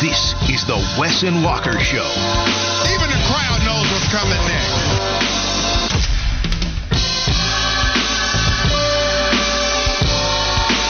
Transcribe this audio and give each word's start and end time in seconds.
This 0.00 0.32
is 0.48 0.64
the 0.64 0.76
Wes 0.98 1.24
and 1.24 1.44
Walker 1.44 1.78
Show. 1.78 2.08
Even 2.88 3.10
the 3.10 3.20
crowd 3.28 3.60
knows 3.66 3.84
what's 3.92 4.08
coming 4.08 4.32
next. 4.48 5.20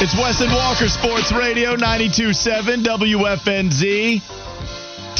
It's 0.00 0.14
Wes 0.14 0.40
and 0.40 0.52
Walker 0.52 0.86
Sports 0.86 1.32
Radio 1.32 1.74
92.7 1.74 2.84
WFNZ. 2.84 4.22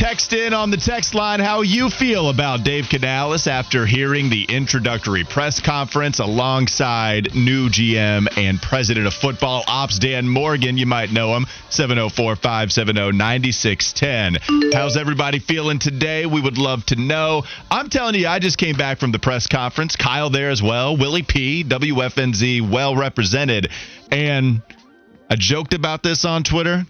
Text 0.01 0.33
in 0.33 0.55
on 0.55 0.71
the 0.71 0.79
text 0.79 1.15
line 1.15 1.41
how 1.41 1.61
you 1.61 1.91
feel 1.91 2.31
about 2.31 2.65
Dave 2.65 2.89
Canales 2.89 3.47
after 3.47 3.85
hearing 3.85 4.31
the 4.31 4.45
introductory 4.45 5.25
press 5.25 5.61
conference 5.61 6.21
alongside 6.21 7.35
new 7.35 7.69
GM 7.69 8.27
and 8.39 8.63
president 8.63 9.07
of 9.07 9.13
football 9.13 9.63
ops 9.67 9.99
Dan 9.99 10.27
Morgan. 10.27 10.79
You 10.79 10.87
might 10.87 11.13
know 11.13 11.37
him 11.37 11.45
704 11.69 12.37
570 12.37 13.13
9610. 13.13 14.73
How's 14.73 14.97
everybody 14.97 15.39
feeling 15.39 15.79
today? 15.79 16.25
We 16.25 16.41
would 16.41 16.57
love 16.57 16.87
to 16.87 16.97
know. 16.97 17.43
I'm 17.71 17.91
telling 17.91 18.15
you, 18.15 18.27
I 18.27 18.39
just 18.39 18.57
came 18.57 18.79
back 18.79 19.01
from 19.01 19.13
the 19.13 19.19
press 19.19 19.49
conference. 19.49 19.97
Kyle 19.97 20.31
there 20.31 20.49
as 20.49 20.63
well. 20.63 20.97
Willie 20.97 21.25
P, 21.29 21.63
WFNZ, 21.63 22.73
well 22.73 22.97
represented. 22.97 23.69
And 24.11 24.63
I 25.29 25.37
joked 25.37 25.75
about 25.75 26.03
this 26.03 26.25
on 26.25 26.43
Twitter. 26.43 26.87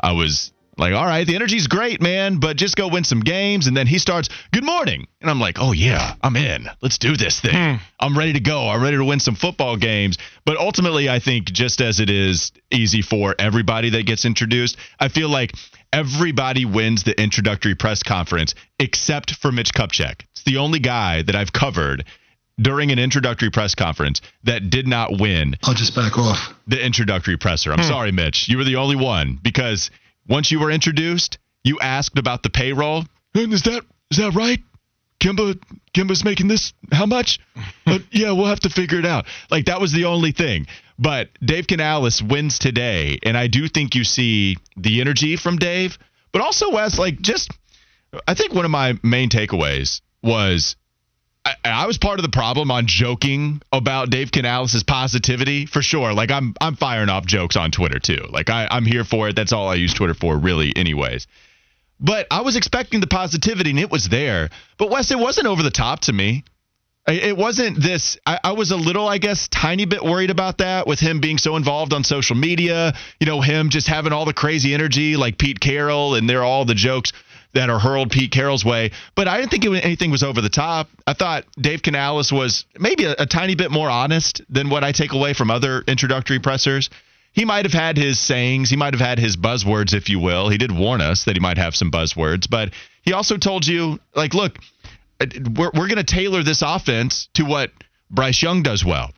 I 0.00 0.10
was 0.10 0.50
like, 0.78 0.94
all 0.94 1.04
right, 1.04 1.26
the 1.26 1.34
energy's 1.34 1.66
great, 1.66 2.00
man, 2.00 2.38
but 2.38 2.56
just 2.56 2.76
go 2.76 2.88
win 2.88 3.04
some 3.04 3.20
games. 3.20 3.66
And 3.66 3.76
then 3.76 3.86
he 3.86 3.98
starts, 3.98 4.28
good 4.52 4.64
morning. 4.64 5.08
And 5.20 5.28
I'm 5.28 5.40
like, 5.40 5.58
oh, 5.60 5.72
yeah, 5.72 6.14
I'm 6.22 6.36
in. 6.36 6.68
Let's 6.80 6.98
do 6.98 7.16
this 7.16 7.40
thing. 7.40 7.52
Hmm. 7.52 7.82
I'm 7.98 8.16
ready 8.16 8.34
to 8.34 8.40
go. 8.40 8.68
I'm 8.68 8.82
ready 8.82 8.96
to 8.96 9.04
win 9.04 9.18
some 9.18 9.34
football 9.34 9.76
games. 9.76 10.18
But 10.44 10.56
ultimately, 10.56 11.08
I 11.08 11.18
think 11.18 11.46
just 11.46 11.80
as 11.80 11.98
it 11.98 12.10
is 12.10 12.52
easy 12.70 13.02
for 13.02 13.34
everybody 13.38 13.90
that 13.90 14.06
gets 14.06 14.24
introduced, 14.24 14.76
I 15.00 15.08
feel 15.08 15.28
like 15.28 15.52
everybody 15.92 16.64
wins 16.64 17.02
the 17.02 17.20
introductory 17.20 17.74
press 17.74 18.02
conference 18.02 18.54
except 18.78 19.34
for 19.34 19.50
Mitch 19.50 19.72
Kupchak. 19.72 20.22
It's 20.32 20.44
the 20.44 20.58
only 20.58 20.78
guy 20.78 21.22
that 21.22 21.34
I've 21.34 21.52
covered 21.52 22.04
during 22.60 22.90
an 22.90 22.98
introductory 22.98 23.50
press 23.50 23.74
conference 23.74 24.20
that 24.44 24.68
did 24.70 24.86
not 24.86 25.18
win 25.18 25.56
I'll 25.64 25.74
just 25.74 25.94
back 25.94 26.18
off. 26.18 26.54
the 26.66 26.84
introductory 26.84 27.36
presser. 27.36 27.72
I'm 27.72 27.78
hmm. 27.80 27.88
sorry, 27.88 28.12
Mitch. 28.12 28.48
You 28.48 28.58
were 28.58 28.64
the 28.64 28.76
only 28.76 28.96
one 28.96 29.38
because 29.42 29.90
once 30.28 30.50
you 30.50 30.60
were 30.60 30.70
introduced, 30.70 31.38
you 31.64 31.78
asked 31.80 32.18
about 32.18 32.42
the 32.42 32.50
payroll. 32.50 33.04
And 33.34 33.52
is 33.52 33.62
that 33.62 33.82
is 34.10 34.18
that 34.18 34.34
right? 34.34 34.60
Kemba 35.20 35.60
Kemba's 35.94 36.24
making 36.24 36.48
this 36.48 36.72
how 36.92 37.06
much? 37.06 37.40
Uh, 37.86 38.00
yeah, 38.10 38.32
we'll 38.32 38.44
have 38.44 38.60
to 38.60 38.68
figure 38.68 38.98
it 38.98 39.06
out. 39.06 39.24
Like 39.50 39.64
that 39.64 39.80
was 39.80 39.92
the 39.92 40.04
only 40.04 40.32
thing. 40.32 40.66
But 40.98 41.30
Dave 41.42 41.66
Canales 41.66 42.22
wins 42.22 42.58
today, 42.58 43.18
and 43.22 43.34
I 43.34 43.46
do 43.46 43.66
think 43.66 43.94
you 43.94 44.04
see 44.04 44.58
the 44.76 45.00
energy 45.00 45.36
from 45.36 45.56
Dave, 45.56 45.96
but 46.32 46.42
also 46.42 46.70
Wes, 46.70 46.98
like 46.98 47.18
just 47.22 47.50
I 48.26 48.34
think 48.34 48.52
one 48.52 48.66
of 48.66 48.70
my 48.70 48.98
main 49.02 49.30
takeaways 49.30 50.02
was 50.22 50.76
I, 51.64 51.82
I 51.82 51.86
was 51.86 51.98
part 51.98 52.18
of 52.18 52.22
the 52.22 52.30
problem 52.30 52.70
on 52.70 52.86
joking 52.86 53.62
about 53.72 54.10
Dave 54.10 54.30
Canales' 54.30 54.82
positivity 54.82 55.66
for 55.66 55.82
sure. 55.82 56.12
Like 56.12 56.30
I'm 56.30 56.54
I'm 56.60 56.76
firing 56.76 57.08
off 57.08 57.26
jokes 57.26 57.56
on 57.56 57.70
Twitter 57.70 57.98
too. 57.98 58.26
Like 58.30 58.50
I, 58.50 58.68
I'm 58.70 58.84
here 58.84 59.04
for 59.04 59.28
it. 59.28 59.36
That's 59.36 59.52
all 59.52 59.68
I 59.68 59.74
use 59.74 59.94
Twitter 59.94 60.14
for, 60.14 60.36
really, 60.36 60.72
anyways. 60.76 61.26
But 62.00 62.26
I 62.30 62.42
was 62.42 62.56
expecting 62.56 63.00
the 63.00 63.06
positivity 63.06 63.70
and 63.70 63.78
it 63.78 63.90
was 63.90 64.08
there. 64.08 64.50
But 64.78 64.90
Wes, 64.90 65.10
it 65.10 65.18
wasn't 65.18 65.46
over 65.46 65.62
the 65.62 65.70
top 65.70 66.00
to 66.02 66.12
me. 66.12 66.44
It 67.06 67.38
wasn't 67.38 67.82
this. 67.82 68.18
I, 68.26 68.38
I 68.44 68.52
was 68.52 68.70
a 68.70 68.76
little, 68.76 69.08
I 69.08 69.16
guess, 69.16 69.48
tiny 69.48 69.86
bit 69.86 70.04
worried 70.04 70.28
about 70.28 70.58
that 70.58 70.86
with 70.86 71.00
him 71.00 71.20
being 71.20 71.38
so 71.38 71.56
involved 71.56 71.94
on 71.94 72.04
social 72.04 72.36
media. 72.36 72.92
You 73.18 73.26
know, 73.26 73.40
him 73.40 73.70
just 73.70 73.86
having 73.86 74.12
all 74.12 74.26
the 74.26 74.34
crazy 74.34 74.74
energy 74.74 75.16
like 75.16 75.38
Pete 75.38 75.58
Carroll, 75.58 76.16
and 76.16 76.28
they're 76.28 76.44
all 76.44 76.66
the 76.66 76.74
jokes 76.74 77.14
that 77.54 77.70
are 77.70 77.78
hurled 77.78 78.10
Pete 78.10 78.30
Carroll's 78.30 78.64
way. 78.64 78.90
But 79.14 79.28
I 79.28 79.38
didn't 79.38 79.50
think 79.50 79.64
anything 79.64 80.10
was 80.10 80.22
over 80.22 80.40
the 80.40 80.48
top. 80.48 80.88
I 81.06 81.14
thought 81.14 81.44
Dave 81.60 81.82
Canales 81.82 82.32
was 82.32 82.64
maybe 82.78 83.04
a, 83.04 83.14
a 83.18 83.26
tiny 83.26 83.54
bit 83.54 83.70
more 83.70 83.88
honest 83.88 84.42
than 84.48 84.70
what 84.70 84.84
I 84.84 84.92
take 84.92 85.12
away 85.12 85.34
from 85.34 85.50
other 85.50 85.82
introductory 85.86 86.38
pressers. 86.38 86.90
He 87.32 87.44
might 87.44 87.64
have 87.66 87.72
had 87.72 87.96
his 87.96 88.18
sayings, 88.18 88.70
he 88.70 88.76
might 88.76 88.94
have 88.94 89.00
had 89.00 89.18
his 89.18 89.36
buzzwords, 89.36 89.94
if 89.94 90.08
you 90.08 90.18
will. 90.18 90.48
He 90.48 90.58
did 90.58 90.72
warn 90.72 91.00
us 91.00 91.24
that 91.24 91.36
he 91.36 91.40
might 91.40 91.58
have 91.58 91.76
some 91.76 91.90
buzzwords, 91.90 92.48
but 92.48 92.72
he 93.02 93.12
also 93.12 93.36
told 93.36 93.66
you, 93.66 94.00
like, 94.14 94.34
look, 94.34 94.58
uh, 95.20 95.26
we're, 95.56 95.70
we're 95.74 95.88
going 95.88 95.96
to 95.96 96.04
tailor 96.04 96.42
this 96.42 96.62
offense 96.62 97.28
to 97.34 97.44
what 97.44 97.70
Bryce 98.10 98.42
Young 98.42 98.62
does 98.62 98.84
well. 98.84 99.12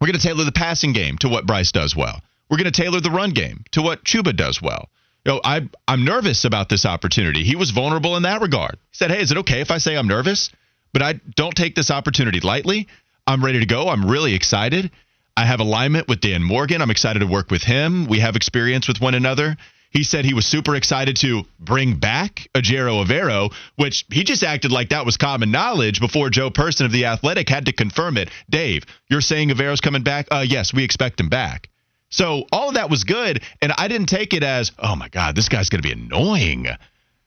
We're 0.00 0.06
going 0.08 0.18
to 0.18 0.26
tailor 0.26 0.44
the 0.44 0.52
passing 0.52 0.92
game 0.92 1.18
to 1.18 1.28
what 1.28 1.46
Bryce 1.46 1.72
does 1.72 1.96
well. 1.96 2.20
We're 2.48 2.58
going 2.58 2.70
to 2.70 2.82
tailor 2.82 3.00
the 3.00 3.10
run 3.10 3.30
game 3.30 3.64
to 3.72 3.82
what 3.82 4.04
Chuba 4.04 4.36
does 4.36 4.62
well. 4.62 4.88
You 5.28 5.34
know, 5.34 5.40
I, 5.44 5.68
I'm 5.86 6.06
nervous 6.06 6.46
about 6.46 6.70
this 6.70 6.86
opportunity. 6.86 7.44
He 7.44 7.54
was 7.54 7.70
vulnerable 7.70 8.16
in 8.16 8.22
that 8.22 8.40
regard. 8.40 8.78
He 8.90 8.96
said, 8.96 9.10
Hey, 9.10 9.20
is 9.20 9.30
it 9.30 9.36
okay 9.38 9.60
if 9.60 9.70
I 9.70 9.76
say 9.76 9.94
I'm 9.94 10.08
nervous? 10.08 10.48
But 10.94 11.02
I 11.02 11.20
don't 11.36 11.54
take 11.54 11.74
this 11.74 11.90
opportunity 11.90 12.40
lightly. 12.40 12.88
I'm 13.26 13.44
ready 13.44 13.60
to 13.60 13.66
go. 13.66 13.90
I'm 13.90 14.06
really 14.08 14.32
excited. 14.32 14.90
I 15.36 15.44
have 15.44 15.60
alignment 15.60 16.08
with 16.08 16.22
Dan 16.22 16.42
Morgan. 16.42 16.80
I'm 16.80 16.90
excited 16.90 17.18
to 17.18 17.26
work 17.26 17.50
with 17.50 17.62
him. 17.62 18.06
We 18.06 18.20
have 18.20 18.36
experience 18.36 18.88
with 18.88 19.02
one 19.02 19.12
another. 19.12 19.58
He 19.90 20.02
said 20.02 20.24
he 20.24 20.32
was 20.32 20.46
super 20.46 20.74
excited 20.74 21.16
to 21.16 21.42
bring 21.60 21.96
back 21.96 22.48
Ejiro 22.54 23.04
Evero, 23.04 23.52
which 23.76 24.06
he 24.10 24.24
just 24.24 24.42
acted 24.42 24.72
like 24.72 24.88
that 24.88 25.04
was 25.04 25.18
common 25.18 25.50
knowledge 25.50 26.00
before 26.00 26.30
Joe 26.30 26.48
Person 26.48 26.86
of 26.86 26.92
The 26.92 27.04
Athletic 27.04 27.50
had 27.50 27.66
to 27.66 27.72
confirm 27.72 28.16
it. 28.16 28.30
Dave, 28.48 28.84
you're 29.10 29.20
saying 29.20 29.50
Evero's 29.50 29.82
coming 29.82 30.02
back? 30.02 30.26
Uh, 30.30 30.44
yes, 30.48 30.72
we 30.72 30.84
expect 30.84 31.20
him 31.20 31.28
back. 31.28 31.68
So 32.10 32.46
all 32.52 32.68
of 32.68 32.74
that 32.74 32.90
was 32.90 33.04
good, 33.04 33.42
and 33.60 33.72
I 33.76 33.88
didn't 33.88 34.08
take 34.08 34.32
it 34.32 34.42
as, 34.42 34.72
oh 34.78 34.96
my 34.96 35.08
God, 35.08 35.36
this 35.36 35.48
guy's 35.48 35.68
going 35.68 35.82
to 35.82 35.88
be 35.88 35.92
annoying. 35.92 36.66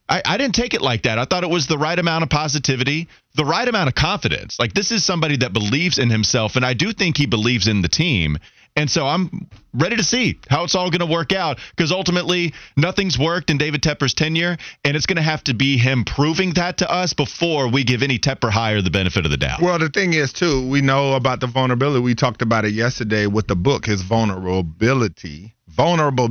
I, 0.10 0.22
I 0.26 0.38
didn't 0.38 0.56
take 0.56 0.74
it 0.74 0.82
like 0.82 1.04
that. 1.04 1.20
I 1.20 1.26
thought 1.26 1.44
it 1.44 1.50
was 1.50 1.68
the 1.68 1.78
right 1.78 1.98
amount 1.98 2.24
of 2.24 2.30
positivity, 2.30 3.08
the 3.36 3.46
right 3.46 3.68
amount 3.68 3.88
of 3.88 3.96
confidence. 3.96 4.60
Like 4.60 4.74
this 4.74 4.92
is 4.92 5.06
somebody 5.06 5.38
that 5.38 5.54
believes 5.54 6.00
in 6.00 6.10
himself, 6.10 6.56
and 6.56 6.66
I 6.66 6.74
do 6.74 6.92
think 6.92 7.18
he 7.18 7.28
believes 7.28 7.68
in 7.68 7.82
the 7.82 7.88
team. 7.88 8.38
And 8.76 8.90
so 8.90 9.06
I'm 9.06 9.50
ready 9.74 9.98
to 9.98 10.04
see 10.04 10.40
how 10.50 10.64
it's 10.64 10.76
all 10.76 10.90
going 10.90 11.08
to 11.08 11.14
work 11.14 11.34
out 11.34 11.60
because 11.76 11.92
ultimately 11.92 12.54
nothing's 12.78 13.20
worked 13.20 13.50
in 13.50 13.58
David 13.58 13.82
Tepper's 13.82 14.14
tenure, 14.14 14.58
and 14.84 14.96
it's 14.96 15.06
going 15.06 15.18
to 15.18 15.22
have 15.22 15.44
to 15.46 15.54
be 15.54 15.78
him 15.78 16.06
proving 16.06 16.54
that 16.54 16.78
to 16.78 16.90
us 16.90 17.14
before 17.14 17.68
we 17.68 17.84
give 17.84 18.02
any 18.02 18.18
Tepper 18.18 18.50
hire 18.50 18.82
the 18.82 18.90
benefit 18.90 19.26
of 19.26 19.32
the 19.32 19.38
doubt. 19.38 19.62
Well, 19.62 19.78
the 19.78 19.90
thing 19.90 20.14
is, 20.14 20.32
too, 20.34 20.68
we 20.68 20.82
know 20.82 21.16
about 21.16 21.40
the 21.42 21.48
vulnerability. 21.48 22.02
We 22.02 22.16
talked 22.16 22.42
about 22.42 22.66
it 22.66 22.74
yesterday 22.74 23.28
with 23.28 23.48
the 23.48 23.56
book, 23.56 23.86
his 23.86 24.02
vulnerability. 24.02 25.54
Vulnerable. 25.68 26.30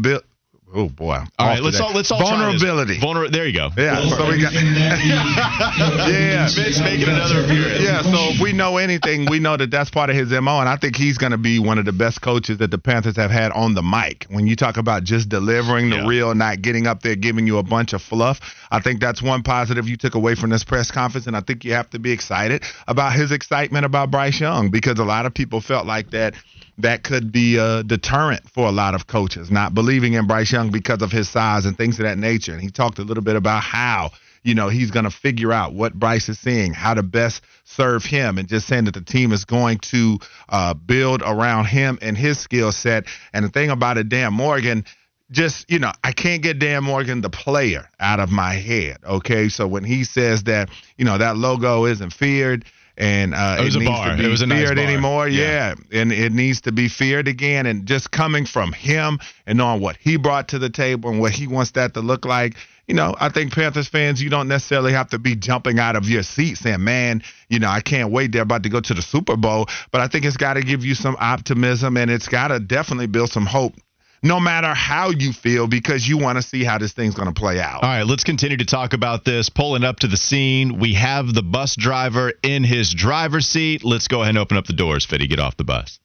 Oh 0.72 0.88
boy! 0.88 1.18
all 1.38 1.46
right, 1.48 1.60
let's 1.62 1.80
all 1.80 1.92
let's 1.92 2.12
all 2.12 2.18
try 2.20 2.30
this. 2.52 2.62
vulnerability. 2.62 2.98
Vulner- 3.00 3.30
there 3.32 3.44
you 3.46 3.52
go. 3.52 3.70
yeah, 3.76 4.08
so 4.08 4.28
we 4.28 4.40
got. 4.40 4.52
yeah, 4.54 6.48
Mitch 6.56 6.78
making 6.80 7.08
another 7.08 7.44
appearance. 7.44 7.82
yeah. 7.82 8.02
So 8.02 8.34
if 8.34 8.40
we 8.40 8.52
know 8.52 8.76
anything, 8.76 9.26
we 9.28 9.40
know 9.40 9.56
that 9.56 9.70
that's 9.70 9.90
part 9.90 10.10
of 10.10 10.16
his 10.16 10.30
mo, 10.30 10.60
and 10.60 10.68
I 10.68 10.76
think 10.76 10.96
he's 10.96 11.18
going 11.18 11.32
to 11.32 11.38
be 11.38 11.58
one 11.58 11.78
of 11.78 11.86
the 11.86 11.92
best 11.92 12.20
coaches 12.22 12.58
that 12.58 12.70
the 12.70 12.78
Panthers 12.78 13.16
have 13.16 13.30
had 13.32 13.52
on 13.52 13.74
the 13.74 13.82
mic. 13.82 14.26
When 14.28 14.46
you 14.46 14.54
talk 14.56 14.76
about 14.76 15.04
just 15.04 15.28
delivering 15.28 15.90
the 15.90 15.96
Yeah. 15.96 16.06
real, 16.06 16.34
not 16.34 16.62
getting 16.62 16.86
up 16.86 17.02
there 17.02 17.16
giving 17.16 17.46
you 17.46 17.58
a 17.58 17.62
bunch 17.64 17.92
of 17.92 18.00
fluff, 18.02 18.40
I 18.70 18.80
think 18.80 19.00
that's 19.00 19.20
one 19.20 19.42
positive 19.42 19.88
you 19.88 19.96
took 19.96 20.14
away 20.14 20.34
from 20.36 20.50
this 20.50 20.62
press 20.64 20.90
conference, 20.90 21.26
and 21.26 21.36
I 21.36 21.40
think 21.40 21.64
you 21.64 21.72
have 21.72 21.90
to 21.90 21.98
be 21.98 22.12
excited 22.12 22.62
about 22.86 23.12
his 23.14 23.32
excitement 23.32 23.84
about 23.84 24.10
Bryce 24.10 24.38
Young 24.40 24.70
because 24.70 24.98
a 24.98 25.04
lot 25.04 25.26
of 25.26 25.34
people 25.34 25.60
felt 25.60 25.86
like 25.86 26.10
that 26.10 26.34
that 26.82 27.02
could 27.02 27.32
be 27.32 27.56
a 27.56 27.82
deterrent 27.82 28.48
for 28.48 28.66
a 28.66 28.72
lot 28.72 28.94
of 28.94 29.06
coaches 29.06 29.50
not 29.50 29.74
believing 29.74 30.14
in 30.14 30.26
Bryce 30.26 30.52
Young 30.52 30.70
because 30.70 31.02
of 31.02 31.12
his 31.12 31.28
size 31.28 31.66
and 31.66 31.76
things 31.76 31.98
of 31.98 32.04
that 32.04 32.18
nature. 32.18 32.52
And 32.52 32.60
he 32.60 32.70
talked 32.70 32.98
a 32.98 33.02
little 33.02 33.22
bit 33.22 33.36
about 33.36 33.62
how 33.62 34.10
you 34.42 34.54
know 34.54 34.68
he's 34.68 34.90
going 34.90 35.04
to 35.04 35.10
figure 35.10 35.52
out 35.52 35.74
what 35.74 35.94
Bryce 35.94 36.28
is 36.28 36.38
seeing, 36.38 36.72
how 36.72 36.94
to 36.94 37.02
best 37.02 37.42
serve 37.64 38.04
him, 38.04 38.38
and 38.38 38.48
just 38.48 38.66
saying 38.66 38.84
that 38.84 38.94
the 38.94 39.02
team 39.02 39.32
is 39.32 39.44
going 39.44 39.78
to 39.78 40.18
uh, 40.48 40.74
build 40.74 41.22
around 41.22 41.66
him 41.66 41.98
and 42.00 42.16
his 42.16 42.38
skill 42.38 42.72
set. 42.72 43.04
And 43.32 43.44
the 43.44 43.50
thing 43.50 43.70
about 43.70 43.98
it, 43.98 44.08
Dan 44.08 44.32
Morgan. 44.32 44.84
Just 45.32 45.70
you 45.70 45.78
know, 45.78 45.92
I 46.02 46.10
can't 46.10 46.42
get 46.42 46.58
Dan 46.58 46.82
Morgan 46.82 47.20
the 47.20 47.30
player 47.30 47.88
out 48.00 48.18
of 48.18 48.32
my 48.32 48.54
head. 48.54 48.96
Okay, 49.04 49.48
so 49.48 49.64
when 49.68 49.84
he 49.84 50.02
says 50.02 50.42
that 50.44 50.70
you 50.98 51.04
know 51.04 51.18
that 51.18 51.36
logo 51.36 51.84
isn't 51.84 52.12
feared 52.12 52.64
and 53.00 53.34
uh, 53.34 53.56
It 53.58 53.64
was 53.64 53.74
a 53.76 53.78
needs 53.78 53.90
bar. 53.90 54.20
It 54.20 54.28
was 54.28 54.42
a 54.42 54.46
nice 54.46 54.64
feared 54.64 54.76
bar. 54.76 54.84
anymore, 54.84 55.28
Yeah. 55.28 55.74
yeah, 55.90 56.00
and 56.00 56.12
it 56.12 56.32
needs 56.32 56.60
to 56.62 56.72
be 56.72 56.88
feared 56.88 57.26
again. 57.26 57.66
And 57.66 57.86
just 57.86 58.10
coming 58.10 58.44
from 58.46 58.72
him 58.72 59.18
and 59.46 59.58
knowing 59.58 59.80
what 59.80 59.96
he 59.98 60.16
brought 60.16 60.48
to 60.48 60.58
the 60.58 60.68
table 60.70 61.10
and 61.10 61.18
what 61.18 61.32
he 61.32 61.46
wants 61.46 61.72
that 61.72 61.94
to 61.94 62.00
look 62.00 62.24
like, 62.26 62.56
you 62.86 62.94
know, 62.94 63.14
I 63.18 63.28
think 63.30 63.54
Panthers 63.54 63.88
fans, 63.88 64.20
you 64.22 64.28
don't 64.30 64.48
necessarily 64.48 64.92
have 64.92 65.08
to 65.10 65.18
be 65.18 65.34
jumping 65.36 65.78
out 65.78 65.96
of 65.96 66.08
your 66.08 66.22
seat 66.22 66.58
saying, 66.58 66.82
man, 66.84 67.22
you 67.48 67.58
know, 67.58 67.68
I 67.68 67.80
can't 67.80 68.10
wait. 68.12 68.32
They're 68.32 68.42
about 68.42 68.64
to 68.64 68.68
go 68.68 68.80
to 68.80 68.94
the 68.94 69.02
Super 69.02 69.36
Bowl. 69.36 69.66
But 69.92 70.00
I 70.02 70.08
think 70.08 70.24
it's 70.24 70.36
got 70.36 70.54
to 70.54 70.62
give 70.62 70.84
you 70.84 70.94
some 70.94 71.16
optimism 71.20 71.96
and 71.96 72.10
it's 72.10 72.28
got 72.28 72.48
to 72.48 72.60
definitely 72.60 73.06
build 73.06 73.30
some 73.30 73.46
hope 73.46 73.74
no 74.22 74.40
matter 74.40 74.74
how 74.74 75.10
you 75.10 75.32
feel 75.32 75.66
because 75.66 76.06
you 76.06 76.18
want 76.18 76.36
to 76.36 76.42
see 76.42 76.64
how 76.64 76.78
this 76.78 76.92
thing's 76.92 77.14
going 77.14 77.32
to 77.32 77.38
play 77.38 77.60
out. 77.60 77.82
All 77.82 77.88
right, 77.88 78.02
let's 78.02 78.24
continue 78.24 78.56
to 78.58 78.66
talk 78.66 78.92
about 78.92 79.24
this. 79.24 79.48
Pulling 79.48 79.84
up 79.84 80.00
to 80.00 80.08
the 80.08 80.16
scene, 80.16 80.78
we 80.78 80.94
have 80.94 81.32
the 81.32 81.42
bus 81.42 81.76
driver 81.76 82.32
in 82.42 82.64
his 82.64 82.92
driver's 82.92 83.46
seat. 83.46 83.84
Let's 83.84 84.08
go 84.08 84.22
ahead 84.22 84.30
and 84.30 84.38
open 84.38 84.56
up 84.56 84.66
the 84.66 84.72
doors, 84.72 85.04
Fitty. 85.06 85.26
Get 85.26 85.38
off 85.38 85.56
the 85.56 85.64
bus. 85.64 85.98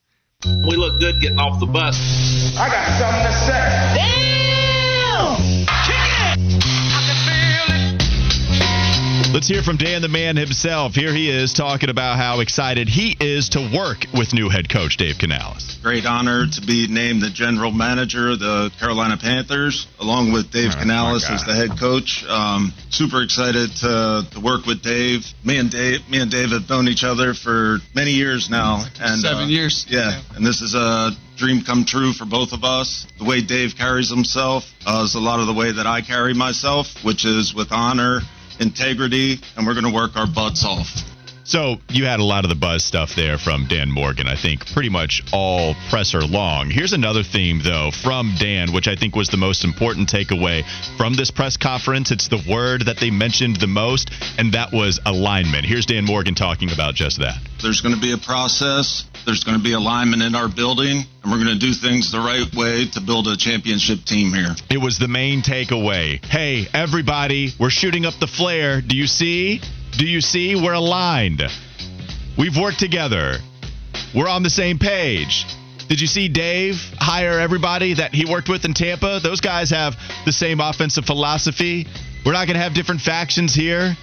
We 0.46 0.76
look 0.76 1.00
good 1.00 1.22
getting 1.22 1.40
off 1.40 1.60
the 1.60 1.66
bus. 1.66 1.98
I 2.58 2.70
got 2.70 3.00
something 3.00 3.26
to 3.26 3.34
say. 3.34 3.96
Damn! 3.96 4.35
Let's 9.36 9.50
hear 9.50 9.64
from 9.64 9.76
Dan 9.76 10.02
the 10.02 10.08
man 10.08 10.38
himself. 10.38 10.96
Here 10.96 11.14
he 11.14 11.30
is 11.30 11.52
talking 11.52 11.90
about 11.90 12.16
how 12.16 12.40
excited 12.40 12.88
he 12.88 13.18
is 13.20 13.50
to 13.50 13.70
work 13.76 14.06
with 14.14 14.34
new 14.34 14.48
head 14.48 14.70
coach 14.70 14.96
Dave 14.96 15.18
Canales. 15.18 15.78
Great 15.84 16.06
honor 16.06 16.48
to 16.48 16.62
be 16.62 16.88
named 16.88 17.22
the 17.22 17.30
general 17.30 17.72
manager 17.72 18.30
of 18.30 18.40
the 18.40 18.72
Carolina 18.80 19.18
Panthers, 19.18 19.88
along 20.00 20.32
with 20.32 20.54
Dave 20.54 20.72
Oh, 20.74 20.80
Canales 20.80 21.30
as 21.30 21.44
the 21.44 21.54
head 21.54 21.78
coach. 21.78 22.24
Um, 22.30 22.72
super 22.90 23.22
excited 23.22 23.76
to, 23.82 24.26
to 24.32 24.40
work 24.40 24.66
with 24.66 24.82
Dave. 24.82 25.26
Me 25.44 25.58
and 25.58 25.70
Dave, 25.70 26.10
me 26.10 26.22
and 26.22 26.32
Dave 26.32 26.52
have 26.52 26.70
known 26.70 26.88
each 26.88 27.04
other 27.04 27.34
for 27.34 27.80
many 27.94 28.12
years 28.12 28.50
now, 28.50 28.86
and 29.02 29.20
Seven 29.20 29.44
uh, 29.44 29.48
years. 29.48 29.86
Yeah, 29.90 30.18
and 30.38 30.46
this 30.46 30.62
is 30.62 30.76
a 30.76 31.12
dream 31.36 31.62
come 31.62 31.84
true 31.84 32.14
for 32.14 32.24
both 32.24 32.54
of 32.54 32.64
us. 32.64 33.06
The 33.18 33.26
way 33.26 33.42
Dave 33.42 33.76
carries 33.78 34.10
himself 34.10 34.64
uh, 34.86 35.04
is 35.04 35.16
a 35.16 35.20
lot 35.20 35.42
of 35.42 35.48
the 35.48 35.54
way 35.54 35.74
that 35.74 35.86
I 35.86 36.00
carry 36.00 36.34
myself, 36.34 37.04
which 37.04 37.26
is 37.26 37.54
with 37.54 37.74
honor, 37.74 38.22
integrity, 38.60 39.40
and 39.56 39.66
we're 39.66 39.74
going 39.74 39.86
to 39.86 39.94
work 39.94 40.16
our 40.16 40.28
butts 40.28 40.66
off. 40.66 41.15
So 41.46 41.78
you 41.90 42.06
had 42.06 42.20
a 42.20 42.24
lot 42.24 42.44
of 42.44 42.50
the 42.50 42.56
buzz 42.56 42.84
stuff 42.84 43.16
there 43.16 43.38
from 43.38 43.68
Dan 43.68 43.92
Morgan. 43.92 44.28
I 44.28 44.36
think 44.36 44.66
pretty 44.74 44.90
much 44.90 45.22
all 45.32 45.76
presser 45.92 46.22
long. 46.22 46.72
Here's 46.72 46.92
another 46.92 47.22
theme 47.22 47.62
though 47.64 47.92
from 47.92 48.34
Dan, 48.40 48.74
which 48.74 48.88
I 48.88 48.96
think 48.96 49.16
was 49.16 49.30
the 49.30 49.38
most 49.38 49.64
important 49.64 50.10
takeaway 50.10 50.64
from 50.98 51.14
this 51.14 51.30
press 51.30 51.56
conference. 51.56 52.10
It's 52.10 52.30
the 52.30 52.44
word 52.50 52.88
that 52.88 52.98
they 52.98 53.12
mentioned 53.12 53.58
the 53.58 53.68
most, 53.68 54.10
and 54.40 54.54
that 54.54 54.74
was 54.74 55.00
alignment. 55.06 55.66
Here's 55.66 55.86
Dan 55.86 56.04
Morgan 56.04 56.34
talking 56.34 56.72
about 56.72 56.96
just 56.96 57.20
that. 57.20 57.38
There's 57.62 57.82
going 57.82 57.94
to 57.94 58.02
be 58.02 58.12
a 58.12 58.18
process. 58.18 59.06
There's 59.28 59.44
going 59.44 59.58
to 59.58 59.64
be 59.64 59.74
alignment 59.74 60.24
in 60.24 60.34
our 60.34 60.50
building, 60.50 61.04
and 61.22 61.32
we're 61.32 61.44
going 61.44 61.58
to 61.58 61.60
do 61.60 61.74
things 61.74 62.12
the 62.12 62.20
right 62.20 62.52
way 62.56 62.88
to 62.94 63.02
build 63.02 63.28
a 63.28 63.38
championship 63.38 64.04
team 64.04 64.34
here. 64.34 64.56
It 64.72 64.80
was 64.82 64.98
the 64.98 65.08
main 65.08 65.44
takeaway. 65.44 66.24
Hey, 66.26 66.66
everybody, 66.74 67.54
we're 67.60 67.70
shooting 67.70 68.08
up 68.08 68.16
the 68.20 68.28
flare. 68.28 68.82
Do 68.82 68.98
you 68.98 69.06
see? 69.06 69.62
Do 69.98 70.06
you 70.06 70.20
see? 70.20 70.56
We're 70.56 70.74
aligned. 70.74 71.42
We've 72.38 72.58
worked 72.58 72.80
together. 72.80 73.38
We're 74.14 74.28
on 74.28 74.44
the 74.44 74.50
same 74.50 74.78
page. 74.78 75.46
Did 75.88 76.02
you 76.02 76.08
see 76.08 76.28
Dave 76.28 76.76
hire 76.98 77.40
everybody 77.40 77.94
that 77.94 78.14
he 78.14 78.26
worked 78.26 78.50
with 78.50 78.66
in 78.66 78.74
Tampa? 78.74 79.20
Those 79.22 79.40
guys 79.40 79.70
have 79.70 79.96
the 80.26 80.34
same 80.34 80.60
offensive 80.60 81.06
philosophy. 81.06 81.88
We're 82.26 82.34
not 82.34 82.48
going 82.48 82.56
to 82.56 82.64
have 82.64 82.74
different 82.74 83.02
factions 83.02 83.54
here. 83.54 83.96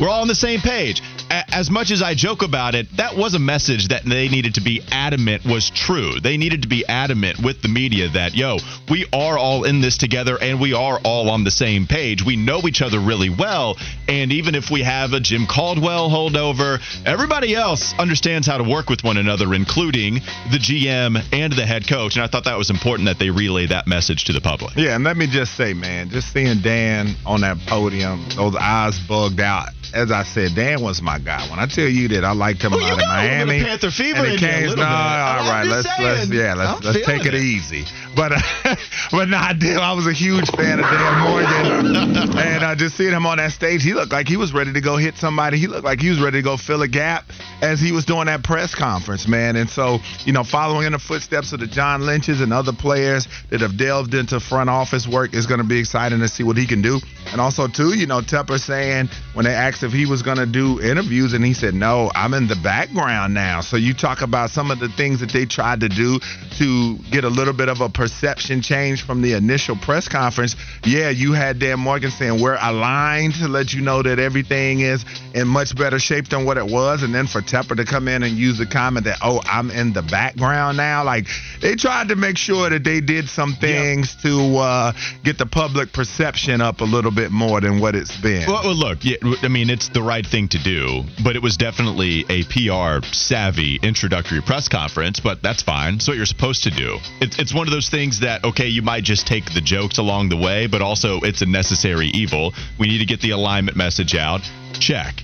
We're 0.00 0.08
all 0.08 0.20
on 0.22 0.28
the 0.28 0.34
same 0.34 0.60
page. 0.60 1.02
A- 1.30 1.54
As 1.54 1.70
much 1.70 1.90
as 1.90 2.02
I 2.02 2.14
joke 2.14 2.42
about 2.42 2.74
it, 2.74 2.86
that 2.96 3.16
was 3.16 3.34
a 3.34 3.38
message 3.38 3.88
that 3.88 4.04
they 4.04 4.28
needed 4.28 4.54
to 4.54 4.60
be 4.60 4.80
adamant 4.92 5.44
was 5.44 5.70
true. 5.70 6.20
They 6.20 6.36
needed 6.36 6.62
to 6.62 6.68
be 6.68 6.86
adamant 6.86 7.40
with 7.42 7.62
the 7.62 7.68
media 7.68 8.08
that, 8.10 8.34
yo, 8.34 8.58
we 8.88 9.06
are 9.12 9.36
all 9.36 9.64
in 9.64 9.80
this 9.80 9.96
together 9.98 10.38
and 10.40 10.60
we 10.60 10.72
are 10.72 11.00
all 11.04 11.28
on 11.30 11.42
the 11.44 11.50
same 11.50 11.86
page. 11.86 12.22
We 12.24 12.36
know 12.36 12.62
each 12.68 12.80
other 12.80 13.00
really 13.00 13.28
well. 13.30 13.76
And 14.08 14.30
even 14.32 14.54
if 14.54 14.70
we 14.70 14.82
have 14.82 15.12
a 15.14 15.20
Jim 15.20 15.46
Caldwell 15.46 16.08
holdover, 16.10 16.78
everybody 17.04 17.54
else 17.56 17.92
understands 17.98 18.46
how 18.46 18.58
to 18.58 18.64
work 18.64 18.88
with 18.88 19.02
one 19.02 19.16
another, 19.16 19.52
including 19.54 20.14
the 20.52 20.58
GM 20.58 21.20
and 21.32 21.52
the 21.52 21.66
head 21.66 21.88
coach. 21.88 22.14
And 22.16 22.22
I 22.24 22.28
thought 22.28 22.44
that 22.44 22.56
was 22.56 22.70
important 22.70 23.06
that 23.08 23.18
they 23.18 23.30
relay 23.30 23.66
that 23.66 23.86
message 23.88 24.24
to 24.24 24.32
the 24.32 24.40
public. 24.40 24.76
Yeah, 24.76 24.94
and 24.94 25.02
let 25.04 25.16
me 25.16 25.26
just 25.26 25.56
say, 25.56 25.74
man, 25.74 26.08
just 26.10 26.32
seeing 26.32 26.60
Dan 26.60 27.16
on 27.26 27.40
that 27.40 27.58
podium, 27.66 28.24
those 28.36 28.54
eyes 28.54 28.98
bugged 29.08 29.40
out. 29.40 29.68
As 29.94 30.10
I 30.12 30.22
said, 30.22 30.54
Dan 30.54 30.82
was 30.82 31.00
my 31.00 31.18
guy. 31.18 31.48
When 31.48 31.58
I 31.58 31.66
tell 31.66 31.88
you 31.88 32.08
that 32.08 32.24
I 32.24 32.32
liked 32.32 32.62
him 32.62 32.72
you 32.72 32.78
out 32.80 32.92
in 32.92 33.00
got 33.00 33.24
a 33.24 33.28
little 33.32 33.46
bit 33.46 33.48
of 33.48 33.58
Miami, 33.58 33.64
Panther 33.64 33.90
fever 33.90 34.18
and 34.18 34.26
it 34.26 34.32
in 34.34 34.38
you 34.40 34.48
a 34.48 34.50
came, 34.52 34.60
little 34.68 34.76
no, 34.76 34.82
bit. 34.84 34.88
all 34.88 35.50
right, 35.50 35.66
let's 35.66 35.88
let's 35.98 36.28
yeah, 36.30 36.54
let's 36.54 36.86
I'm 36.86 36.92
let's 36.92 37.06
take 37.06 37.24
it, 37.24 37.34
it. 37.34 37.40
easy. 37.42 37.84
But 38.18 38.32
uh, 38.32 38.40
but 39.12 39.28
no, 39.28 39.36
I 39.36 39.52
did. 39.52 39.76
I 39.76 39.92
was 39.92 40.08
a 40.08 40.12
huge 40.12 40.50
fan 40.50 40.80
of 40.80 40.86
Dan 40.86 41.20
Morgan, 41.22 42.36
and 42.36 42.64
uh, 42.64 42.74
just 42.74 42.96
seeing 42.96 43.12
him 43.12 43.26
on 43.26 43.36
that 43.36 43.52
stage, 43.52 43.84
he 43.84 43.94
looked 43.94 44.10
like 44.10 44.26
he 44.26 44.36
was 44.36 44.52
ready 44.52 44.72
to 44.72 44.80
go 44.80 44.96
hit 44.96 45.16
somebody. 45.16 45.56
He 45.56 45.68
looked 45.68 45.84
like 45.84 46.00
he 46.00 46.10
was 46.10 46.20
ready 46.20 46.38
to 46.38 46.42
go 46.42 46.56
fill 46.56 46.82
a 46.82 46.88
gap 46.88 47.30
as 47.62 47.80
he 47.80 47.92
was 47.92 48.04
doing 48.04 48.26
that 48.26 48.42
press 48.42 48.74
conference, 48.74 49.28
man. 49.28 49.54
And 49.54 49.70
so 49.70 50.00
you 50.24 50.32
know, 50.32 50.42
following 50.42 50.86
in 50.86 50.92
the 50.92 50.98
footsteps 50.98 51.52
of 51.52 51.60
the 51.60 51.68
John 51.68 52.06
Lynches 52.06 52.40
and 52.40 52.52
other 52.52 52.72
players 52.72 53.28
that 53.50 53.60
have 53.60 53.78
delved 53.78 54.14
into 54.14 54.40
front 54.40 54.68
office 54.68 55.06
work 55.06 55.32
is 55.32 55.46
going 55.46 55.60
to 55.60 55.66
be 55.66 55.78
exciting 55.78 56.18
to 56.18 56.28
see 56.28 56.42
what 56.42 56.56
he 56.56 56.66
can 56.66 56.82
do. 56.82 56.98
And 57.30 57.40
also 57.40 57.68
too, 57.68 57.94
you 57.94 58.06
know, 58.06 58.20
Tepper 58.20 58.58
saying 58.58 59.10
when 59.34 59.44
they 59.44 59.54
asked 59.54 59.84
if 59.84 59.92
he 59.92 60.06
was 60.06 60.22
going 60.22 60.38
to 60.38 60.46
do 60.46 60.80
interviews, 60.80 61.34
and 61.34 61.44
he 61.44 61.54
said, 61.54 61.72
"No, 61.72 62.10
I'm 62.16 62.34
in 62.34 62.48
the 62.48 62.56
background 62.56 63.32
now." 63.32 63.60
So 63.60 63.76
you 63.76 63.94
talk 63.94 64.22
about 64.22 64.50
some 64.50 64.72
of 64.72 64.80
the 64.80 64.88
things 64.88 65.20
that 65.20 65.30
they 65.30 65.46
tried 65.46 65.80
to 65.80 65.88
do 65.88 66.18
to 66.58 66.96
get 67.12 67.22
a 67.22 67.28
little 67.28 67.54
bit 67.54 67.68
of 67.68 67.80
a 67.80 67.88
perception 68.08 68.62
change 68.62 69.04
from 69.04 69.20
the 69.20 69.34
initial 69.34 69.76
press 69.76 70.08
conference. 70.08 70.56
Yeah, 70.84 71.10
you 71.10 71.34
had 71.34 71.58
Dan 71.58 71.78
Morgan 71.78 72.10
saying 72.10 72.40
we're 72.40 72.56
aligned 72.58 73.34
to 73.34 73.48
let 73.48 73.74
you 73.74 73.82
know 73.82 74.02
that 74.02 74.18
everything 74.18 74.80
is 74.80 75.04
in 75.34 75.46
much 75.46 75.76
better 75.76 75.98
shape 75.98 76.28
than 76.28 76.46
what 76.46 76.56
it 76.56 76.64
was, 76.64 77.02
and 77.02 77.14
then 77.14 77.26
for 77.26 77.42
Tepper 77.42 77.76
to 77.76 77.84
come 77.84 78.08
in 78.08 78.22
and 78.22 78.34
use 78.34 78.56
the 78.56 78.64
comment 78.64 79.04
that, 79.04 79.18
"Oh, 79.20 79.42
I'm 79.44 79.70
in 79.70 79.92
the 79.92 80.00
background 80.00 80.78
now," 80.78 81.04
like 81.04 81.26
they 81.60 81.74
tried 81.74 82.08
to 82.08 82.16
make 82.16 82.38
sure 82.38 82.70
that 82.70 82.82
they 82.82 83.02
did 83.02 83.28
some 83.28 83.54
things 83.54 84.16
to 84.22 84.56
uh, 84.56 84.92
get 85.22 85.36
the 85.36 85.46
public 85.46 85.92
perception 85.92 86.62
up 86.62 86.80
a 86.80 86.84
little 86.84 87.10
bit 87.10 87.30
more 87.30 87.60
than 87.60 87.78
what 87.78 87.94
it's 87.94 88.16
been. 88.16 88.46
Well, 88.48 88.62
well, 88.64 88.74
look, 88.74 89.04
yeah, 89.04 89.16
I 89.42 89.48
mean, 89.48 89.68
it's 89.68 89.90
the 89.90 90.02
right 90.02 90.26
thing 90.26 90.48
to 90.48 90.58
do, 90.58 91.02
but 91.22 91.36
it 91.36 91.42
was 91.42 91.58
definitely 91.58 92.24
a 92.30 92.44
PR 92.44 93.04
savvy 93.12 93.78
introductory 93.82 94.40
press 94.40 94.68
conference, 94.68 95.20
but 95.20 95.42
that's 95.42 95.62
fine. 95.62 95.96
It's 95.96 96.08
what 96.08 96.16
you're 96.16 96.24
supposed 96.26 96.64
to 96.64 96.70
do. 96.70 96.98
It's, 97.20 97.38
it's 97.38 97.52
one 97.52 97.66
of 97.66 97.72
those 97.72 97.90
things 97.90 97.97
that, 98.20 98.44
okay, 98.44 98.68
you 98.68 98.82
might 98.82 99.04
just 99.04 99.26
take 99.26 99.52
the 99.52 99.60
jokes 99.60 99.98
along 99.98 100.28
the 100.28 100.36
way, 100.36 100.66
but 100.66 100.82
also 100.82 101.20
it's 101.20 101.42
a 101.42 101.46
necessary 101.46 102.08
evil. 102.08 102.54
We 102.78 102.86
need 102.86 102.98
to 102.98 103.06
get 103.06 103.20
the 103.20 103.30
alignment 103.30 103.76
message 103.76 104.14
out. 104.14 104.40
Check. 104.78 105.22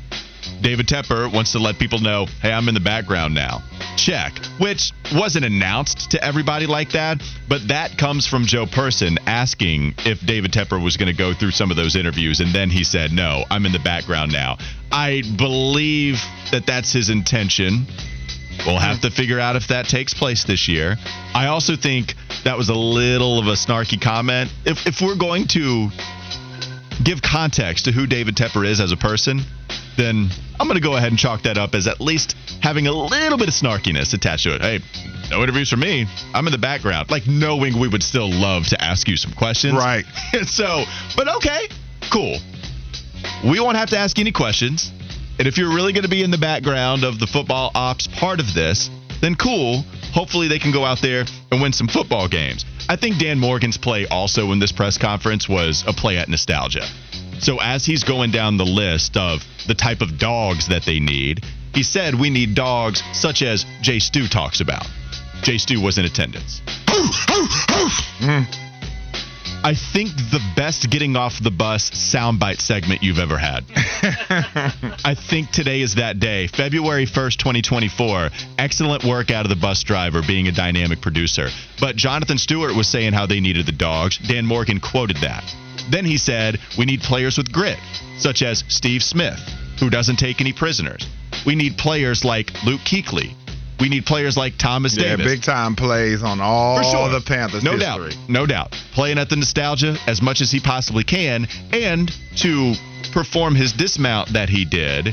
David 0.61 0.87
Tepper 0.87 1.33
wants 1.33 1.53
to 1.53 1.59
let 1.59 1.79
people 1.79 2.01
know, 2.01 2.27
hey, 2.41 2.53
I'm 2.53 2.69
in 2.69 2.75
the 2.75 2.81
background 2.81 3.35
now. 3.35 3.63
Check. 3.97 4.33
Which 4.59 4.93
wasn't 5.15 5.45
announced 5.45 6.11
to 6.13 6.23
everybody 6.23 6.67
like 6.67 6.93
that, 6.93 7.23
but 7.49 7.69
that 7.69 7.97
comes 7.97 8.27
from 8.27 8.45
Joe 8.47 8.67
Person 8.67 9.19
asking 9.27 9.95
if 9.99 10.21
David 10.21 10.53
Tepper 10.53 10.83
was 10.83 10.97
going 10.97 11.11
to 11.11 11.17
go 11.17 11.33
through 11.33 11.53
some 11.53 11.71
of 11.71 11.77
those 11.77 11.97
interviews, 11.97 12.41
and 12.41 12.55
then 12.55 12.71
he 12.71 12.85
said, 12.85 13.13
no, 13.13 13.45
I'm 13.51 13.67
in 13.67 13.73
the 13.73 13.79
background 13.79 14.33
now. 14.33 14.59
I 14.91 15.23
believe 15.37 16.23
that 16.51 16.67
that's 16.67 16.93
his 16.93 17.11
intention. 17.11 17.87
We'll 18.67 18.79
have 18.79 19.01
to 19.03 19.11
figure 19.11 19.39
out 19.39 19.57
if 19.57 19.69
that 19.69 19.87
takes 19.87 20.15
place 20.15 20.45
this 20.45 20.69
year. 20.69 20.97
I 21.35 21.47
also 21.47 21.77
think 21.77 22.15
that 22.45 22.57
was 22.57 22.69
a 22.69 22.75
little 22.75 23.39
of 23.39 23.47
a 23.47 23.53
snarky 23.53 24.01
comment. 24.01 24.51
If, 24.65 24.87
if 24.87 25.01
we're 25.01 25.17
going 25.17 25.49
to 25.49 25.91
give 27.03 27.21
context 27.21 27.87
to 27.87 27.93
who 27.93 28.07
David 28.07 28.37
Tepper 28.37 28.67
is 28.67 28.81
as 28.81 28.93
a 28.93 28.97
person, 28.97 29.41
then 29.97 30.29
I'm 30.59 30.67
going 30.67 30.81
to 30.81 30.83
go 30.83 30.97
ahead 30.97 31.09
and 31.09 31.19
chalk 31.19 31.43
that 31.43 31.59
up 31.59 31.75
as 31.75 31.87
at 31.87 32.01
least 32.01 32.37
having 32.63 32.87
a 32.87 32.93
little 32.93 33.39
bit 33.39 33.49
of 33.49 33.55
snarkiness 33.55 34.15
attached 34.15 34.45
to 34.45 34.55
it. 34.55 34.61
Hey, 34.61 34.81
no 35.31 35.43
interviews 35.43 35.71
for 35.71 35.77
me. 35.77 36.07
I'm 36.33 36.47
in 36.47 36.53
the 36.53 36.59
background. 36.59 37.11
Like 37.11 37.27
knowing 37.27 37.79
we 37.79 37.89
would 37.89 38.03
still 38.03 38.31
love 38.31 38.67
to 38.69 38.83
ask 38.83 39.09
you 39.09 39.17
some 39.17 39.33
questions. 39.33 39.75
Right. 39.75 40.05
so, 40.47 40.85
but 41.17 41.29
okay, 41.37 41.69
cool. 42.11 42.39
We 43.45 43.61
won't 43.61 43.77
have 43.77 43.91
to 43.91 43.99
ask 43.99 44.19
any 44.19 44.33
questions. 44.33 44.93
And 45.39 45.49
if 45.49 45.59
you're 45.59 45.75
really 45.75 45.93
going 45.93 46.05
to 46.05 46.11
be 46.11 46.23
in 46.23 46.31
the 46.31 46.39
background 46.39 47.05
of 47.05 47.19
the 47.19 47.27
football 47.27 47.71
ops 47.75 48.07
part 48.07 48.41
of 48.41 48.55
this, 48.55 48.89
then 49.21 49.35
cool. 49.35 49.83
Hopefully 50.13 50.49
they 50.49 50.59
can 50.59 50.73
go 50.73 50.85
out 50.85 51.01
there 51.03 51.25
and 51.51 51.61
win 51.61 51.73
some 51.73 51.89
football 51.89 52.29
games. 52.29 52.65
I 52.89 52.97
think 52.97 53.19
Dan 53.19 53.39
Morgan's 53.39 53.79
play 53.79 54.07
also 54.07 54.53
in 54.53 54.59
this 54.59 54.71
press 54.71 54.99
conference 54.99 55.49
was 55.49 55.83
a 55.87 55.93
play 55.93 56.19
at 56.19 56.29
nostalgia. 56.29 56.87
So 57.41 57.59
as 57.61 57.85
he's 57.85 58.05
going 58.05 58.31
down 58.31 58.57
the 58.57 58.65
list 58.65 59.17
of 59.17 59.45
the 59.67 59.75
type 59.75 60.03
of 60.03 60.19
dogs 60.19 60.69
that 60.69 60.85
they 60.85 61.01
need, 61.01 61.45
he 61.75 61.83
said 61.83 62.15
we 62.15 62.31
need 62.31 62.55
dogs 62.55 63.03
such 63.13 63.43
as 63.43 63.67
Jay 63.83 63.99
Stu 63.99 64.29
talks 64.29 64.61
about. 64.61 64.87
Jay 65.43 65.59
Stu 65.59 65.81
was 65.81 65.99
in 65.99 66.05
attendance. 66.05 66.63
Mm. 68.21 68.64
I 69.65 69.73
think 69.73 70.11
the 70.15 70.43
best 70.55 70.91
getting 70.91 71.17
off 71.17 71.43
the 71.43 71.51
bus 71.51 71.91
soundbite 71.91 72.61
segment 72.61 73.03
you've 73.03 73.19
ever 73.19 73.39
had. 73.39 73.65
I 75.03 75.15
think 75.15 75.53
today 75.53 75.81
is 75.81 75.95
that 75.95 76.21
day, 76.21 76.49
February 76.49 77.07
1st, 77.07 77.39
2024. 77.39 78.29
Excellent 78.59 79.05
work 79.05 79.31
out 79.31 79.47
of 79.47 79.49
the 79.49 79.57
bus 79.57 79.83
driver 79.83 80.21
being 80.21 80.49
a 80.49 80.53
dynamic 80.53 81.01
producer. 81.01 81.49
But 81.81 81.97
Jonathan 81.97 82.37
Stewart 82.37 82.77
was 82.77 82.89
saying 82.89 83.15
how 83.15 83.25
they 83.25 83.41
needed 83.41 83.65
the 83.65 83.73
dogs. 83.73 84.19
Dan 84.19 84.45
Morgan 84.45 84.81
quoted 84.81 85.17
that. 85.23 85.43
Then 85.91 86.05
he 86.05 86.19
said, 86.19 86.59
we 86.77 86.85
need 86.85 87.01
players 87.01 87.39
with 87.39 87.51
grit, 87.51 87.79
such 88.19 88.43
as 88.43 88.65
Steve 88.69 89.03
Smith, 89.03 89.41
who 89.81 89.89
doesn't 89.89 90.17
take 90.17 90.43
any 90.43 90.53
prisoners. 90.53 91.09
We 91.47 91.55
need 91.55 91.79
players 91.79 92.23
like 92.23 92.53
Luke 92.65 92.83
Kuechly. 92.83 93.35
We 93.85 93.91
need 93.91 94.07
players 94.07 94.35
like 94.35 94.57
Thomas 94.57 94.97
Yeah, 94.97 95.17
Davis. 95.17 95.27
big 95.27 95.43
time 95.43 95.77
plays 95.77 96.23
on 96.23 96.41
all 96.41 96.83
sure. 96.83 97.11
the 97.11 97.21
Panthers 97.21 97.63
no 97.63 97.73
history. 97.73 98.13
doubt, 98.13 98.29
no 98.31 98.47
doubt. 98.47 98.71
Playing 98.95 99.19
at 99.19 99.29
the 99.29 99.37
nostalgia 99.37 99.99
as 100.07 100.23
much 100.23 100.41
as 100.41 100.51
he 100.51 100.59
possibly 100.59 101.05
can, 101.05 101.47
and 101.71 102.11
to 102.37 102.73
perform 103.13 103.55
his 103.55 103.75
dismount 103.75 104.31
that 104.33 104.49
he 104.49 104.65
did, 104.65 105.09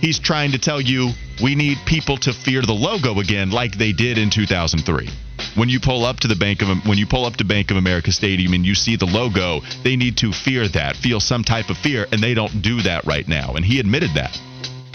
he's 0.00 0.18
trying 0.18 0.50
to 0.50 0.58
tell 0.58 0.80
you 0.80 1.12
we 1.40 1.54
need 1.54 1.78
people 1.86 2.16
to 2.16 2.32
fear 2.32 2.60
the 2.60 2.72
logo 2.72 3.20
again, 3.20 3.52
like 3.52 3.78
they 3.78 3.92
did 3.92 4.18
in 4.18 4.30
2003. 4.30 5.08
When 5.54 5.68
you 5.68 5.78
pull 5.78 6.04
up 6.04 6.18
to 6.18 6.26
the 6.26 6.34
Bank 6.34 6.60
of 6.60 6.68
when 6.88 6.98
you 6.98 7.06
pull 7.06 7.24
up 7.24 7.36
to 7.36 7.44
Bank 7.44 7.70
of 7.70 7.76
America 7.76 8.10
Stadium 8.10 8.52
and 8.52 8.66
you 8.66 8.74
see 8.74 8.96
the 8.96 9.06
logo, 9.06 9.60
they 9.84 9.94
need 9.94 10.16
to 10.16 10.32
fear 10.32 10.66
that, 10.66 10.96
feel 10.96 11.20
some 11.20 11.44
type 11.44 11.70
of 11.70 11.76
fear, 11.78 12.08
and 12.10 12.20
they 12.20 12.34
don't 12.34 12.62
do 12.62 12.82
that 12.82 13.06
right 13.06 13.28
now. 13.28 13.52
And 13.54 13.64
he 13.64 13.78
admitted 13.78 14.10
that. 14.14 14.36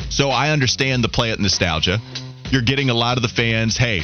So 0.10 0.30
I 0.30 0.50
understand 0.52 1.06
the 1.06 1.10
play 1.10 1.32
at 1.32 1.40
nostalgia. 1.40 2.00
You're 2.54 2.62
getting 2.62 2.92
a 2.92 2.94
lot 2.94 3.18
of 3.18 3.24
the 3.24 3.30
fans, 3.30 3.78
hey, 3.78 4.04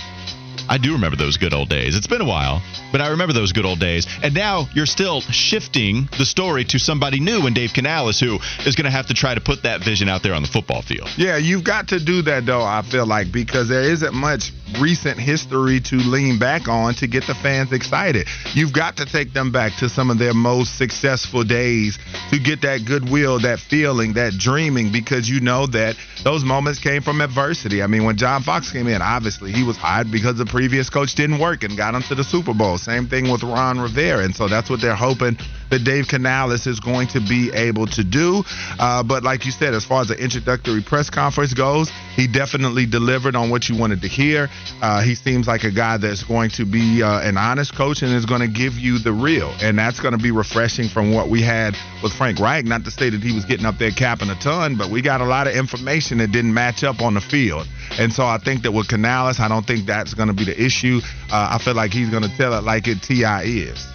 I 0.67 0.79
do 0.79 0.93
remember 0.93 1.15
those 1.15 1.37
good 1.37 1.53
old 1.53 1.69
days. 1.69 1.95
It's 1.95 2.07
been 2.07 2.21
a 2.21 2.25
while, 2.25 2.63
but 2.91 2.99
I 2.99 3.09
remember 3.09 3.31
those 3.31 3.53
good 3.53 3.63
old 3.63 3.79
days. 3.79 4.07
And 4.23 4.33
now 4.33 4.67
you're 4.73 4.87
still 4.87 5.21
shifting 5.21 6.09
the 6.17 6.25
story 6.25 6.65
to 6.65 6.79
somebody 6.79 7.19
new 7.19 7.45
in 7.45 7.53
Dave 7.53 7.73
Canales, 7.73 8.19
who 8.19 8.39
is 8.65 8.75
going 8.75 8.85
to 8.85 8.91
have 8.91 9.05
to 9.07 9.13
try 9.13 9.35
to 9.35 9.39
put 9.39 9.61
that 9.63 9.83
vision 9.83 10.09
out 10.09 10.23
there 10.23 10.33
on 10.33 10.41
the 10.41 10.47
football 10.47 10.81
field. 10.81 11.09
Yeah, 11.15 11.37
you've 11.37 11.63
got 11.63 11.89
to 11.89 12.03
do 12.03 12.23
that 12.23 12.47
though. 12.47 12.63
I 12.63 12.81
feel 12.81 13.05
like 13.05 13.31
because 13.31 13.69
there 13.69 13.83
isn't 13.83 14.15
much 14.15 14.51
recent 14.79 15.19
history 15.19 15.79
to 15.79 15.95
lean 15.95 16.39
back 16.39 16.67
on 16.67 16.93
to 16.95 17.07
get 17.07 17.25
the 17.27 17.35
fans 17.35 17.71
excited. 17.71 18.27
You've 18.53 18.73
got 18.73 18.97
to 18.97 19.05
take 19.05 19.33
them 19.33 19.51
back 19.51 19.73
to 19.79 19.89
some 19.89 20.09
of 20.09 20.17
their 20.17 20.33
most 20.33 20.77
successful 20.77 21.43
days 21.43 21.97
to 22.31 22.39
get 22.39 22.61
that 22.61 22.85
goodwill, 22.85 23.39
that 23.39 23.59
feeling, 23.59 24.13
that 24.13 24.33
dreaming, 24.33 24.91
because 24.91 25.29
you 25.29 25.39
know 25.39 25.67
that 25.67 25.95
those 26.23 26.43
moments 26.43 26.79
came 26.79 27.01
from 27.01 27.21
adversity. 27.21 27.81
I 27.81 27.87
mean, 27.87 28.03
when 28.03 28.17
John 28.17 28.43
Fox 28.43 28.71
came 28.71 28.87
in, 28.87 29.01
obviously 29.01 29.51
he 29.51 29.63
was 29.63 29.77
hired 29.77 30.11
because 30.11 30.37
the 30.37 30.45
previous 30.45 30.89
coach 30.89 31.15
didn't 31.15 31.39
work 31.39 31.63
and 31.63 31.75
got 31.77 31.95
him 31.95 32.03
to 32.03 32.15
the 32.15 32.23
Super 32.23 32.53
Bowl. 32.53 32.77
Same 32.77 33.07
thing 33.07 33.31
with 33.31 33.43
Ron 33.43 33.79
Rivera, 33.79 34.23
and 34.23 34.35
so 34.35 34.47
that's 34.47 34.69
what 34.69 34.81
they're 34.81 34.95
hoping 34.95 35.37
that 35.69 35.83
Dave 35.83 36.07
Canales 36.07 36.67
is 36.67 36.79
going 36.79 37.07
to 37.09 37.19
be 37.19 37.51
able 37.53 37.87
to 37.87 38.03
do. 38.03 38.43
Uh, 38.79 39.03
but 39.03 39.23
like 39.23 39.45
you 39.45 39.51
said, 39.51 39.73
as 39.73 39.85
far 39.85 40.01
as 40.01 40.07
the 40.07 40.21
introductory 40.21 40.81
press 40.81 41.09
conference 41.09 41.53
goes, 41.53 41.91
he 42.15 42.27
definitely 42.27 42.85
delivered 42.85 43.35
on 43.35 43.49
what 43.49 43.69
you 43.69 43.77
wanted 43.77 44.01
to 44.01 44.07
hear. 44.07 44.49
Uh, 44.81 45.01
he 45.01 45.13
seems 45.15 45.47
like 45.47 45.63
a 45.65 45.71
guy 45.71 45.97
that's 45.97 46.23
going 46.23 46.49
to 46.51 46.65
be 46.65 47.03
uh, 47.03 47.21
an 47.21 47.37
honest 47.37 47.75
coach 47.75 48.01
and 48.01 48.13
is 48.13 48.25
going 48.25 48.41
to 48.41 48.47
give 48.47 48.73
you 48.75 48.97
the 48.97 49.11
real. 49.11 49.53
And 49.61 49.77
that's 49.77 49.99
going 49.99 50.13
to 50.13 50.17
be 50.17 50.31
refreshing 50.31 50.87
from 50.87 51.13
what 51.13 51.29
we 51.29 51.41
had 51.41 51.75
with 52.01 52.13
Frank 52.13 52.39
Reich. 52.39 52.65
Not 52.65 52.85
to 52.85 52.91
say 52.91 53.09
that 53.09 53.21
he 53.21 53.33
was 53.33 53.43
getting 53.45 53.65
up 53.65 53.77
there 53.77 53.91
capping 53.91 54.29
a 54.29 54.35
ton, 54.35 54.77
but 54.77 54.89
we 54.89 55.01
got 55.01 55.19
a 55.19 55.25
lot 55.25 55.47
of 55.47 55.55
information 55.55 56.19
that 56.19 56.31
didn't 56.31 56.53
match 56.53 56.83
up 56.83 57.01
on 57.01 57.13
the 57.13 57.21
field. 57.21 57.67
And 57.99 58.13
so 58.13 58.25
I 58.25 58.37
think 58.37 58.63
that 58.63 58.71
with 58.71 58.87
Canales, 58.87 59.39
I 59.39 59.47
don't 59.49 59.67
think 59.67 59.85
that's 59.85 60.13
going 60.13 60.29
to 60.29 60.33
be 60.33 60.45
the 60.45 60.61
issue. 60.61 61.01
Uh, 61.29 61.57
I 61.59 61.63
feel 61.63 61.73
like 61.73 61.91
he's 61.91 62.09
going 62.09 62.23
to 62.23 62.37
tell 62.37 62.53
it 62.53 62.63
like 62.63 62.87
it 62.87 63.01
T.I. 63.01 63.43
is. 63.43 63.85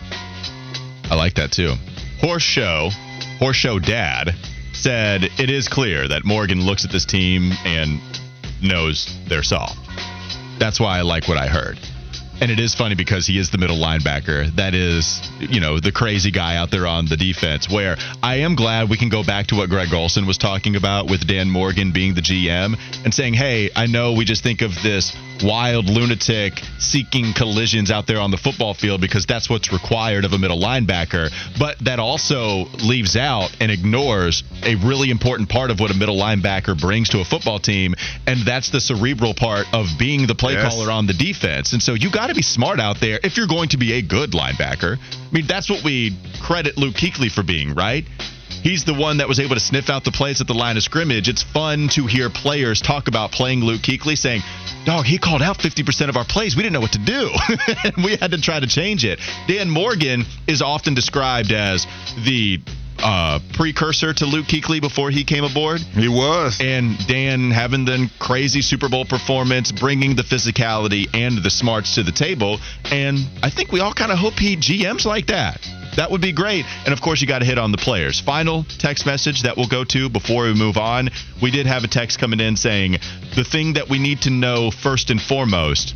I 1.10 1.14
like 1.14 1.34
that 1.34 1.52
too. 1.52 1.74
Horse 2.20 2.42
Show, 2.42 2.90
Horse 3.38 3.56
Show 3.56 3.78
Dad 3.78 4.34
said 4.72 5.24
it 5.38 5.50
is 5.50 5.68
clear 5.68 6.08
that 6.08 6.24
Morgan 6.24 6.60
looks 6.60 6.84
at 6.84 6.90
this 6.90 7.04
team 7.04 7.52
and 7.64 8.00
knows 8.62 9.14
they're 9.28 9.42
soft. 9.42 9.78
That's 10.58 10.80
why 10.80 10.98
I 10.98 11.02
like 11.02 11.28
what 11.28 11.38
I 11.38 11.46
heard. 11.46 11.78
And 12.40 12.50
it 12.50 12.58
is 12.58 12.74
funny 12.74 12.94
because 12.94 13.26
he 13.26 13.38
is 13.38 13.50
the 13.50 13.58
middle 13.58 13.78
linebacker. 13.78 14.54
That 14.56 14.74
is, 14.74 15.20
you 15.38 15.60
know, 15.60 15.80
the 15.80 15.92
crazy 15.92 16.30
guy 16.30 16.56
out 16.56 16.70
there 16.70 16.86
on 16.86 17.06
the 17.06 17.16
defense. 17.16 17.70
Where 17.70 17.96
I 18.22 18.36
am 18.40 18.54
glad 18.54 18.90
we 18.90 18.96
can 18.98 19.08
go 19.08 19.22
back 19.24 19.46
to 19.48 19.56
what 19.56 19.70
Greg 19.70 19.94
Olsen 19.94 20.26
was 20.26 20.36
talking 20.36 20.76
about 20.76 21.08
with 21.08 21.26
Dan 21.26 21.48
Morgan 21.48 21.92
being 21.92 22.14
the 22.14 22.20
GM 22.20 22.76
and 23.04 23.14
saying, 23.14 23.34
hey, 23.34 23.70
I 23.74 23.86
know 23.86 24.12
we 24.12 24.24
just 24.24 24.42
think 24.42 24.62
of 24.62 24.72
this 24.82 25.16
wild 25.42 25.86
lunatic 25.86 26.54
seeking 26.78 27.32
collisions 27.34 27.90
out 27.90 28.06
there 28.06 28.20
on 28.20 28.30
the 28.30 28.36
football 28.36 28.72
field 28.74 29.00
because 29.00 29.26
that's 29.26 29.48
what's 29.50 29.72
required 29.72 30.24
of 30.24 30.32
a 30.32 30.38
middle 30.38 30.60
linebacker. 30.60 31.30
But 31.58 31.78
that 31.80 31.98
also 31.98 32.66
leaves 32.84 33.16
out 33.16 33.54
and 33.60 33.70
ignores 33.70 34.42
a 34.62 34.74
really 34.76 35.10
important 35.10 35.48
part 35.48 35.70
of 35.70 35.80
what 35.80 35.90
a 35.90 35.94
middle 35.94 36.16
linebacker 36.16 36.78
brings 36.78 37.08
to 37.10 37.20
a 37.20 37.24
football 37.24 37.58
team, 37.58 37.94
and 38.26 38.40
that's 38.44 38.70
the 38.70 38.80
cerebral 38.80 39.34
part 39.34 39.66
of 39.72 39.86
being 39.98 40.26
the 40.26 40.34
play 40.34 40.54
Yes. 40.54 40.72
caller 40.72 40.90
on 40.90 41.06
the 41.06 41.12
defense. 41.14 41.72
And 41.72 41.82
so 41.82 41.94
you 41.94 42.10
got 42.10 42.23
to 42.28 42.34
be 42.34 42.42
smart 42.42 42.80
out 42.80 43.00
there 43.00 43.18
if 43.22 43.36
you're 43.36 43.46
going 43.46 43.70
to 43.70 43.76
be 43.76 43.94
a 43.94 44.02
good 44.02 44.32
linebacker. 44.32 44.98
I 44.98 45.32
mean, 45.32 45.46
that's 45.46 45.70
what 45.70 45.84
we 45.84 46.16
credit 46.42 46.76
Luke 46.76 46.94
Kuechly 46.94 47.30
for 47.30 47.42
being, 47.42 47.74
right? 47.74 48.04
He's 48.64 48.84
the 48.84 48.94
one 48.94 49.18
that 49.18 49.28
was 49.28 49.40
able 49.40 49.56
to 49.56 49.60
sniff 49.60 49.90
out 49.90 50.04
the 50.04 50.10
plays 50.10 50.40
at 50.40 50.46
the 50.46 50.54
line 50.54 50.78
of 50.78 50.82
scrimmage. 50.82 51.28
It's 51.28 51.42
fun 51.42 51.88
to 51.90 52.06
hear 52.06 52.30
players 52.30 52.80
talk 52.80 53.08
about 53.08 53.30
playing 53.30 53.60
Luke 53.60 53.82
Kuechly 53.82 54.16
saying, 54.16 54.40
Dog, 54.86 55.04
he 55.04 55.18
called 55.18 55.42
out 55.42 55.58
50% 55.58 56.08
of 56.08 56.16
our 56.16 56.24
plays. 56.24 56.56
We 56.56 56.62
didn't 56.62 56.72
know 56.72 56.80
what 56.80 56.92
to 56.92 56.98
do. 56.98 57.30
we 58.04 58.16
had 58.16 58.30
to 58.30 58.40
try 58.40 58.60
to 58.60 58.66
change 58.66 59.04
it. 59.04 59.20
Dan 59.48 59.68
Morgan 59.68 60.24
is 60.46 60.62
often 60.62 60.94
described 60.94 61.52
as 61.52 61.86
the 62.24 62.58
uh, 63.04 63.38
precursor 63.52 64.14
to 64.14 64.26
Luke 64.26 64.46
Kuechly 64.46 64.80
before 64.80 65.10
he 65.10 65.24
came 65.24 65.44
aboard. 65.44 65.80
He 65.80 66.08
was. 66.08 66.58
And 66.60 66.98
Dan 67.06 67.50
having 67.50 67.84
the 67.84 68.10
crazy 68.18 68.62
Super 68.62 68.88
Bowl 68.88 69.04
performance, 69.04 69.70
bringing 69.70 70.16
the 70.16 70.22
physicality 70.22 71.06
and 71.14 71.38
the 71.42 71.50
smarts 71.50 71.94
to 71.96 72.02
the 72.02 72.12
table. 72.12 72.58
And 72.90 73.18
I 73.42 73.50
think 73.50 73.70
we 73.70 73.80
all 73.80 73.92
kind 73.92 74.10
of 74.10 74.18
hope 74.18 74.38
he 74.38 74.56
GMs 74.56 75.04
like 75.04 75.26
that. 75.26 75.60
That 75.96 76.10
would 76.10 76.20
be 76.20 76.32
great. 76.32 76.64
And 76.84 76.92
of 76.92 77.00
course, 77.00 77.20
you 77.20 77.28
got 77.28 77.38
to 77.38 77.44
hit 77.44 77.58
on 77.58 77.70
the 77.70 77.78
players. 77.78 78.20
Final 78.20 78.64
text 78.78 79.06
message 79.06 79.42
that 79.42 79.56
we'll 79.56 79.68
go 79.68 79.84
to 79.84 80.08
before 80.08 80.44
we 80.44 80.54
move 80.54 80.76
on. 80.76 81.10
We 81.40 81.50
did 81.50 81.66
have 81.66 81.84
a 81.84 81.88
text 81.88 82.18
coming 82.18 82.40
in 82.40 82.56
saying 82.56 82.96
the 83.36 83.44
thing 83.44 83.74
that 83.74 83.88
we 83.88 83.98
need 83.98 84.22
to 84.22 84.30
know 84.30 84.70
first 84.70 85.10
and 85.10 85.20
foremost 85.20 85.94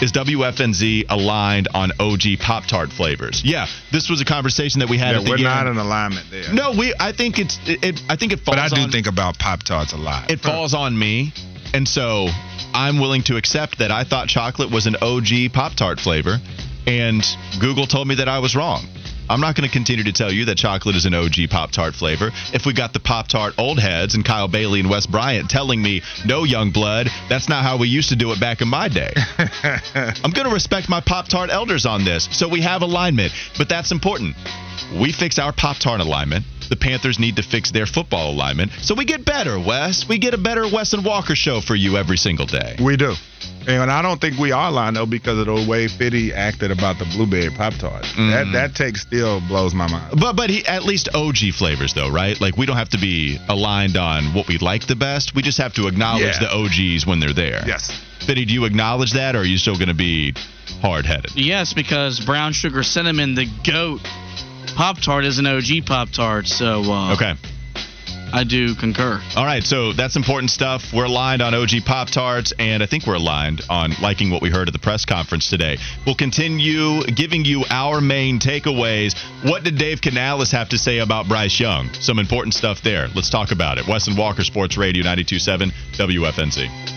is 0.00 0.12
WFNZ 0.12 1.06
aligned 1.08 1.68
on 1.74 1.92
OG 1.98 2.38
Pop 2.40 2.66
Tart 2.66 2.90
flavors? 2.90 3.42
Yeah, 3.44 3.66
this 3.92 4.08
was 4.08 4.20
a 4.20 4.24
conversation 4.24 4.80
that 4.80 4.88
we 4.88 4.98
had. 4.98 5.16
Yeah, 5.16 5.28
we're 5.28 5.38
not 5.38 5.66
in 5.66 5.76
alignment 5.76 6.26
there. 6.30 6.52
No, 6.52 6.72
we. 6.78 6.94
I 6.98 7.12
think 7.12 7.38
it's. 7.38 7.58
It, 7.66 7.82
it- 7.84 8.00
I 8.08 8.16
think 8.16 8.32
it 8.32 8.40
falls. 8.40 8.56
But 8.56 8.58
I 8.58 8.68
do 8.68 8.82
on, 8.82 8.90
think 8.90 9.06
about 9.06 9.38
Pop 9.38 9.62
Tarts 9.62 9.92
a 9.92 9.96
lot. 9.96 10.30
it 10.30 10.40
falls 10.40 10.74
on 10.74 10.98
me, 10.98 11.32
and 11.74 11.86
so 11.88 12.28
I'm 12.74 13.00
willing 13.00 13.22
to 13.24 13.36
accept 13.36 13.78
that 13.78 13.90
I 13.90 14.04
thought 14.04 14.28
chocolate 14.28 14.70
was 14.70 14.86
an 14.86 14.96
OG 15.02 15.52
Pop 15.52 15.74
Tart 15.74 15.98
flavor, 16.00 16.38
and 16.86 17.24
Google 17.60 17.86
told 17.86 18.06
me 18.08 18.16
that 18.16 18.28
I 18.28 18.38
was 18.38 18.54
wrong. 18.54 18.86
I'm 19.30 19.40
not 19.40 19.54
going 19.54 19.68
to 19.68 19.72
continue 19.72 20.04
to 20.04 20.12
tell 20.12 20.32
you 20.32 20.46
that 20.46 20.56
chocolate 20.56 20.96
is 20.96 21.04
an 21.04 21.14
OG 21.14 21.50
Pop 21.50 21.70
Tart 21.70 21.94
flavor. 21.94 22.30
If 22.52 22.64
we 22.64 22.72
got 22.72 22.92
the 22.92 23.00
Pop 23.00 23.28
Tart 23.28 23.54
old 23.58 23.78
heads 23.78 24.14
and 24.14 24.24
Kyle 24.24 24.48
Bailey 24.48 24.80
and 24.80 24.88
Wes 24.88 25.06
Bryant 25.06 25.50
telling 25.50 25.82
me, 25.82 26.02
no, 26.24 26.44
young 26.44 26.70
blood, 26.70 27.08
that's 27.28 27.48
not 27.48 27.62
how 27.62 27.76
we 27.76 27.88
used 27.88 28.08
to 28.08 28.16
do 28.16 28.32
it 28.32 28.40
back 28.40 28.62
in 28.62 28.68
my 28.68 28.88
day. 28.88 29.12
I'm 29.94 30.30
going 30.30 30.46
to 30.46 30.52
respect 30.52 30.88
my 30.88 31.00
Pop 31.00 31.28
Tart 31.28 31.50
elders 31.50 31.84
on 31.84 32.04
this. 32.04 32.28
So 32.32 32.48
we 32.48 32.62
have 32.62 32.82
alignment, 32.82 33.32
but 33.58 33.68
that's 33.68 33.92
important. 33.92 34.34
We 34.98 35.12
fix 35.12 35.38
our 35.38 35.52
Pop 35.52 35.76
Tart 35.76 36.00
alignment. 36.00 36.44
The 36.70 36.76
Panthers 36.76 37.18
need 37.18 37.36
to 37.36 37.42
fix 37.42 37.70
their 37.70 37.86
football 37.86 38.30
alignment. 38.30 38.72
So 38.82 38.94
we 38.94 39.04
get 39.04 39.24
better, 39.24 39.58
Wes. 39.58 40.08
We 40.08 40.18
get 40.18 40.34
a 40.34 40.38
better 40.38 40.62
Wes 40.70 40.92
and 40.92 41.04
Walker 41.04 41.34
show 41.34 41.60
for 41.60 41.74
you 41.74 41.96
every 41.96 42.16
single 42.16 42.46
day. 42.46 42.76
We 42.82 42.96
do. 42.96 43.14
And 43.66 43.90
I 43.90 44.00
don't 44.00 44.18
think 44.20 44.38
we 44.38 44.50
are 44.52 44.68
aligned 44.68 44.96
though 44.96 45.04
because 45.06 45.38
of 45.38 45.46
the 45.46 45.66
way 45.68 45.88
Fitty 45.88 46.32
acted 46.32 46.70
about 46.70 46.98
the 46.98 47.04
blueberry 47.04 47.50
pop 47.50 47.74
tart. 47.74 48.02
Mm. 48.16 48.30
That 48.32 48.52
that 48.52 48.74
take 48.74 48.96
still 48.96 49.40
blows 49.46 49.74
my 49.74 49.88
mind. 49.90 50.18
But 50.18 50.36
but 50.36 50.48
he 50.48 50.64
at 50.66 50.84
least 50.84 51.08
OG 51.14 51.52
flavors 51.58 51.92
though, 51.92 52.10
right? 52.10 52.40
Like 52.40 52.56
we 52.56 52.64
don't 52.66 52.76
have 52.78 52.88
to 52.90 52.98
be 52.98 53.38
aligned 53.48 53.96
on 53.98 54.32
what 54.34 54.48
we 54.48 54.56
like 54.58 54.86
the 54.86 54.96
best. 54.96 55.34
We 55.34 55.42
just 55.42 55.58
have 55.58 55.74
to 55.74 55.86
acknowledge 55.86 56.36
Yeah. 56.40 56.48
the 56.48 56.50
OGs 56.54 57.06
when 57.06 57.20
they're 57.20 57.34
there. 57.34 57.62
Yes. 57.66 57.90
Fitty, 58.26 58.46
do 58.46 58.52
you 58.54 58.64
acknowledge 58.64 59.12
that, 59.12 59.36
or 59.36 59.40
are 59.40 59.44
you 59.44 59.58
still 59.58 59.76
going 59.76 59.88
to 59.88 59.94
be 59.94 60.34
hard 60.80 61.04
headed? 61.06 61.32
Yes, 61.34 61.72
because 61.74 62.20
brown 62.20 62.52
sugar 62.52 62.82
cinnamon, 62.82 63.34
the 63.34 63.46
goat 63.64 64.00
Pop 64.76 64.98
Tart 65.00 65.24
is 65.24 65.38
an 65.38 65.46
OG 65.46 65.84
Pop 65.86 66.10
Tart. 66.10 66.46
So 66.46 66.82
uh, 66.90 67.14
Okay. 67.14 67.34
I 68.32 68.44
do 68.44 68.74
concur. 68.74 69.20
All 69.36 69.44
right, 69.44 69.62
so 69.62 69.92
that's 69.92 70.16
important 70.16 70.50
stuff. 70.50 70.92
We're 70.92 71.06
aligned 71.06 71.42
on 71.42 71.54
OG 71.54 71.84
Pop 71.84 72.08
Tarts, 72.08 72.52
and 72.58 72.82
I 72.82 72.86
think 72.86 73.06
we're 73.06 73.14
aligned 73.14 73.62
on 73.70 73.92
liking 74.00 74.30
what 74.30 74.42
we 74.42 74.50
heard 74.50 74.68
at 74.68 74.72
the 74.72 74.78
press 74.78 75.04
conference 75.04 75.48
today. 75.48 75.78
We'll 76.04 76.14
continue 76.14 77.02
giving 77.04 77.44
you 77.44 77.64
our 77.70 78.00
main 78.00 78.38
takeaways. 78.38 79.16
What 79.48 79.64
did 79.64 79.78
Dave 79.78 80.00
Canales 80.00 80.50
have 80.52 80.68
to 80.70 80.78
say 80.78 80.98
about 80.98 81.28
Bryce 81.28 81.58
Young? 81.58 81.92
Some 81.94 82.18
important 82.18 82.54
stuff 82.54 82.82
there. 82.82 83.08
Let's 83.14 83.30
talk 83.30 83.50
about 83.50 83.78
it. 83.78 83.86
Wes 83.88 84.06
and 84.08 84.18
Walker, 84.18 84.44
Sports 84.44 84.76
Radio 84.76 85.02
927 85.02 85.70
WFNZ. 85.92 86.96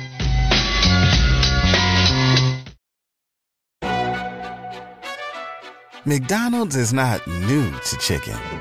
McDonald's 6.03 6.75
is 6.75 6.93
not 6.93 7.25
new 7.27 7.71
to 7.71 7.97
chicken. 7.97 8.60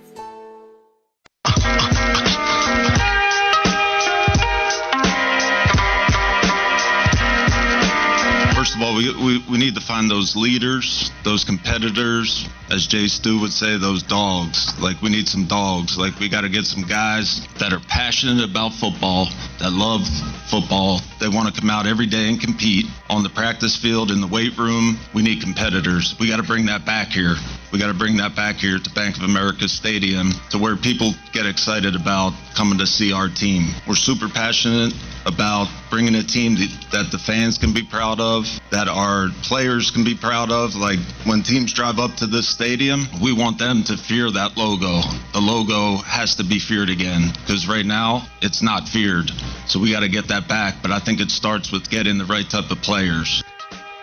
All, 8.91 8.97
we, 8.97 9.13
we, 9.13 9.45
we 9.49 9.57
need 9.57 9.75
to 9.75 9.81
find 9.81 10.09
those 10.09 10.35
leaders, 10.35 11.11
those 11.23 11.43
competitors, 11.43 12.47
as 12.69 12.87
Jay 12.87 13.07
Stu 13.07 13.39
would 13.39 13.51
say, 13.51 13.77
those 13.77 14.03
dogs. 14.03 14.77
Like, 14.79 15.01
we 15.01 15.09
need 15.09 15.27
some 15.27 15.45
dogs. 15.45 15.97
Like, 15.97 16.19
we 16.19 16.29
got 16.29 16.41
to 16.41 16.49
get 16.49 16.65
some 16.65 16.83
guys 16.83 17.47
that 17.59 17.73
are 17.73 17.79
passionate 17.87 18.43
about 18.43 18.73
football, 18.73 19.27
that 19.59 19.71
love 19.71 20.01
football. 20.49 21.01
They 21.19 21.29
want 21.29 21.53
to 21.53 21.59
come 21.59 21.69
out 21.69 21.87
every 21.87 22.07
day 22.07 22.29
and 22.29 22.39
compete 22.39 22.85
on 23.09 23.23
the 23.23 23.29
practice 23.29 23.77
field, 23.77 24.11
in 24.11 24.19
the 24.19 24.27
weight 24.27 24.57
room. 24.57 24.97
We 25.13 25.21
need 25.21 25.41
competitors. 25.41 26.15
We 26.19 26.27
got 26.27 26.37
to 26.37 26.43
bring 26.43 26.65
that 26.65 26.85
back 26.85 27.09
here. 27.09 27.35
We 27.71 27.79
got 27.79 27.87
to 27.87 27.97
bring 27.97 28.17
that 28.17 28.35
back 28.35 28.57
here 28.57 28.77
to 28.77 28.89
Bank 28.91 29.15
of 29.15 29.23
America 29.23 29.69
Stadium 29.69 30.31
to 30.49 30.57
where 30.57 30.75
people 30.75 31.13
get 31.31 31.45
excited 31.45 31.95
about 31.95 32.33
coming 32.53 32.77
to 32.79 32.85
see 32.85 33.13
our 33.13 33.29
team. 33.29 33.69
We're 33.87 33.95
super 33.95 34.27
passionate 34.27 34.93
about 35.25 35.69
bringing 35.89 36.15
a 36.15 36.23
team 36.23 36.55
that, 36.91 37.07
the 37.11 37.17
fans 37.17 37.57
can 37.57 37.73
be 37.73 37.83
proud 37.83 38.19
of, 38.19 38.45
that 38.71 38.87
our 38.87 39.29
players 39.43 39.89
can 39.89 40.03
be 40.03 40.15
proud 40.15 40.51
of. 40.51 40.75
Like 40.75 40.99
when 41.25 41.43
teams 41.43 41.71
drive 41.71 41.97
up 41.97 42.15
to 42.17 42.27
this 42.27 42.49
stadium, 42.49 43.07
we 43.21 43.31
want 43.31 43.57
them 43.57 43.83
to 43.83 43.95
fear 43.95 44.29
that 44.31 44.57
logo. 44.57 45.01
The 45.31 45.39
logo 45.39 45.97
has 46.03 46.35
to 46.35 46.43
be 46.43 46.59
feared 46.59 46.89
again 46.89 47.31
because 47.39 47.67
right 47.67 47.85
now 47.85 48.27
it's 48.41 48.61
not 48.61 48.89
feared. 48.89 49.31
So 49.67 49.79
we 49.79 49.91
got 49.91 50.01
to 50.01 50.09
get 50.09 50.27
that 50.27 50.49
back. 50.49 50.75
But 50.81 50.91
I 50.91 50.99
think 50.99 51.21
it 51.21 51.31
starts 51.31 51.71
with 51.71 51.89
getting 51.89 52.17
the 52.17 52.25
right 52.25 52.49
type 52.49 52.69
of 52.69 52.81
players. 52.81 53.41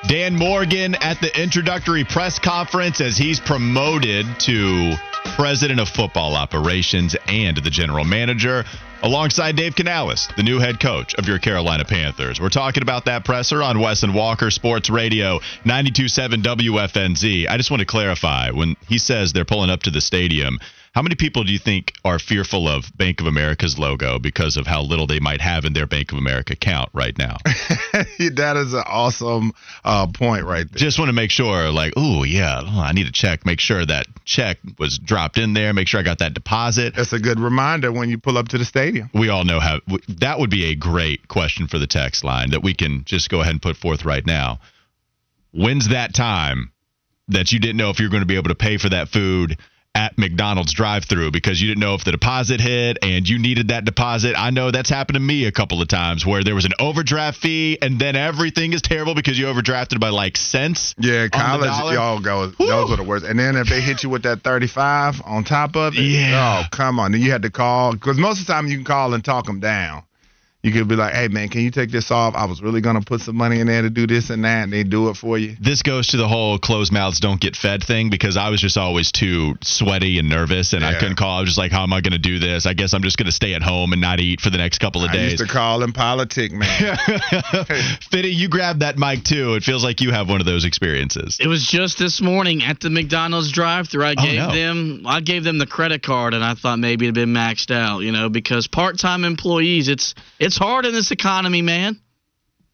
Dan 0.06 0.36
Morgan 0.36 0.94
at 0.94 1.20
the 1.20 1.42
introductory 1.42 2.04
press 2.04 2.38
conference 2.38 3.00
as 3.00 3.18
he's 3.18 3.40
promoted 3.40 4.26
to 4.40 4.94
president 5.34 5.80
of 5.80 5.88
football 5.88 6.34
operations 6.34 7.16
and 7.26 7.56
the 7.56 7.70
general 7.70 8.04
manager, 8.04 8.64
alongside 9.02 9.56
Dave 9.56 9.74
Canales, 9.74 10.28
the 10.36 10.42
new 10.42 10.60
head 10.60 10.78
coach 10.80 11.14
of 11.16 11.26
your 11.26 11.38
Carolina 11.38 11.84
Panthers. 11.84 12.40
We're 12.40 12.48
talking 12.48 12.82
about 12.82 13.06
that 13.06 13.24
presser 13.24 13.62
on 13.62 13.80
Wes 13.80 14.04
and 14.04 14.14
Walker 14.14 14.50
Sports 14.50 14.88
Radio 14.88 15.40
927 15.64 16.42
WFNZ. 16.42 17.48
I 17.48 17.56
just 17.56 17.70
want 17.70 17.80
to 17.80 17.86
clarify 17.86 18.50
when 18.50 18.76
he 18.88 18.98
says 18.98 19.32
they're 19.32 19.44
pulling 19.44 19.70
up 19.70 19.82
to 19.82 19.90
the 19.90 20.00
stadium. 20.00 20.58
How 20.94 21.02
many 21.02 21.14
people 21.14 21.44
do 21.44 21.52
you 21.52 21.58
think 21.58 21.92
are 22.04 22.18
fearful 22.18 22.66
of 22.66 22.84
Bank 22.96 23.20
of 23.20 23.26
America's 23.26 23.78
logo 23.78 24.18
because 24.18 24.56
of 24.56 24.66
how 24.66 24.82
little 24.82 25.06
they 25.06 25.20
might 25.20 25.40
have 25.40 25.64
in 25.64 25.72
their 25.72 25.86
Bank 25.86 26.12
of 26.12 26.18
America 26.18 26.54
account 26.54 26.90
right 26.92 27.16
now? 27.16 27.36
that 27.44 28.54
is 28.56 28.72
an 28.72 28.82
awesome 28.86 29.52
uh, 29.84 30.06
point 30.06 30.44
right 30.44 30.70
there. 30.70 30.78
Just 30.78 30.98
want 30.98 31.08
to 31.08 31.12
make 31.12 31.30
sure, 31.30 31.70
like, 31.70 31.92
oh, 31.96 32.24
yeah, 32.24 32.60
I 32.64 32.92
need 32.92 33.06
to 33.06 33.12
check, 33.12 33.44
make 33.44 33.60
sure 33.60 33.84
that 33.84 34.06
check 34.24 34.58
was 34.78 34.98
dropped 34.98 35.38
in 35.38 35.54
there, 35.54 35.72
make 35.72 35.88
sure 35.88 36.00
I 36.00 36.02
got 36.02 36.18
that 36.18 36.34
deposit. 36.34 36.94
That's 36.96 37.12
a 37.12 37.20
good 37.20 37.38
reminder 37.38 37.92
when 37.92 38.08
you 38.08 38.18
pull 38.18 38.38
up 38.38 38.48
to 38.48 38.58
the 38.58 38.64
stadium. 38.64 39.10
We 39.14 39.28
all 39.28 39.44
know 39.44 39.60
how 39.60 39.80
that 40.08 40.38
would 40.38 40.50
be 40.50 40.70
a 40.70 40.74
great 40.74 41.28
question 41.28 41.68
for 41.68 41.78
the 41.78 41.86
text 41.86 42.24
line 42.24 42.50
that 42.50 42.62
we 42.62 42.74
can 42.74 43.04
just 43.04 43.28
go 43.30 43.40
ahead 43.40 43.52
and 43.52 43.62
put 43.62 43.76
forth 43.76 44.04
right 44.04 44.24
now. 44.24 44.60
When's 45.52 45.88
that 45.88 46.14
time 46.14 46.72
that 47.28 47.52
you 47.52 47.58
didn't 47.60 47.76
know 47.76 47.90
if 47.90 48.00
you're 48.00 48.10
going 48.10 48.22
to 48.22 48.26
be 48.26 48.36
able 48.36 48.48
to 48.48 48.54
pay 48.54 48.78
for 48.78 48.88
that 48.88 49.08
food? 49.08 49.58
At 49.98 50.16
McDonald's 50.16 50.72
drive-through 50.72 51.32
because 51.32 51.60
you 51.60 51.66
didn't 51.66 51.80
know 51.80 51.94
if 51.94 52.04
the 52.04 52.12
deposit 52.12 52.60
hit 52.60 52.98
and 53.02 53.28
you 53.28 53.40
needed 53.40 53.68
that 53.68 53.84
deposit. 53.84 54.36
I 54.38 54.50
know 54.50 54.70
that's 54.70 54.88
happened 54.88 55.14
to 55.14 55.20
me 55.20 55.46
a 55.46 55.50
couple 55.50 55.82
of 55.82 55.88
times 55.88 56.24
where 56.24 56.44
there 56.44 56.54
was 56.54 56.66
an 56.66 56.72
overdraft 56.78 57.38
fee 57.40 57.78
and 57.82 57.98
then 57.98 58.14
everything 58.14 58.72
is 58.74 58.80
terrible 58.80 59.16
because 59.16 59.36
you 59.36 59.46
overdrafted 59.46 59.98
by 59.98 60.10
like 60.10 60.36
cents. 60.36 60.94
Yeah, 60.98 61.26
college 61.26 61.68
y'all 61.94 62.20
go 62.20 62.46
those 62.46 62.92
are 62.92 62.96
the 62.96 63.02
worst. 63.02 63.26
And 63.26 63.36
then 63.36 63.56
if 63.56 63.68
they 63.68 63.80
hit 63.80 64.04
you 64.04 64.08
with 64.08 64.22
that 64.22 64.42
35 64.42 65.22
on 65.24 65.42
top 65.42 65.74
of 65.74 65.94
it, 65.94 66.00
yeah. 66.00 66.62
oh, 66.62 66.68
come 66.70 67.00
on. 67.00 67.10
Then 67.10 67.20
you 67.20 67.32
had 67.32 67.42
to 67.42 67.50
call 67.50 67.96
cuz 67.96 68.16
most 68.16 68.40
of 68.40 68.46
the 68.46 68.52
time 68.52 68.68
you 68.68 68.76
can 68.76 68.84
call 68.84 69.14
and 69.14 69.24
talk 69.24 69.46
them 69.46 69.58
down 69.58 70.04
you 70.60 70.72
could 70.72 70.88
be 70.88 70.96
like, 70.96 71.14
hey, 71.14 71.28
man, 71.28 71.48
can 71.48 71.60
you 71.60 71.70
take 71.70 71.92
this 71.92 72.10
off? 72.10 72.34
I 72.34 72.46
was 72.46 72.60
really 72.60 72.80
going 72.80 72.98
to 72.98 73.04
put 73.04 73.20
some 73.20 73.36
money 73.36 73.60
in 73.60 73.68
there 73.68 73.82
to 73.82 73.90
do 73.90 74.08
this 74.08 74.30
and 74.30 74.44
that, 74.44 74.64
and 74.64 74.72
they 74.72 74.82
do 74.82 75.08
it 75.08 75.16
for 75.16 75.38
you. 75.38 75.54
This 75.60 75.82
goes 75.82 76.08
to 76.08 76.16
the 76.16 76.26
whole 76.26 76.58
closed 76.58 76.92
mouths 76.92 77.20
don't 77.20 77.40
get 77.40 77.54
fed 77.54 77.84
thing 77.84 78.10
because 78.10 78.36
I 78.36 78.50
was 78.50 78.60
just 78.60 78.76
always 78.76 79.12
too 79.12 79.54
sweaty 79.62 80.18
and 80.18 80.28
nervous, 80.28 80.72
and 80.72 80.82
yeah. 80.82 80.88
I 80.88 80.94
couldn't 80.94 81.14
call. 81.14 81.38
I 81.38 81.40
was 81.40 81.50
just 81.50 81.58
like, 81.58 81.70
how 81.70 81.84
am 81.84 81.92
I 81.92 82.00
going 82.00 82.12
to 82.12 82.18
do 82.18 82.40
this? 82.40 82.66
I 82.66 82.74
guess 82.74 82.92
I'm 82.92 83.02
just 83.02 83.18
going 83.18 83.26
to 83.26 83.32
stay 83.32 83.54
at 83.54 83.62
home 83.62 83.92
and 83.92 84.02
not 84.02 84.18
eat 84.18 84.40
for 84.40 84.50
the 84.50 84.58
next 84.58 84.78
couple 84.78 85.04
of 85.04 85.10
I 85.10 85.12
days. 85.12 85.28
I 85.28 85.42
used 85.42 85.46
to 85.46 85.52
call 85.52 85.84
in 85.84 85.92
politic, 85.92 86.50
man. 86.50 86.96
Fitty, 88.10 88.30
you 88.30 88.48
grabbed 88.48 88.80
that 88.80 88.98
mic 88.98 89.22
too. 89.22 89.54
It 89.54 89.62
feels 89.62 89.84
like 89.84 90.00
you 90.00 90.10
have 90.10 90.28
one 90.28 90.40
of 90.40 90.46
those 90.46 90.64
experiences. 90.64 91.38
It 91.40 91.46
was 91.46 91.68
just 91.68 92.00
this 92.00 92.20
morning 92.20 92.64
at 92.64 92.80
the 92.80 92.90
McDonald's 92.90 93.52
drive-through. 93.52 94.04
I 94.04 94.14
oh, 94.18 94.24
gave 94.24 94.40
oh, 94.40 94.48
no. 94.48 94.54
them, 94.54 95.02
I 95.06 95.20
gave 95.20 95.44
them 95.44 95.58
the 95.58 95.66
credit 95.66 96.02
card, 96.02 96.34
and 96.34 96.42
I 96.42 96.54
thought 96.54 96.80
maybe 96.80 97.04
it'd 97.06 97.14
been 97.14 97.32
maxed 97.32 97.70
out, 97.70 98.00
you 98.00 98.10
know, 98.10 98.28
because 98.28 98.66
part-time 98.66 99.24
employees, 99.24 99.86
it's 99.86 100.16
it's 100.48 100.58
hard 100.58 100.84
in 100.84 100.92
this 100.92 101.12
economy 101.12 101.28
economy, 101.38 101.62
man. 101.62 102.00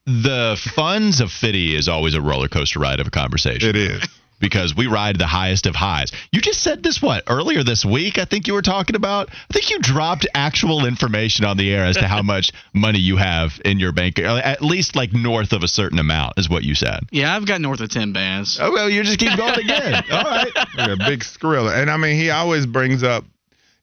The 0.07 0.57
funds 0.75 1.21
of 1.21 1.31
Fitty 1.31 1.75
is 1.75 1.89
always 1.89 2.15
a 2.15 2.21
roller 2.21 2.49
coaster 2.49 2.79
ride 2.79 3.01
of 3.01 3.07
a 3.07 3.11
conversation. 3.11 3.69
It 3.69 3.77
is. 3.77 4.09
Because 4.41 4.75
we 4.77 4.87
ride 4.87 5.19
the 5.19 5.27
highest 5.27 5.67
of 5.67 5.75
highs. 5.75 6.13
You 6.31 6.41
just 6.41 6.63
said 6.63 6.83
this, 6.83 7.01
what, 7.01 7.25
earlier 7.29 7.63
this 7.63 7.85
week? 7.85 8.19
I 8.19 8.27
think 8.27 8.47
you 8.47 8.53
were 8.53 8.63
talking 8.63 8.95
about. 8.95 9.31
I 9.31 9.53
think 9.53 9.71
you 9.71 9.79
dropped 9.79 10.27
actual 10.35 10.85
information 10.85 11.47
on 11.47 11.57
the 11.57 11.73
air 11.73 11.87
as 11.87 11.97
to 11.97 12.07
how 12.07 12.21
much 12.21 12.53
money 12.75 12.99
you 12.99 13.17
have 13.17 13.53
in 13.65 13.79
your 13.79 13.93
bank. 13.93 14.19
Uh, 14.19 14.41
at 14.45 14.61
least 14.61 14.97
like 14.97 15.13
north 15.15 15.53
of 15.53 15.63
a 15.63 15.69
certain 15.69 15.99
amount, 15.99 16.35
is 16.37 16.51
what 16.51 16.63
you 16.63 16.75
said. 16.75 17.01
Yeah, 17.11 17.35
I've 17.35 17.47
got 17.47 17.61
north 17.61 17.81
of 17.81 17.89
10 17.89 18.13
bands. 18.13 18.59
Oh, 18.61 18.73
well, 18.73 18.91
you 18.91 19.03
just 19.03 19.19
keep 19.19 19.37
going 19.37 19.61
again. 19.61 20.05
All 20.13 20.25
right. 20.25 20.53
Yeah, 20.77 20.95
big 20.99 21.21
skrilla. 21.21 21.81
And 21.81 21.91
I 21.91 21.97
mean, 21.97 22.17
he 22.17 22.29
always 22.31 22.67
brings 22.67 23.03
up 23.03 23.25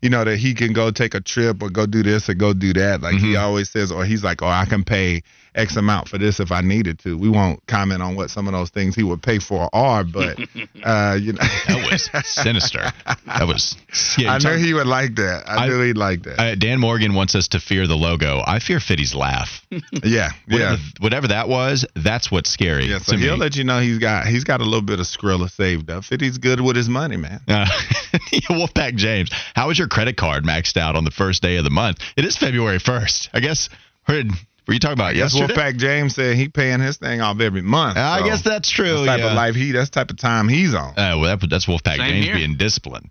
you 0.01 0.09
know, 0.09 0.23
that 0.23 0.37
he 0.37 0.53
can 0.53 0.73
go 0.73 0.91
take 0.91 1.13
a 1.13 1.21
trip 1.21 1.61
or 1.61 1.69
go 1.69 1.85
do 1.85 2.01
this 2.03 2.27
or 2.29 2.33
go 2.33 2.53
do 2.53 2.73
that. 2.73 3.01
Like 3.01 3.15
mm-hmm. 3.15 3.25
he 3.25 3.35
always 3.35 3.69
says, 3.69 3.91
or 3.91 4.03
he's 4.03 4.23
like, 4.23 4.41
oh, 4.41 4.47
I 4.47 4.65
can 4.65 4.83
pay 4.83 5.21
X 5.53 5.75
amount 5.75 6.07
for 6.07 6.17
this 6.17 6.39
if 6.39 6.51
I 6.51 6.61
needed 6.61 6.99
to. 6.99 7.17
We 7.17 7.29
won't 7.29 7.65
comment 7.67 8.01
on 8.01 8.15
what 8.15 8.29
some 8.29 8.47
of 8.47 8.53
those 8.53 8.69
things 8.69 8.95
he 8.95 9.03
would 9.03 9.21
pay 9.21 9.39
for 9.39 9.69
are, 9.73 10.03
but 10.03 10.39
uh, 10.83 11.17
you 11.19 11.33
know, 11.33 11.43
that 11.67 11.89
was 11.91 12.09
sinister. 12.25 12.91
That 13.25 13.47
was. 13.47 13.75
Yeah, 14.17 14.33
I 14.33 14.37
knew 14.37 14.57
he 14.57 14.73
would 14.73 14.87
like 14.87 15.15
that. 15.15 15.43
I, 15.47 15.65
I 15.65 15.67
knew 15.67 15.81
he'd 15.81 15.97
like 15.97 16.23
that. 16.23 16.39
Uh, 16.39 16.55
Dan 16.55 16.79
Morgan 16.79 17.13
wants 17.13 17.35
us 17.35 17.49
to 17.49 17.59
fear 17.59 17.85
the 17.87 17.95
logo. 17.95 18.41
I 18.45 18.59
fear 18.59 18.79
Fitty's 18.79 19.13
laugh. 19.13 19.65
yeah, 20.03 20.29
whatever, 20.47 20.73
yeah. 20.73 20.77
Whatever 20.99 21.27
that 21.27 21.49
was, 21.49 21.85
that's 21.95 22.31
what's 22.31 22.49
scary. 22.49 22.85
Yeah, 22.85 22.99
so 22.99 23.17
he'll 23.17 23.33
me. 23.33 23.39
let 23.39 23.55
you 23.55 23.63
know 23.65 23.79
he's 23.79 23.99
got 23.99 24.27
he's 24.27 24.45
got 24.45 24.61
a 24.61 24.65
little 24.65 24.81
bit 24.81 24.99
of 24.99 25.05
Skrilla 25.05 25.49
saved 25.49 25.89
up. 25.89 26.05
Fitty's 26.05 26.37
good 26.37 26.61
with 26.61 26.75
his 26.75 26.87
money, 26.87 27.17
man. 27.17 27.41
Uh, 27.47 27.65
Wolfpack 28.49 28.95
James, 28.95 29.29
how 29.53 29.67
was 29.67 29.77
your 29.77 29.87
credit 29.87 30.15
card 30.15 30.45
maxed 30.45 30.77
out 30.77 30.95
on 30.95 31.03
the 31.03 31.11
first 31.11 31.41
day 31.41 31.57
of 31.57 31.63
the 31.63 31.69
month? 31.69 31.99
It 32.15 32.23
is 32.23 32.37
February 32.37 32.79
first. 32.79 33.29
I 33.33 33.41
guess. 33.41 33.69
Heard 34.03 34.31
were 34.71 34.75
you 34.75 34.79
talking 34.79 34.93
about 34.93 35.15
That's 35.15 35.33
yesterday? 35.33 35.53
Wolfpack 35.53 35.77
James 35.77 36.15
said 36.15 36.37
he 36.37 36.47
paying 36.47 36.79
his 36.79 36.95
thing 36.95 37.19
off 37.19 37.41
every 37.41 37.61
month. 37.61 37.97
So 37.97 38.01
I 38.01 38.23
guess 38.23 38.41
that's 38.41 38.69
true. 38.69 39.03
That's 39.03 39.05
type 39.05 39.19
yeah. 39.19 39.31
of 39.31 39.35
life 39.35 39.53
he. 39.53 39.73
That's 39.73 39.89
type 39.89 40.11
of 40.11 40.17
time 40.17 40.47
he's 40.47 40.73
on. 40.73 40.91
Uh, 40.91 41.17
well, 41.19 41.37
that, 41.37 41.49
that's 41.49 41.65
Wolfpack 41.65 41.97
Same 41.97 42.07
James 42.07 42.25
here. 42.25 42.35
being 42.35 42.55
disciplined. 42.55 43.09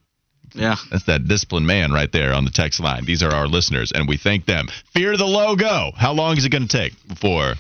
Yeah. 0.55 0.77
That's 0.91 1.05
that 1.05 1.29
disciplined 1.29 1.67
man 1.67 1.93
right 1.93 2.11
there 2.11 2.33
on 2.33 2.47
the 2.47 2.51
text 2.51 2.81
line. 2.81 3.05
These 3.05 3.23
are 3.23 3.31
our 3.31 3.47
listeners, 3.47 3.93
and 3.93 4.09
we 4.09 4.17
thank 4.17 4.47
them. 4.47 4.69
Fear 4.95 5.19
the 5.19 5.27
logo. 5.27 5.93
How 5.95 6.15
long 6.15 6.39
is 6.39 6.47
it 6.47 6.49
going 6.49 6.67
to 6.67 6.77
take 6.77 6.95
before 7.07 7.57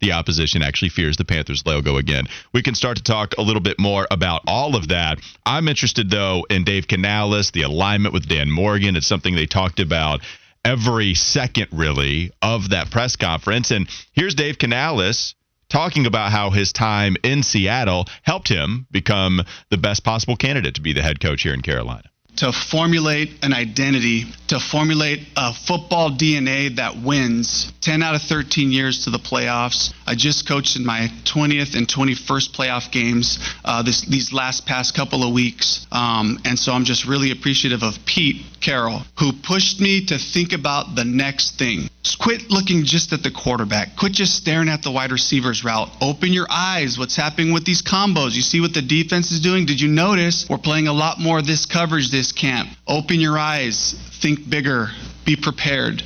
the 0.00 0.12
opposition 0.12 0.62
actually 0.62 0.88
fears 0.88 1.18
the 1.18 1.26
Panthers 1.26 1.62
logo 1.66 1.98
again? 1.98 2.24
We 2.54 2.62
can 2.62 2.74
start 2.74 2.96
to 2.96 3.02
talk 3.02 3.34
a 3.36 3.42
little 3.42 3.60
bit 3.60 3.78
more 3.78 4.06
about 4.10 4.40
all 4.46 4.76
of 4.76 4.88
that. 4.88 5.18
I'm 5.44 5.68
interested, 5.68 6.08
though, 6.08 6.46
in 6.48 6.64
Dave 6.64 6.88
Canales, 6.88 7.50
the 7.50 7.62
alignment 7.62 8.14
with 8.14 8.26
Dan 8.26 8.50
Morgan. 8.50 8.96
It's 8.96 9.06
something 9.06 9.34
they 9.34 9.44
talked 9.44 9.78
about 9.78 10.22
every 10.64 11.14
second, 11.14 11.68
really, 11.72 12.32
of 12.42 12.70
that 12.70 12.90
press 12.90 13.16
conference. 13.16 13.70
And 13.70 13.88
here's 14.12 14.34
Dave 14.34 14.58
Canales 14.58 15.34
talking 15.68 16.06
about 16.06 16.32
how 16.32 16.50
his 16.50 16.72
time 16.72 17.16
in 17.22 17.42
Seattle 17.42 18.06
helped 18.22 18.48
him 18.48 18.86
become 18.90 19.42
the 19.70 19.78
best 19.78 20.04
possible 20.04 20.36
candidate 20.36 20.74
to 20.74 20.80
be 20.80 20.92
the 20.92 21.02
head 21.02 21.20
coach 21.20 21.42
here 21.42 21.54
in 21.54 21.62
Carolina 21.62 22.10
to 22.40 22.52
formulate 22.52 23.28
an 23.42 23.52
identity, 23.52 24.24
to 24.48 24.58
formulate 24.58 25.20
a 25.36 25.52
football 25.52 26.10
DNA 26.10 26.74
that 26.76 26.96
wins 26.96 27.70
10 27.82 28.02
out 28.02 28.14
of 28.14 28.22
13 28.22 28.72
years 28.72 29.04
to 29.04 29.10
the 29.10 29.18
playoffs. 29.18 29.92
I 30.06 30.14
just 30.14 30.48
coached 30.48 30.74
in 30.76 30.86
my 30.86 31.08
20th 31.24 31.76
and 31.76 31.86
21st 31.86 32.56
playoff 32.56 32.90
games 32.90 33.38
uh, 33.62 33.82
this, 33.82 34.00
these 34.06 34.32
last 34.32 34.64
past 34.64 34.94
couple 34.94 35.22
of 35.22 35.34
weeks. 35.34 35.86
Um, 35.92 36.38
and 36.46 36.58
so 36.58 36.72
I'm 36.72 36.84
just 36.84 37.04
really 37.04 37.30
appreciative 37.30 37.82
of 37.82 37.98
Pete 38.06 38.42
Carroll, 38.62 39.02
who 39.18 39.34
pushed 39.34 39.78
me 39.78 40.06
to 40.06 40.16
think 40.16 40.54
about 40.54 40.94
the 40.94 41.04
next 41.04 41.58
thing 41.58 41.90
Quit 42.18 42.50
looking 42.50 42.84
just 42.84 43.12
at 43.12 43.22
the 43.22 43.30
quarterback. 43.30 43.96
Quit 43.96 44.12
just 44.12 44.34
staring 44.34 44.68
at 44.68 44.82
the 44.82 44.90
wide 44.90 45.12
receiver's 45.12 45.64
route. 45.64 45.88
Open 46.00 46.32
your 46.32 46.46
eyes. 46.50 46.98
What's 46.98 47.16
happening 47.16 47.52
with 47.52 47.64
these 47.64 47.82
combos? 47.82 48.34
You 48.34 48.42
see 48.42 48.60
what 48.60 48.74
the 48.74 48.82
defense 48.82 49.32
is 49.32 49.40
doing? 49.40 49.66
Did 49.66 49.80
you 49.80 49.88
notice 49.88 50.46
we're 50.48 50.58
playing 50.58 50.88
a 50.88 50.92
lot 50.92 51.18
more 51.18 51.38
of 51.38 51.46
this 51.46 51.66
coverage 51.66 52.10
this 52.10 52.29
camp? 52.32 52.70
Open 52.86 53.20
your 53.20 53.38
eyes. 53.38 53.94
Think 54.20 54.48
bigger. 54.48 54.88
Be 55.24 55.36
prepared. 55.36 56.02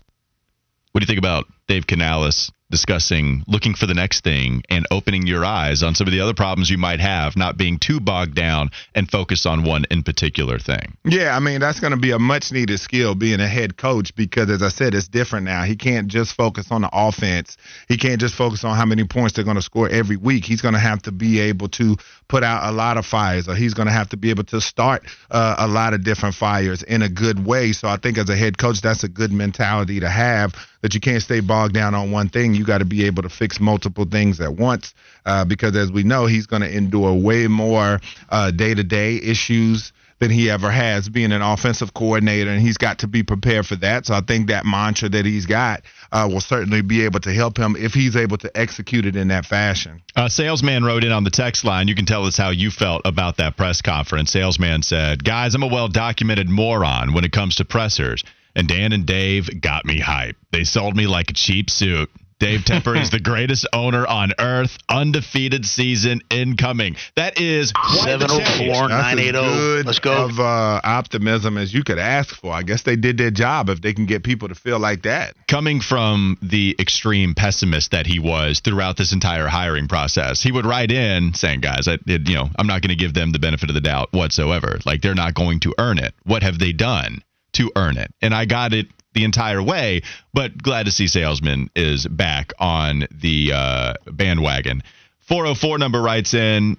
What 0.92 1.00
do 1.00 1.04
you 1.04 1.06
think 1.06 1.18
about 1.18 1.46
Dave 1.66 1.86
Canales 1.86 2.52
discussing 2.74 3.44
looking 3.46 3.72
for 3.72 3.86
the 3.86 3.94
next 3.94 4.24
thing 4.24 4.60
and 4.68 4.84
opening 4.90 5.28
your 5.28 5.44
eyes 5.44 5.84
on 5.84 5.94
some 5.94 6.08
of 6.08 6.12
the 6.12 6.18
other 6.18 6.34
problems 6.34 6.68
you 6.68 6.76
might 6.76 6.98
have, 6.98 7.36
not 7.36 7.56
being 7.56 7.78
too 7.78 8.00
bogged 8.00 8.34
down 8.34 8.68
and 8.96 9.08
focus 9.08 9.46
on 9.46 9.62
one 9.62 9.84
in 9.92 10.02
particular 10.02 10.58
thing. 10.58 10.96
Yeah, 11.04 11.36
I 11.36 11.38
mean, 11.38 11.60
that's 11.60 11.78
going 11.78 11.92
to 11.92 11.96
be 11.96 12.10
a 12.10 12.18
much 12.18 12.50
needed 12.50 12.80
skill 12.80 13.14
being 13.14 13.38
a 13.38 13.46
head 13.46 13.76
coach 13.76 14.12
because, 14.16 14.50
as 14.50 14.60
I 14.60 14.70
said, 14.70 14.92
it's 14.92 15.06
different 15.06 15.44
now. 15.44 15.62
He 15.62 15.76
can't 15.76 16.08
just 16.08 16.34
focus 16.34 16.66
on 16.72 16.82
the 16.82 16.90
offense, 16.92 17.56
he 17.86 17.96
can't 17.96 18.20
just 18.20 18.34
focus 18.34 18.64
on 18.64 18.76
how 18.76 18.86
many 18.86 19.04
points 19.04 19.34
they're 19.34 19.44
going 19.44 19.54
to 19.54 19.62
score 19.62 19.88
every 19.88 20.16
week. 20.16 20.44
He's 20.44 20.60
going 20.60 20.74
to 20.74 20.80
have 20.80 21.00
to 21.02 21.12
be 21.12 21.38
able 21.38 21.68
to 21.68 21.96
put 22.26 22.42
out 22.42 22.68
a 22.68 22.72
lot 22.72 22.96
of 22.96 23.06
fires, 23.06 23.48
or 23.48 23.54
he's 23.54 23.74
going 23.74 23.86
to 23.86 23.92
have 23.92 24.08
to 24.08 24.16
be 24.16 24.30
able 24.30 24.44
to 24.44 24.60
start 24.60 25.04
uh, 25.30 25.54
a 25.58 25.68
lot 25.68 25.94
of 25.94 26.02
different 26.02 26.34
fires 26.34 26.82
in 26.82 27.02
a 27.02 27.08
good 27.08 27.46
way. 27.46 27.70
So 27.70 27.86
I 27.86 27.98
think 27.98 28.18
as 28.18 28.28
a 28.28 28.36
head 28.36 28.58
coach, 28.58 28.80
that's 28.80 29.04
a 29.04 29.08
good 29.08 29.30
mentality 29.30 30.00
to 30.00 30.08
have 30.08 30.54
that 30.84 30.92
you 30.92 31.00
can't 31.00 31.22
stay 31.22 31.40
bogged 31.40 31.72
down 31.72 31.94
on 31.94 32.10
one 32.10 32.28
thing. 32.28 32.54
You 32.54 32.62
got 32.62 32.76
to 32.76 32.84
be 32.84 33.06
able 33.06 33.22
to 33.22 33.30
fix 33.30 33.58
multiple 33.58 34.04
things 34.04 34.38
at 34.38 34.52
once 34.52 34.92
uh, 35.24 35.42
because, 35.42 35.74
as 35.76 35.90
we 35.90 36.02
know, 36.02 36.26
he's 36.26 36.44
going 36.46 36.60
to 36.60 36.70
endure 36.70 37.14
way 37.14 37.46
more 37.46 38.00
day 38.30 38.74
to 38.74 38.84
day 38.84 39.16
issues 39.16 39.94
than 40.18 40.30
he 40.30 40.50
ever 40.50 40.70
has 40.70 41.08
being 41.08 41.32
an 41.32 41.42
offensive 41.42 41.92
coordinator, 41.94 42.50
and 42.50 42.60
he's 42.60 42.76
got 42.76 43.00
to 43.00 43.06
be 43.06 43.22
prepared 43.22 43.66
for 43.66 43.76
that. 43.76 44.06
So 44.06 44.14
I 44.14 44.20
think 44.20 44.48
that 44.48 44.64
mantra 44.64 45.08
that 45.08 45.24
he's 45.24 45.46
got 45.46 45.82
uh, 46.12 46.28
will 46.30 46.40
certainly 46.40 46.82
be 46.82 47.04
able 47.04 47.20
to 47.20 47.32
help 47.32 47.56
him 47.56 47.76
if 47.76 47.92
he's 47.94 48.16
able 48.16 48.38
to 48.38 48.56
execute 48.56 49.06
it 49.06 49.16
in 49.16 49.28
that 49.28 49.46
fashion. 49.46 50.02
Salesman 50.28 50.84
wrote 50.84 51.04
in 51.04 51.12
on 51.12 51.24
the 51.24 51.30
text 51.30 51.64
line. 51.64 51.88
You 51.88 51.94
can 51.94 52.06
tell 52.06 52.24
us 52.24 52.36
how 52.36 52.50
you 52.50 52.70
felt 52.70 53.02
about 53.04 53.36
that 53.38 53.56
press 53.56 53.82
conference. 53.82 54.30
Salesman 54.30 54.82
said, 54.82 55.24
"Guys, 55.24 55.54
I'm 55.54 55.62
a 55.62 55.66
well 55.66 55.88
documented 55.88 56.48
moron 56.48 57.12
when 57.12 57.24
it 57.24 57.32
comes 57.32 57.56
to 57.56 57.64
pressers." 57.64 58.22
And 58.56 58.68
Dan 58.68 58.92
and 58.92 59.04
Dave 59.04 59.60
got 59.60 59.84
me 59.84 59.98
hype. 59.98 60.36
They 60.52 60.62
sold 60.62 60.96
me 60.96 61.08
like 61.08 61.30
a 61.30 61.34
cheap 61.34 61.68
suit. 61.68 62.08
Dave 62.38 62.60
Tepper 62.60 63.00
is 63.00 63.10
the 63.10 63.20
greatest 63.20 63.66
owner 63.72 64.06
on 64.06 64.32
earth. 64.38 64.76
Undefeated 64.88 65.64
season 65.64 66.20
incoming. 66.30 66.96
That 67.16 67.40
is 67.40 67.72
704 68.02 68.88
980. 68.88 69.82
Let's 69.84 69.98
go. 69.98 70.24
Of 70.24 70.40
uh, 70.40 70.80
optimism 70.82 71.58
as 71.58 71.72
you 71.72 71.84
could 71.84 71.98
ask 71.98 72.34
for. 72.34 72.52
I 72.52 72.62
guess 72.62 72.82
they 72.82 72.96
did 72.96 73.18
their 73.18 73.30
job 73.30 73.68
if 73.68 73.80
they 73.80 73.92
can 73.92 74.06
get 74.06 74.22
people 74.22 74.48
to 74.48 74.54
feel 74.54 74.78
like 74.78 75.02
that. 75.02 75.34
Coming 75.46 75.80
from 75.80 76.36
the 76.42 76.76
extreme 76.78 77.34
pessimist 77.34 77.92
that 77.92 78.06
he 78.06 78.18
was 78.18 78.60
throughout 78.60 78.96
this 78.96 79.12
entire 79.12 79.46
hiring 79.46 79.88
process, 79.88 80.42
he 80.42 80.52
would 80.52 80.66
write 80.66 80.90
in 80.90 81.34
saying, 81.34 81.60
"Guys, 81.60 81.88
I, 81.88 81.98
it, 82.06 82.28
you 82.28 82.34
know, 82.34 82.48
I'm 82.56 82.66
not 82.66 82.82
going 82.82 82.96
to 82.96 83.02
give 83.02 83.14
them 83.14 83.32
the 83.32 83.38
benefit 83.38 83.70
of 83.70 83.74
the 83.74 83.80
doubt 83.80 84.12
whatsoever. 84.12 84.78
Like 84.84 85.02
they're 85.02 85.14
not 85.14 85.34
going 85.34 85.60
to 85.60 85.74
earn 85.78 85.98
it. 85.98 86.14
What 86.24 86.42
have 86.42 86.58
they 86.58 86.72
done?" 86.72 87.22
To 87.54 87.70
earn 87.76 87.96
it. 87.96 88.12
And 88.20 88.34
I 88.34 88.44
got 88.44 88.72
it 88.72 88.86
the 89.14 89.24
entire 89.24 89.62
way. 89.62 90.02
But 90.32 90.60
glad 90.60 90.86
to 90.86 90.92
see 90.92 91.06
Salesman 91.06 91.70
is 91.74 92.06
back 92.06 92.52
on 92.58 93.06
the 93.10 93.52
uh, 93.54 93.94
bandwagon. 94.10 94.82
404 95.20 95.78
number 95.78 96.02
writes 96.02 96.34
in, 96.34 96.76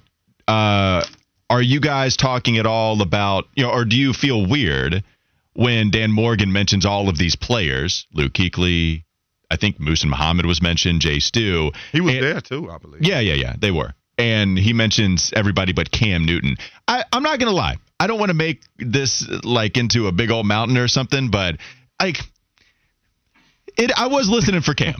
uh, 0.48 1.04
are 1.50 1.62
you 1.62 1.80
guys 1.80 2.18
talking 2.18 2.58
at 2.58 2.66
all 2.66 3.02
about, 3.02 3.46
you 3.56 3.64
know, 3.64 3.72
or 3.72 3.86
do 3.86 3.96
you 3.96 4.14
feel 4.14 4.46
weird 4.46 5.04
when 5.54 5.90
Dan 5.90 6.12
Morgan 6.12 6.52
mentions 6.52 6.86
all 6.86 7.10
of 7.10 7.18
these 7.18 7.36
players, 7.36 8.06
Luke 8.14 8.34
Kuechly, 8.34 9.04
I 9.50 9.58
think 9.58 9.80
Muhsin 9.80 10.10
Muhammad 10.10 10.46
was 10.46 10.62
mentioned, 10.62 11.02
Jay 11.02 11.20
Stu. 11.20 11.72
He 11.92 12.02
was 12.02 12.16
and, 12.16 12.24
there 12.24 12.42
too, 12.42 12.70
I 12.70 12.78
believe. 12.78 13.04
Yeah, 13.04 13.20
yeah, 13.20 13.36
yeah, 13.36 13.56
they 13.58 13.72
were. 13.72 13.94
And 14.18 14.58
he 14.58 14.74
mentions 14.74 15.32
everybody 15.36 15.74
but 15.74 15.92
Cam 15.92 16.26
Newton. 16.26 16.58
I, 16.88 17.04
I'm 17.12 17.24
not 17.24 17.40
going 17.40 17.50
to 17.50 17.56
lie. 17.56 17.78
I 18.00 18.08
don't 18.08 18.20
want 18.20 18.30
to 18.30 18.36
make 18.36 18.62
this 18.78 19.28
like 19.44 19.78
into 19.78 20.08
a 20.08 20.12
big 20.12 20.32
old 20.32 20.46
mountain 20.46 20.78
or 20.78 20.88
something, 20.88 21.30
but 21.30 21.58
like 22.00 22.20
it 23.78 23.92
I 23.98 24.08
was 24.08 24.30
listening 24.30 24.62
for 24.62 24.74
Cam. 24.74 24.96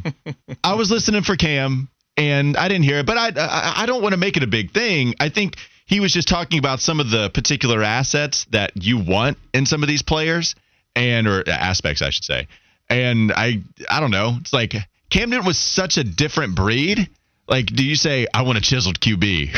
I 0.64 0.76
was 0.76 0.92
listening 0.92 1.24
for 1.24 1.36
Cam 1.36 1.90
and 2.18 2.56
I 2.56 2.68
didn't 2.68 2.86
hear 2.86 3.00
it, 3.00 3.06
but 3.06 3.18
I 3.18 3.28
I, 3.36 3.84
I 3.84 3.86
don't 3.86 4.02
want 4.02 4.14
to 4.14 4.18
make 4.18 4.38
it 4.38 4.44
a 4.44 4.48
big 4.48 4.72
thing. 4.72 5.16
I 5.20 5.30
think 5.30 5.58
he 5.86 6.00
was 6.00 6.14
just 6.14 6.28
talking 6.28 6.60
about 6.60 6.80
some 6.80 7.00
of 7.00 7.10
the 7.10 7.30
particular 7.30 7.84
assets 7.84 8.46
that 8.52 8.72
you 8.76 8.98
want 9.00 9.38
in 9.54 9.66
some 9.66 9.84
of 9.84 9.88
these 9.88 10.02
players 10.02 10.56
and 10.96 11.28
or 11.28 11.48
aspects 11.48 12.02
I 12.02 12.10
should 12.10 12.24
say. 12.24 12.48
And 12.90 13.32
I 13.32 13.62
I 13.90 14.00
don't 14.00 14.12
know. 14.12 14.38
It's 14.40 14.54
like 14.54 14.74
Cam 15.10 15.30
Newton 15.30 15.46
was 15.46 15.58
such 15.58 15.98
a 15.98 16.04
different 16.04 16.56
breed. 16.56 17.10
Like, 17.48 17.68
do 17.68 17.84
you 17.86 17.96
say 17.96 18.28
I 18.34 18.42
want 18.42 18.58
a 18.58 18.62
chiseled 18.62 19.00
QB? 19.00 19.56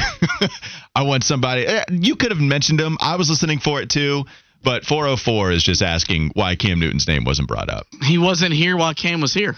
I 0.96 1.04
want 1.04 1.24
somebody. 1.24 1.66
Eh, 1.66 1.86
you 1.90 2.16
could 2.16 2.32
have 2.32 2.40
mentioned 2.40 2.80
him. 2.80 2.98
I 3.00 3.16
was 3.16 3.30
listening 3.30 3.60
for 3.60 3.82
it 3.82 3.90
too. 3.90 4.26
But 4.64 4.84
404 4.86 5.52
is 5.52 5.64
just 5.64 5.82
asking 5.82 6.32
why 6.34 6.56
Cam 6.56 6.80
Newton's 6.80 7.08
name 7.08 7.24
wasn't 7.24 7.48
brought 7.48 7.70
up. 7.70 7.86
He 8.04 8.18
wasn't 8.18 8.54
here 8.54 8.76
while 8.76 8.94
Cam 8.94 9.22
was 9.22 9.34
here. 9.34 9.56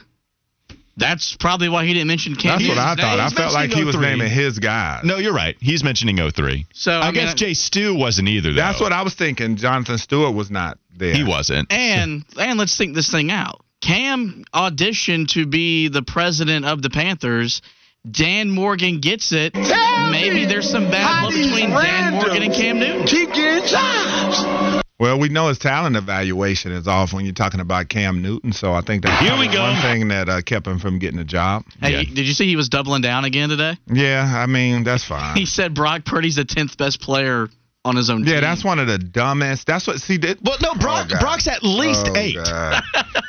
That's 0.97 1.37
probably 1.37 1.69
why 1.69 1.85
he 1.85 1.93
didn't 1.93 2.09
mention 2.09 2.35
Cam. 2.35 2.59
That's 2.59 2.67
what 2.67 2.77
I 2.77 2.95
thought. 2.95 3.19
I 3.19 3.29
felt 3.29 3.53
like 3.53 3.71
he 3.71 3.85
was 3.85 3.95
naming 3.95 4.29
his 4.29 4.59
guy. 4.59 4.99
No, 5.03 5.17
you're 5.17 5.33
right. 5.33 5.55
He's 5.61 5.83
mentioning 5.83 6.17
03. 6.17 6.67
So 6.73 6.91
I, 6.91 6.99
I 6.99 7.05
mean, 7.05 7.13
guess 7.13 7.33
Jay 7.35 7.53
Stu 7.53 7.95
wasn't 7.95 8.27
either. 8.27 8.49
Though. 8.51 8.57
That's 8.57 8.81
what 8.81 8.91
I 8.91 9.01
was 9.03 9.15
thinking. 9.15 9.55
Jonathan 9.55 9.97
Stewart 9.97 10.35
was 10.35 10.51
not 10.51 10.77
there. 10.95 11.13
He 11.13 11.23
wasn't. 11.23 11.71
And 11.71 12.25
and 12.39 12.59
let's 12.59 12.77
think 12.77 12.95
this 12.95 13.09
thing 13.09 13.31
out. 13.31 13.63
Cam 13.81 14.43
auditioned 14.53 15.29
to 15.29 15.47
be 15.47 15.87
the 15.87 16.03
president 16.03 16.65
of 16.65 16.81
the 16.81 16.89
Panthers. 16.89 17.61
Dan 18.09 18.49
Morgan 18.49 18.99
gets 19.01 19.31
it. 19.33 19.53
Tell 19.53 20.11
Maybe 20.11 20.45
there's 20.45 20.69
some 20.69 20.89
bad 20.89 21.21
blood 21.21 21.33
between 21.33 21.69
Dan 21.69 22.13
Morgan 22.13 22.43
and 22.43 22.53
Cam 22.53 22.79
Newton. 22.79 23.05
Keep 23.05 23.33
getting 23.33 23.67
jobs. 23.67 24.83
Well, 24.99 25.17
we 25.17 25.29
know 25.29 25.47
his 25.47 25.57
talent 25.59 25.95
evaluation 25.95 26.71
is 26.73 26.87
off 26.87 27.13
when 27.13 27.23
you're 27.25 27.33
talking 27.33 27.61
about 27.61 27.87
Cam 27.87 28.21
Newton, 28.21 28.51
so 28.51 28.73
I 28.73 28.81
think 28.81 29.03
that's 29.03 29.21
Here 29.25 29.37
we 29.37 29.47
go. 29.47 29.61
one 29.61 29.81
thing 29.81 30.09
that 30.09 30.27
uh, 30.27 30.41
kept 30.41 30.67
him 30.67 30.79
from 30.79 30.99
getting 30.99 31.19
a 31.19 31.25
job. 31.25 31.63
Hey, 31.81 31.91
yeah. 31.91 32.03
did 32.03 32.27
you 32.27 32.33
see 32.33 32.47
he 32.47 32.57
was 32.57 32.67
doubling 32.67 33.01
down 33.01 33.23
again 33.23 33.47
today? 33.49 33.77
Yeah, 33.87 34.25
I 34.25 34.45
mean 34.45 34.83
that's 34.83 35.03
fine. 35.07 35.37
he 35.37 35.45
said 35.45 35.73
Brock 35.73 36.03
Purdy's 36.05 36.35
the 36.35 36.45
tenth 36.45 36.77
best 36.77 36.99
player 37.01 37.47
on 37.85 37.95
his 37.95 38.09
own. 38.09 38.25
Yeah, 38.25 38.33
team. 38.33 38.41
that's 38.41 38.63
one 38.63 38.79
of 38.79 38.87
the 38.87 38.97
dumbest. 38.97 39.67
That's 39.67 39.87
what 39.87 39.99
see 40.01 40.17
did. 40.17 40.39
Well, 40.43 40.57
no, 40.61 40.73
Brock. 40.75 41.09
Oh, 41.13 41.19
Brock's 41.19 41.47
at 41.47 41.63
least 41.63 42.07
oh, 42.09 42.17
eight. 42.17 42.35
God. 42.35 42.81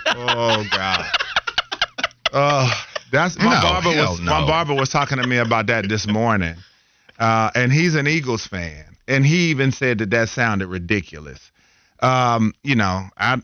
oh 0.07 0.65
God. 0.71 1.05
Oh, 2.33 2.73
that's 3.11 3.39
my 3.39 3.55
no, 3.55 3.61
barber 3.61 3.89
was 3.89 4.21
no. 4.21 4.31
my 4.31 4.47
barber 4.47 4.75
was 4.75 4.89
talking 4.89 5.19
to 5.19 5.27
me 5.27 5.39
about 5.39 5.67
that 5.67 5.89
this 5.89 6.07
morning, 6.07 6.55
uh, 7.19 7.51
and 7.55 7.73
he's 7.73 7.95
an 7.95 8.07
Eagles 8.07 8.47
fan, 8.47 8.85
and 9.09 9.25
he 9.25 9.51
even 9.51 9.73
said 9.73 9.99
that 9.99 10.11
that 10.11 10.29
sounded 10.29 10.69
ridiculous 10.69 11.51
um, 12.03 12.53
you 12.63 12.75
know, 12.75 13.05
I. 13.17 13.41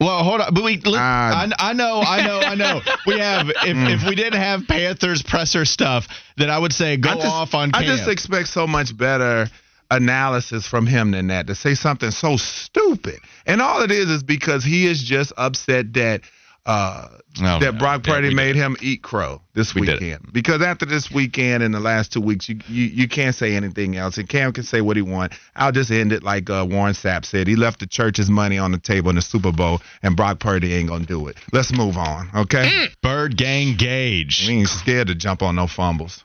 Well, 0.00 0.24
hold 0.24 0.40
on, 0.40 0.52
but 0.52 0.64
we. 0.64 0.78
Look, 0.78 0.98
uh, 0.98 0.98
I, 0.98 1.48
I 1.58 1.72
know, 1.74 2.00
I 2.00 2.26
know, 2.26 2.40
I 2.40 2.54
know. 2.54 2.80
We 3.06 3.18
have. 3.18 3.46
If, 3.64 4.02
if 4.02 4.08
we 4.08 4.16
didn't 4.16 4.40
have 4.40 4.66
Panthers 4.66 5.22
presser 5.22 5.64
stuff, 5.64 6.08
then 6.36 6.50
I 6.50 6.58
would 6.58 6.72
say 6.72 6.96
go 6.96 7.14
just, 7.14 7.26
off 7.26 7.54
on. 7.54 7.70
Cam. 7.70 7.82
I 7.82 7.86
just 7.86 8.08
expect 8.08 8.48
so 8.48 8.66
much 8.66 8.96
better 8.96 9.46
analysis 9.90 10.66
from 10.66 10.86
him 10.86 11.12
than 11.12 11.28
that 11.28 11.46
to 11.46 11.54
say 11.54 11.74
something 11.74 12.10
so 12.10 12.36
stupid. 12.36 13.20
And 13.46 13.60
all 13.60 13.82
it 13.82 13.90
is 13.90 14.08
is 14.08 14.22
because 14.22 14.64
he 14.64 14.86
is 14.86 15.02
just 15.02 15.32
upset 15.36 15.92
that 15.92 16.22
uh, 16.66 17.08
oh, 17.40 17.58
that 17.60 17.78
Brock 17.78 18.02
Purdy 18.02 18.28
yeah, 18.28 18.34
made 18.34 18.56
him 18.56 18.76
eat 18.80 19.02
crow 19.02 19.40
this 19.54 19.74
we 19.74 19.82
weekend. 19.82 20.32
Because 20.32 20.62
after 20.62 20.86
this 20.86 21.10
weekend 21.10 21.62
and 21.62 21.74
the 21.74 21.80
last 21.80 22.12
two 22.12 22.20
weeks, 22.20 22.48
you, 22.48 22.60
you 22.68 22.84
you 22.86 23.08
can't 23.08 23.34
say 23.34 23.54
anything 23.54 23.96
else. 23.96 24.18
And 24.18 24.28
Cam 24.28 24.52
can 24.52 24.64
say 24.64 24.80
what 24.80 24.96
he 24.96 25.02
wants. 25.02 25.36
I'll 25.56 25.72
just 25.72 25.90
end 25.90 26.12
it 26.12 26.22
like 26.22 26.50
uh, 26.50 26.66
Warren 26.68 26.94
Sapp 26.94 27.24
said. 27.24 27.46
He 27.46 27.56
left 27.56 27.80
the 27.80 27.86
church's 27.86 28.30
money 28.30 28.58
on 28.58 28.72
the 28.72 28.78
table 28.78 29.10
in 29.10 29.16
the 29.16 29.22
Super 29.22 29.52
Bowl, 29.52 29.80
and 30.02 30.16
Brock 30.16 30.40
Purdy 30.40 30.74
ain't 30.74 30.88
gonna 30.88 31.06
do 31.06 31.28
it. 31.28 31.36
Let's 31.52 31.72
move 31.72 31.96
on, 31.96 32.28
okay? 32.34 32.70
Mm. 32.72 32.88
Bird 33.02 33.36
Gang 33.36 33.76
Gage. 33.76 34.44
We 34.46 34.54
ain't 34.54 34.68
scared 34.68 35.08
to 35.08 35.14
jump 35.14 35.42
on 35.42 35.56
no 35.56 35.66
fumbles. 35.66 36.24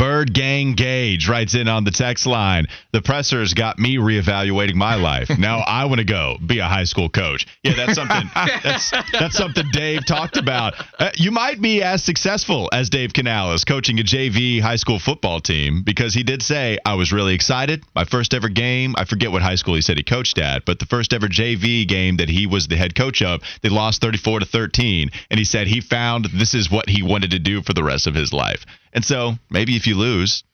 Bird 0.00 0.32
Gang 0.32 0.72
Gage 0.72 1.28
writes 1.28 1.54
in 1.54 1.68
on 1.68 1.84
the 1.84 1.90
text 1.90 2.24
line. 2.24 2.68
The 2.90 3.02
pressers 3.02 3.52
got 3.52 3.78
me 3.78 3.96
reevaluating 3.96 4.74
my 4.74 4.94
life. 4.94 5.28
Now 5.38 5.58
I 5.58 5.84
want 5.84 5.98
to 5.98 6.06
go 6.06 6.38
be 6.44 6.58
a 6.58 6.64
high 6.64 6.84
school 6.84 7.10
coach. 7.10 7.46
Yeah, 7.62 7.74
that's 7.74 7.96
something. 7.96 8.30
that's 8.34 8.90
that's 9.12 9.36
something 9.36 9.66
Dave 9.72 10.06
talked 10.06 10.38
about. 10.38 10.72
Uh, 10.98 11.10
you 11.16 11.30
might 11.30 11.60
be 11.60 11.82
as 11.82 12.02
successful 12.02 12.70
as 12.72 12.88
Dave 12.88 13.12
Canales 13.12 13.64
coaching 13.64 14.00
a 14.00 14.02
JV 14.02 14.62
high 14.62 14.76
school 14.76 14.98
football 14.98 15.38
team 15.38 15.82
because 15.82 16.14
he 16.14 16.22
did 16.22 16.42
say 16.42 16.78
I 16.86 16.94
was 16.94 17.12
really 17.12 17.34
excited. 17.34 17.84
My 17.94 18.06
first 18.06 18.32
ever 18.32 18.48
game. 18.48 18.94
I 18.96 19.04
forget 19.04 19.30
what 19.30 19.42
high 19.42 19.56
school 19.56 19.74
he 19.74 19.82
said 19.82 19.98
he 19.98 20.02
coached 20.02 20.38
at, 20.38 20.64
but 20.64 20.78
the 20.78 20.86
first 20.86 21.12
ever 21.12 21.26
JV 21.26 21.86
game 21.86 22.16
that 22.16 22.30
he 22.30 22.46
was 22.46 22.68
the 22.68 22.76
head 22.76 22.94
coach 22.94 23.20
of, 23.20 23.42
they 23.60 23.68
lost 23.68 24.00
34 24.00 24.40
to 24.40 24.46
13, 24.46 25.10
and 25.30 25.38
he 25.38 25.44
said 25.44 25.66
he 25.66 25.82
found 25.82 26.24
this 26.32 26.54
is 26.54 26.70
what 26.70 26.88
he 26.88 27.02
wanted 27.02 27.32
to 27.32 27.38
do 27.38 27.60
for 27.60 27.74
the 27.74 27.84
rest 27.84 28.06
of 28.06 28.14
his 28.14 28.32
life. 28.32 28.64
And 28.92 29.04
so 29.04 29.34
maybe 29.50 29.76
if 29.76 29.86
you 29.86 29.96
lose, 29.96 30.44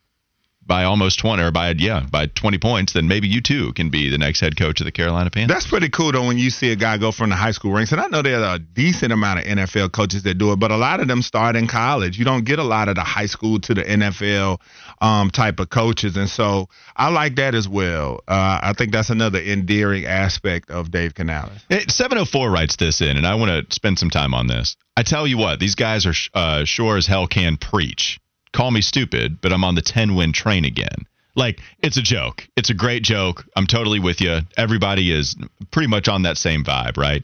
by 0.67 0.85
almost 0.85 1.19
20 1.21 1.43
or 1.43 1.51
by 1.53 1.71
yeah 1.79 2.05
by 2.11 2.27
20 2.27 2.59
points 2.59 2.93
then 2.93 3.07
maybe 3.07 3.29
you 3.29 3.41
too 3.41 3.73
can 3.75 3.89
be 3.89 4.11
the 4.11 4.19
next 4.19 4.41
head 4.41 4.57
coach 4.57 4.81
of 4.81 4.85
the 4.85 4.93
carolina 4.93 5.31
panthers. 5.31 5.55
That's 5.55 5.67
pretty 5.67 5.89
cool 5.89 6.13
though 6.13 6.27
when 6.27 6.39
you 6.39 6.51
see 6.51 6.73
a 6.73 6.77
guy 6.77 6.99
go 6.99 7.13
from 7.13 7.31
the 7.31 7.37
high 7.37 7.53
school 7.53 7.73
ranks. 7.73 7.93
And 7.93 8.01
i 8.01 8.09
know 8.09 8.23
there 8.23 8.43
are 8.43 8.57
a 8.57 8.59
decent 8.59 9.13
amount 9.13 9.41
of 9.41 9.47
nfl 9.47 9.91
coaches 9.93 10.25
that 10.25 10.35
do 10.39 10.53
it 10.53 10.59
but 10.59 10.71
a 10.71 10.77
lot 10.77 11.01
of 11.01 11.09
them 11.09 11.23
start 11.23 11.57
in 11.57 11.69
college. 11.69 12.19
You 12.19 12.25
don't 12.25 12.45
get 12.45 12.59
a 12.59 12.65
lot 12.65 12.89
of 12.89 12.97
the 12.97 13.03
high 13.03 13.27
school 13.27 13.61
to 13.61 13.75
the 13.75 13.83
nfl 13.85 14.61
um, 15.01 15.31
type 15.31 15.61
of 15.61 15.71
coaches. 15.71 16.17
And 16.17 16.29
so 16.29 16.69
i 16.97 17.09
like 17.11 17.37
that 17.37 17.55
as 17.55 17.69
well. 17.69 18.21
Uh, 18.27 18.61
i 18.63 18.73
think 18.77 18.93
that's 18.93 19.11
another 19.11 19.39
endearing 19.39 20.07
aspect 20.07 20.71
of 20.71 20.91
dave 20.91 21.15
canales. 21.15 21.53
704 21.71 22.51
writes 22.51 22.77
this 22.77 23.01
in 23.01 23.17
and 23.17 23.27
i 23.27 23.35
want 23.35 23.69
to 23.69 23.75
spend 23.75 23.99
some 23.99 24.11
time 24.11 24.35
on 24.35 24.47
this. 24.47 24.77
I 24.97 25.03
tell 25.03 25.27
you 25.27 25.37
what 25.39 25.61
these 25.61 25.75
guys 25.75 26.07
are 26.07 26.15
uh, 26.35 26.65
sure 26.65 26.97
as 26.97 27.07
hell 27.07 27.27
can 27.27 27.59
preach 27.59 28.19
call 28.57 28.71
me 28.71 28.81
stupid, 28.81 29.41
but 29.41 29.53
I'm 29.53 29.65
on 29.65 29.75
the 29.75 29.83
10 29.83 30.15
win 30.15 30.33
train 30.33 30.65
again. 30.65 31.07
Like, 31.35 31.61
it's 31.81 31.99
a 31.99 32.03
joke. 32.03 32.49
It's 32.57 32.71
a 32.71 32.75
great 32.75 33.03
joke. 33.03 33.45
I'm 33.55 33.67
totally 33.67 34.01
with 34.01 34.23
you. 34.23 34.41
Everybody 34.57 35.13
is 35.13 35.37
pretty 35.71 35.89
much 35.89 36.09
on 36.09 36.23
that 36.23 36.39
same 36.39 36.65
vibe, 36.65 36.97
right? 36.97 37.23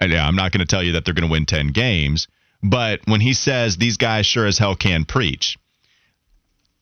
And 0.00 0.10
yeah, 0.10 0.26
I'm 0.26 0.36
not 0.36 0.52
going 0.52 0.66
to 0.66 0.66
tell 0.66 0.82
you 0.82 0.92
that 0.92 1.04
they're 1.04 1.12
going 1.12 1.28
to 1.28 1.32
win 1.32 1.44
10 1.44 1.68
games, 1.68 2.26
but 2.62 3.00
when 3.04 3.20
he 3.20 3.34
says 3.34 3.76
these 3.76 3.98
guys 3.98 4.24
sure 4.24 4.46
as 4.46 4.56
hell 4.56 4.74
can 4.74 5.04
preach, 5.04 5.58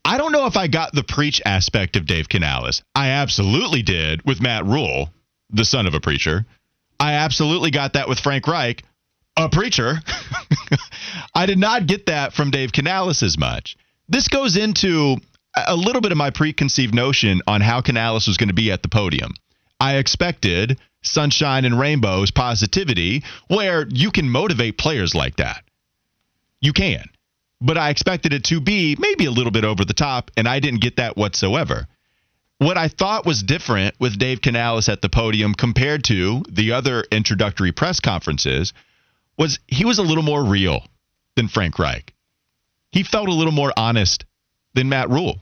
I 0.05 0.17
don't 0.17 0.33
know 0.33 0.47
if 0.47 0.57
I 0.57 0.69
got 0.69 0.95
the 0.95 1.03
preach 1.03 1.43
aspect 1.45 1.97
of 1.97 2.07
Dave 2.07 2.29
Canales. 2.29 2.83
I 2.95 3.09
absolutely 3.09 3.83
did 3.83 4.25
with 4.25 4.41
Matt 4.41 4.65
Rhule, 4.65 5.11
the 5.51 5.65
son 5.65 5.89
of 5.89 5.95
a 5.95 6.01
preacher. 6.01 6.47
I 7.01 7.15
absolutely 7.15 7.73
got 7.73 7.95
that 7.95 8.09
with 8.09 8.21
Frank 8.21 8.47
Reich, 8.47 8.85
a 9.37 9.49
preacher. 9.49 9.97
I 11.35 11.47
did 11.47 11.59
not 11.59 11.87
get 11.87 12.07
that 12.07 12.33
from 12.33 12.53
Dave 12.53 12.73
Canales 12.73 13.25
as 13.25 13.37
much. 13.37 13.77
This 14.09 14.29
goes 14.29 14.57
into 14.57 15.17
a 15.55 15.77
little 15.77 16.01
bit 16.01 16.13
of 16.13 16.19
my 16.19 16.31
preconceived 16.31 16.95
notion 16.95 17.43
on 17.47 17.61
how 17.61 17.81
Canales 17.81 18.27
was 18.27 18.37
going 18.37 18.49
to 18.49 18.55
be 18.55 18.73
at 18.73 18.83
the 18.83 18.89
podium. 18.89 19.33
I 19.81 19.97
expected 19.97 20.79
sunshine 21.03 21.65
and 21.65 21.79
rainbows 21.79 22.31
positivity 22.31 23.25
where 23.49 23.87
you 23.89 24.11
can 24.11 24.29
motivate 24.29 24.79
players 24.79 25.15
like 25.15 25.37
that. 25.37 25.63
You 26.61 26.73
can. 26.73 27.05
But 27.61 27.77
I 27.77 27.91
expected 27.91 28.33
it 28.33 28.45
to 28.45 28.61
be 28.61 28.97
maybe 28.99 29.27
a 29.27 29.31
little 29.31 29.53
bit 29.53 29.65
over 29.65 29.85
the 29.85 29.93
top, 29.93 30.31
and 30.37 30.49
I 30.49 30.61
didn't 30.61 30.81
get 30.81 30.97
that 30.97 31.17
whatsoever. 31.17 31.87
What 32.59 32.79
I 32.79 32.89
thought 32.89 33.27
was 33.27 33.43
different 33.43 33.95
with 34.01 34.19
Dave 34.19 34.41
Canales 34.41 34.89
at 34.89 35.03
the 35.03 35.09
podium 35.09 35.55
compared 35.55 36.05
to 36.05 36.43
the 36.49 36.73
other 36.73 37.05
introductory 37.13 37.73
press 37.73 38.01
conferences 38.01 38.73
was 39.37 39.61
he 39.69 39.85
was 39.85 39.99
a 39.99 40.03
little 40.03 40.25
more 40.25 40.45
real 40.45 40.85
than 41.37 41.47
Frank 41.47 41.79
Reich 41.79 42.15
he 42.93 43.03
felt 43.03 43.29
a 43.29 43.35
little 43.35 43.53
more 43.53 43.73
honest 43.77 44.25
than 44.75 44.89
Matt 44.89 45.11
Rhule. 45.11 45.41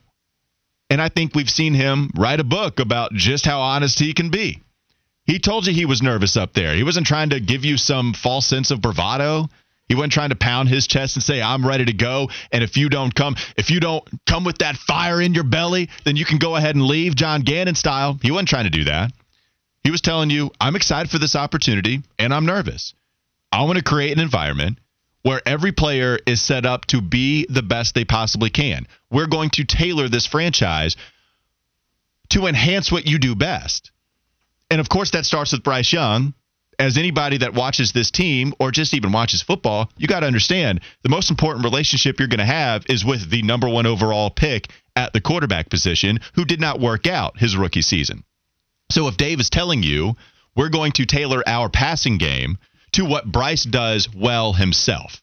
And 0.88 1.02
I 1.02 1.08
think 1.08 1.34
we've 1.34 1.50
seen 1.50 1.74
him 1.74 2.10
write 2.16 2.40
a 2.40 2.44
book 2.44 2.78
about 2.78 3.12
just 3.12 3.44
how 3.44 3.60
honest 3.60 3.98
he 3.98 4.14
can 4.14 4.30
be. 4.30 4.62
He 5.24 5.40
told 5.40 5.66
you 5.66 5.72
he 5.72 5.86
was 5.86 6.02
nervous 6.02 6.36
up 6.36 6.52
there. 6.52 6.74
He 6.74 6.84
wasn't 6.84 7.06
trying 7.06 7.30
to 7.30 7.40
give 7.40 7.64
you 7.64 7.76
some 7.76 8.12
false 8.12 8.46
sense 8.46 8.70
of 8.70 8.80
bravado. 8.80 9.48
He 9.88 9.94
wasn't 9.96 10.12
trying 10.12 10.30
to 10.30 10.36
pound 10.36 10.68
his 10.68 10.86
chest 10.86 11.16
and 11.16 11.22
say, 11.22 11.42
I'm 11.42 11.66
ready 11.66 11.84
to 11.84 11.92
go. 11.92 12.30
And 12.52 12.62
if 12.62 12.76
you 12.76 12.88
don't 12.88 13.12
come, 13.12 13.36
if 13.56 13.70
you 13.70 13.80
don't 13.80 14.04
come 14.26 14.44
with 14.44 14.58
that 14.58 14.76
fire 14.76 15.20
in 15.20 15.34
your 15.34 15.44
belly, 15.44 15.88
then 16.04 16.16
you 16.16 16.24
can 16.24 16.38
go 16.38 16.54
ahead 16.54 16.76
and 16.76 16.84
leave 16.84 17.16
John 17.16 17.42
Gannon 17.42 17.74
style. 17.74 18.18
He 18.22 18.30
wasn't 18.30 18.48
trying 18.48 18.64
to 18.64 18.70
do 18.70 18.84
that. 18.84 19.12
He 19.82 19.90
was 19.90 20.00
telling 20.00 20.30
you, 20.30 20.50
I'm 20.60 20.76
excited 20.76 21.10
for 21.10 21.18
this 21.18 21.36
opportunity 21.36 22.02
and 22.18 22.32
I'm 22.32 22.46
nervous. 22.46 22.94
I 23.52 23.62
want 23.62 23.78
to 23.78 23.84
create 23.84 24.12
an 24.12 24.20
environment 24.22 24.78
where 25.26 25.42
every 25.44 25.72
player 25.72 26.16
is 26.24 26.40
set 26.40 26.64
up 26.64 26.86
to 26.86 27.00
be 27.00 27.48
the 27.50 27.62
best 27.62 27.96
they 27.96 28.04
possibly 28.04 28.48
can. 28.48 28.86
We're 29.10 29.26
going 29.26 29.50
to 29.54 29.64
tailor 29.64 30.08
this 30.08 30.24
franchise 30.24 30.94
to 32.28 32.46
enhance 32.46 32.92
what 32.92 33.08
you 33.08 33.18
do 33.18 33.34
best. 33.34 33.90
And 34.70 34.80
of 34.80 34.88
course, 34.88 35.10
that 35.10 35.26
starts 35.26 35.50
with 35.50 35.64
Bryce 35.64 35.92
Young. 35.92 36.32
As 36.78 36.96
anybody 36.96 37.38
that 37.38 37.54
watches 37.54 37.90
this 37.90 38.12
team 38.12 38.54
or 38.60 38.70
just 38.70 38.94
even 38.94 39.10
watches 39.10 39.42
football, 39.42 39.90
you 39.96 40.06
got 40.06 40.20
to 40.20 40.28
understand 40.28 40.80
the 41.02 41.08
most 41.08 41.28
important 41.28 41.64
relationship 41.64 42.20
you're 42.20 42.28
going 42.28 42.38
to 42.38 42.44
have 42.44 42.84
is 42.88 43.04
with 43.04 43.28
the 43.28 43.42
number 43.42 43.68
one 43.68 43.86
overall 43.86 44.30
pick 44.30 44.68
at 44.94 45.12
the 45.12 45.20
quarterback 45.20 45.68
position 45.68 46.20
who 46.34 46.44
did 46.44 46.60
not 46.60 46.78
work 46.78 47.08
out 47.08 47.36
his 47.36 47.56
rookie 47.56 47.82
season. 47.82 48.22
So 48.92 49.08
if 49.08 49.16
Dave 49.16 49.40
is 49.40 49.50
telling 49.50 49.82
you 49.82 50.14
we're 50.54 50.68
going 50.68 50.92
to 50.92 51.04
tailor 51.04 51.42
our 51.48 51.68
passing 51.68 52.16
game 52.16 52.58
to 52.96 53.04
what 53.04 53.30
Bryce 53.30 53.64
does 53.64 54.08
well 54.14 54.52
himself. 54.52 55.22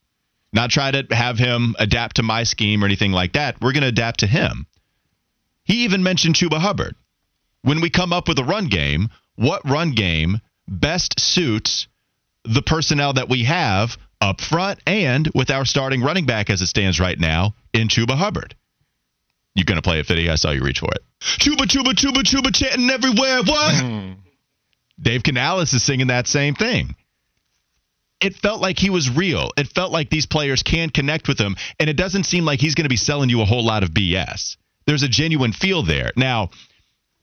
Not 0.54 0.70
try 0.70 0.92
to 0.92 1.16
have 1.16 1.40
him 1.40 1.76
adapt 1.80 2.18
to 2.18 2.24
my 2.24 2.44
scheme 2.44 2.84
or 2.84 2.86
anything 2.86 3.12
like 3.12 3.34
that. 3.34 3.60
We're 3.60 3.74
going 3.74 3.82
to 3.82 3.88
adapt 3.88 4.20
to 4.20 4.28
him. 4.28 4.68
He 5.64 5.84
even 5.84 6.04
mentioned 6.04 6.36
Chuba 6.36 6.60
Hubbard. 6.60 6.96
When 7.64 7.82
we 7.82 7.90
come 7.90 8.14
up 8.14 8.28
with 8.28 8.38
a 8.38 8.44
run 8.44 8.68
game, 8.68 9.10
what 9.36 9.68
run 9.68 9.92
game 9.92 10.40
best 10.68 11.20
suits 11.20 11.88
the 12.44 12.62
personnel 12.62 13.14
that 13.14 13.30
we 13.30 13.46
have 13.46 13.98
up 14.22 14.40
front 14.40 14.80
and 14.86 15.30
with 15.34 15.50
our 15.50 15.66
starting 15.66 16.04
running 16.04 16.26
back 16.26 16.50
as 16.50 16.62
it 16.62 16.68
stands 16.68 17.00
right 17.00 17.20
now 17.20 17.56
in 17.74 17.88
Chuba 17.88 18.16
Hubbard? 18.16 18.56
You're 19.56 19.66
going 19.66 19.78
to 19.78 19.82
play 19.82 20.00
it, 20.00 20.06
Fitty? 20.06 20.30
I 20.30 20.36
saw 20.36 20.52
you 20.52 20.62
reach 20.62 20.80
for 20.80 20.90
it. 20.94 21.02
Chuba, 21.22 21.66
Chuba, 21.66 21.94
Chuba, 21.94 22.22
Chuba, 22.22 22.54
chanting 22.54 22.90
everywhere. 22.90 23.40
What? 23.40 23.76
Mm. 23.76 24.18
Dave 25.02 25.24
Canales 25.24 25.74
is 25.74 25.84
singing 25.84 26.08
that 26.08 26.28
same 26.28 26.54
thing 26.54 26.96
it 28.24 28.36
felt 28.36 28.62
like 28.62 28.80
he 28.80 28.90
was 28.90 29.10
real. 29.10 29.52
It 29.58 29.68
felt 29.68 29.92
like 29.92 30.10
these 30.10 30.26
players 30.26 30.64
can 30.64 30.90
connect 30.90 31.28
with 31.28 31.38
him, 31.38 31.56
and 31.80 31.90
it 31.90 31.98
doesn't 31.98 32.24
seem 32.24 32.46
like 32.46 32.62
he's 32.62 32.74
going 32.74 32.86
to 32.86 32.90
be 32.90 32.96
selling 32.96 33.30
you 33.30 33.42
a 33.42 33.46
whole 33.46 33.66
lot 33.66 33.84
of 33.84 33.90
BS. 33.90 34.56
There's 34.86 35.04
a 35.04 35.10
genuine 35.10 35.52
feel 35.52 35.84
there. 35.84 36.12
Now, 36.16 36.50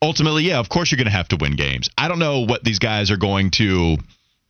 ultimately, 0.03 0.45
yeah, 0.45 0.59
of 0.59 0.69
course 0.69 0.91
you're 0.91 0.99
going 0.99 1.07
to 1.07 1.13
have 1.13 1.29
to 1.29 1.37
win 1.37 1.57
games. 1.57 1.89
I 1.97 2.09
don't 2.09 2.19
know 2.19 2.41
what 2.41 2.65
these 2.65 2.79
guys 2.79 3.11
are 3.11 3.17
going 3.17 3.51
to 3.53 3.97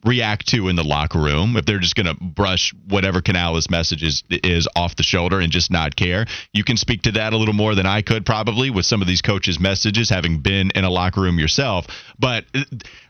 react 0.05 0.49
to 0.49 0.69
in 0.69 0.77
the 0.77 0.85
locker 0.85 1.19
room 1.19 1.57
if 1.57 1.67
they're 1.67 1.79
just 1.79 1.95
going 1.95 2.07
to 2.07 2.15
brush 2.15 2.73
whatever 2.89 3.21
Canales' 3.21 3.69
message 3.69 4.03
is, 4.03 4.23
is 4.31 4.67
off 4.75 4.97
the 4.97 5.03
shoulder 5.03 5.41
and 5.41 5.53
just 5.53 5.71
not 5.71 5.95
care. 5.95 6.27
You 6.53 6.65
can 6.65 6.77
speak 6.77 7.03
to 7.03 7.13
that 7.13 7.33
a 7.33 7.37
little 7.37 7.55
more 7.55 7.75
than 7.75 7.87
I 7.87 8.03
could 8.03 8.25
probably 8.25 8.71
with 8.71 8.87
some 8.87 9.03
of 9.03 9.09
these 9.09 9.21
coaches' 9.21 9.61
messages, 9.61 10.09
having 10.09 10.41
been 10.41 10.71
in 10.75 10.85
a 10.85 10.91
locker 10.91 11.21
room 11.21 11.39
yourself. 11.39 11.87
But 12.19 12.45
uh, 12.55 12.65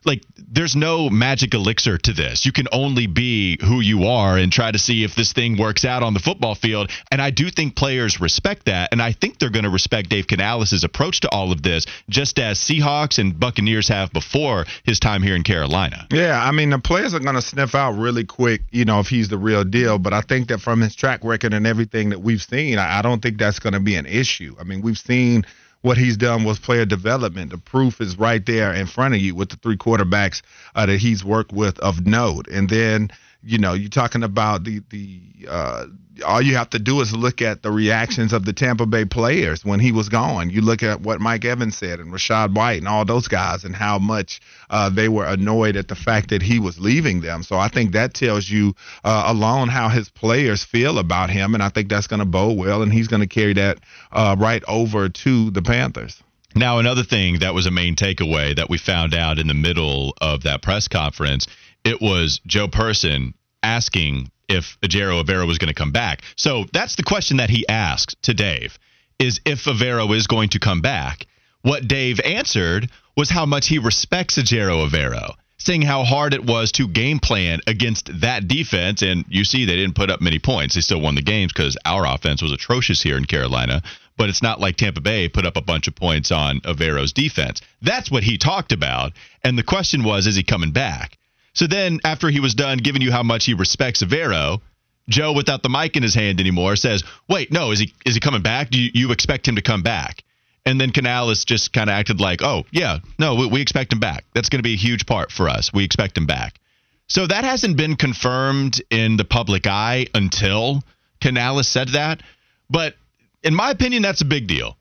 like, 0.05 0.23
there's 0.37 0.75
no 0.75 1.11
magic 1.11 1.55
elixir 1.55 1.99
to 1.99 2.13
this. 2.13 2.45
You 2.45 2.53
can 2.53 2.67
only 2.73 3.07
be 3.07 3.59
who 3.63 3.81
you 3.81 4.05
are 4.07 4.37
and 4.37 4.53
try 4.53 4.71
to 4.71 4.79
see 4.79 5.05
if 5.05 5.15
this 5.15 5.33
thing 5.33 5.59
works 5.59 5.85
out 5.85 6.03
on 6.03 6.15
the 6.15 6.21
football 6.21 6.55
field. 6.55 6.91
And 7.11 7.23
I 7.23 7.31
do 7.31 7.51
think 7.51 7.77
players 7.77 8.21
respect 8.21 8.67
that, 8.67 8.89
and 8.93 9.01
I 9.01 9.13
think 9.13 9.39
they're 9.39 9.51
going 9.51 9.65
to 9.65 9.71
respect 9.71 10.09
Dave 10.09 10.27
Canales' 10.27 10.83
approach 10.83 11.21
to 11.21 11.29
all 11.31 11.53
of 11.53 11.63
this, 11.63 11.87
just 12.09 12.39
as 12.39 12.59
Seahawks 12.59 13.19
and 13.19 13.39
Buccaneers 13.39 13.89
have 13.89 14.13
before 14.13 14.67
his 14.85 14.99
time 14.99 15.23
here 15.23 15.37
in 15.37 15.45
Carolina. 15.45 16.07
Yeah, 16.11 16.43
I 16.43 16.51
mean 16.51 16.80
players 16.81 17.15
are 17.15 17.21
going 17.21 17.35
to 17.35 17.43
sniff 17.43 17.75
out 17.75 17.93
really 17.93 18.25
quick, 18.25 18.63
you 18.71 18.85
know, 18.85 19.01
if 19.01 19.09
he's 19.09 19.29
the 19.29 19.39
real 19.39 19.65
deal. 19.65 19.99
But 19.99 20.13
I 20.13 20.21
think 20.21 20.49
that 20.49 20.61
from 20.61 20.81
his 20.81 20.95
track 20.95 21.21
record 21.25 21.55
and 21.55 21.67
everything 21.67 22.11
that 22.11 22.21
we've 22.21 22.43
seen, 22.43 22.79
I, 22.79 22.99
I 22.99 23.03
don't 23.03 23.21
think 23.21 23.39
that's 23.39 23.59
going 23.59 23.73
to 23.73 23.81
be 23.81 23.95
an 23.95 24.07
issue. 24.07 24.55
I 24.61 24.65
mean, 24.65 24.83
we've 24.83 24.99
seen 24.99 25.45
what 25.83 25.97
he's 25.97 26.17
done 26.17 26.45
with 26.45 26.63
player 26.63 26.85
development. 26.85 27.51
The 27.51 27.59
proof 27.59 28.01
is 28.01 28.19
right 28.19 28.45
there 28.45 28.73
in 28.73 28.87
front 28.87 29.15
of 29.15 29.21
you 29.21 29.35
with 29.35 29.49
the 29.51 29.57
three 29.57 29.77
quarterbacks 29.77 30.43
uh, 30.75 30.87
that 30.87 30.99
he's 30.99 31.25
worked 31.25 31.53
with 31.53 31.79
of 31.81 32.07
note. 32.07 32.49
And 32.49 32.69
then, 32.69 33.11
you 33.43 33.59
know, 33.59 33.73
you're 33.73 33.89
talking 33.89 34.23
about 34.23 34.65
the 34.65 34.83
the 34.91 35.21
uh, 35.49 35.87
all 36.25 36.43
you 36.43 36.57
have 36.57 36.71
to 36.71 36.79
do 36.79 37.01
is 37.01 37.15
look 37.15 37.41
at 37.41 37.63
the 37.63 37.71
reactions 37.71 38.33
of 38.33 38.45
the 38.45 38.53
Tampa 38.53 38.87
Bay 38.87 39.05
players 39.05 39.65
when 39.65 39.81
he 39.81 39.93
was 39.93 40.09
gone. 40.09 40.51
You 40.51 40.61
look 40.61 40.83
at 40.83 41.01
what 41.01 41.21
Mike 41.21 41.45
Evans 41.45 41.77
said 41.77 42.01
and 42.01 42.13
Rachaad 42.13 42.55
White 42.55 42.79
and 42.79 42.89
all 42.89 43.05
those 43.05 43.29
guys 43.29 43.65
and 43.65 43.75
how 43.75 43.99
much 43.99 44.41
uh, 44.69 44.91
they 44.91 45.09
were 45.09 45.25
annoyed 45.25 45.77
at 45.77 45.89
the 45.89 45.95
fact 45.95 46.31
that 46.31 46.43
he 46.43 46.59
was 46.59 46.79
leaving 46.79 47.21
them. 47.21 47.43
So 47.43 47.57
I 47.57 47.69
think 47.69 47.93
that 47.93 48.15
tells 48.15 48.49
you 48.49 48.75
uh, 49.05 49.25
alone 49.27 49.69
how 49.69 49.89
his 49.89 50.09
players 50.09 50.63
feel 50.63 50.99
about 50.99 51.31
him, 51.31 51.55
and 51.55 51.63
I 51.63 51.69
think 51.69 51.89
that's 51.89 52.07
going 52.07 52.21
to 52.21 52.27
bode 52.27 52.59
well, 52.59 52.83
and 52.83 52.93
he's 52.93 53.09
going 53.09 53.23
to 53.23 53.27
carry 53.29 53.55
that 53.55 53.79
uh, 54.13 54.37
right 54.39 54.63
over 54.69 55.09
to 55.09 55.51
the 55.51 55.63
Panthers. 55.63 56.23
Now, 56.55 56.79
another 56.79 57.05
thing 57.05 57.39
that 57.41 57.55
was 57.55 57.67
a 57.67 57.71
main 57.71 57.95
takeaway 57.95 58.57
that 58.57 58.69
we 58.69 58.77
found 58.77 59.15
out 59.15 59.39
in 59.39 59.47
the 59.47 59.55
middle 59.55 60.17
of 60.21 60.43
that 60.43 60.63
press 60.63 60.89
conference, 60.89 61.47
it 61.85 62.01
was 62.01 62.41
Joe 62.47 62.69
Person 62.69 63.35
asking 63.63 64.31
if 64.49 64.79
Ejiro 64.81 65.23
Evero 65.23 65.47
was 65.47 65.59
going 65.59 65.69
to 65.69 65.75
come 65.75 65.93
back. 65.93 66.23
So 66.37 66.65
that's 66.73 66.97
the 66.97 67.03
question 67.03 67.39
that 67.39 67.51
he 67.51 67.67
asked 67.69 68.21
to 68.25 68.35
Dave 68.35 68.79
is 69.19 69.41
if 69.45 69.65
Evero 69.65 70.15
is 70.15 70.27
going 70.27 70.49
to 70.51 70.59
come 70.59 70.81
back. 70.81 71.27
What 71.63 71.87
Dave 71.87 72.21
answered 72.21 72.91
was 73.17 73.31
how 73.31 73.47
much 73.47 73.69
he 73.69 73.79
respects 73.79 74.39
Ejiro 74.39 74.89
Evero, 74.89 75.35
saying 75.59 75.83
how 75.83 76.05
hard 76.05 76.33
it 76.33 76.45
was 76.45 76.73
to 76.73 76.89
game 76.89 77.19
plan 77.19 77.61
against 77.67 78.21
that 78.23 78.49
defense. 78.49 79.03
And 79.03 79.25
you 79.29 79.45
see, 79.45 79.67
they 79.67 79.77
didn't 79.77 79.95
put 79.95 80.11
up 80.11 80.21
many 80.21 80.39
points. 80.39 80.75
They 80.75 80.81
still 80.81 81.01
won 81.01 81.15
the 81.15 81.23
games 81.23 81.53
because 81.53 81.77
our 81.85 82.07
offense 82.07 82.43
was 82.43 82.53
atrocious 82.53 83.03
here 83.03 83.19
in 83.19 83.27
Carolina. 83.27 83.83
But 84.17 84.31
it's 84.31 84.43
not 84.43 84.61
like 84.61 84.77
Tampa 84.77 85.01
Bay 85.01 85.29
put 85.29 85.47
up 85.47 85.57
a 85.57 85.63
bunch 85.63 85.87
of 85.87 85.95
points 85.95 86.33
on 86.33 86.61
Evero's 86.61 87.13
defense. 87.13 87.61
That's 87.83 88.11
what 88.11 88.23
he 88.23 88.39
talked 88.39 88.73
about. 88.73 89.13
And 89.45 89.57
the 89.57 89.63
question 89.63 90.03
was, 90.03 90.27
is 90.27 90.37
he 90.37 90.43
coming 90.43 90.73
back? 90.73 91.19
So 91.53 91.67
then, 91.67 92.01
after 92.05 92.29
he 92.31 92.41
was 92.41 92.55
done 92.55 92.79
giving 92.79 93.03
you 93.03 93.13
how 93.13 93.23
much 93.23 93.45
he 93.45 93.55
respects 93.55 94.03
Evero, 94.03 94.61
Joe, 95.09 95.33
without 95.33 95.63
the 95.63 95.69
mic 95.69 95.97
in 95.97 96.03
his 96.03 96.15
hand 96.15 96.41
anymore, 96.41 96.77
says, 96.77 97.03
"Wait, 97.29 97.53
no, 97.53 97.73
is 97.73 97.81
he 97.81 97.95
is 98.07 98.15
he 98.15 98.21
coming 98.21 98.43
back? 98.43 98.71
Do 98.71 98.79
you, 98.81 98.91
you 98.95 99.13
expect 99.13 99.49
him 99.49 99.57
to 99.57 99.63
come 99.63 99.83
back?" 99.83 100.23
And 100.67 100.81
then 100.81 100.91
Canales 100.91 101.45
just 101.45 101.73
kind 101.73 101.89
of 101.89 101.95
acted 101.95 102.21
like, 102.21 102.43
oh, 102.43 102.65
yeah, 102.71 102.99
no, 103.19 103.35
we, 103.35 103.47
we 103.47 103.63
expect 103.63 103.93
him 103.93 103.99
back. 103.99 104.25
That's 104.35 104.51
going 104.51 104.59
to 104.59 104.63
be 104.63 104.75
a 104.75 104.77
huge 104.77 105.07
part 105.07 105.33
for 105.33 105.49
us. 105.49 105.73
We 105.73 105.85
expect 105.85 106.17
him 106.17 106.27
back. 106.27 106.61
So 107.07 107.27
that 107.27 107.45
hasn't 107.45 107.77
been 107.77 107.97
confirmed 107.97 108.81
in 108.91 109.17
the 109.17 109.25
public 109.25 109.67
eye 109.67 110.07
until 110.15 110.85
Canales 111.21 111.67
said 111.67 111.89
that. 111.91 112.23
But 112.69 112.95
in 113.43 113.55
my 113.55 113.71
opinion, 113.71 114.03
that's 114.03 114.21
a 114.21 114.27
big 114.27 114.47
deal. 114.47 114.77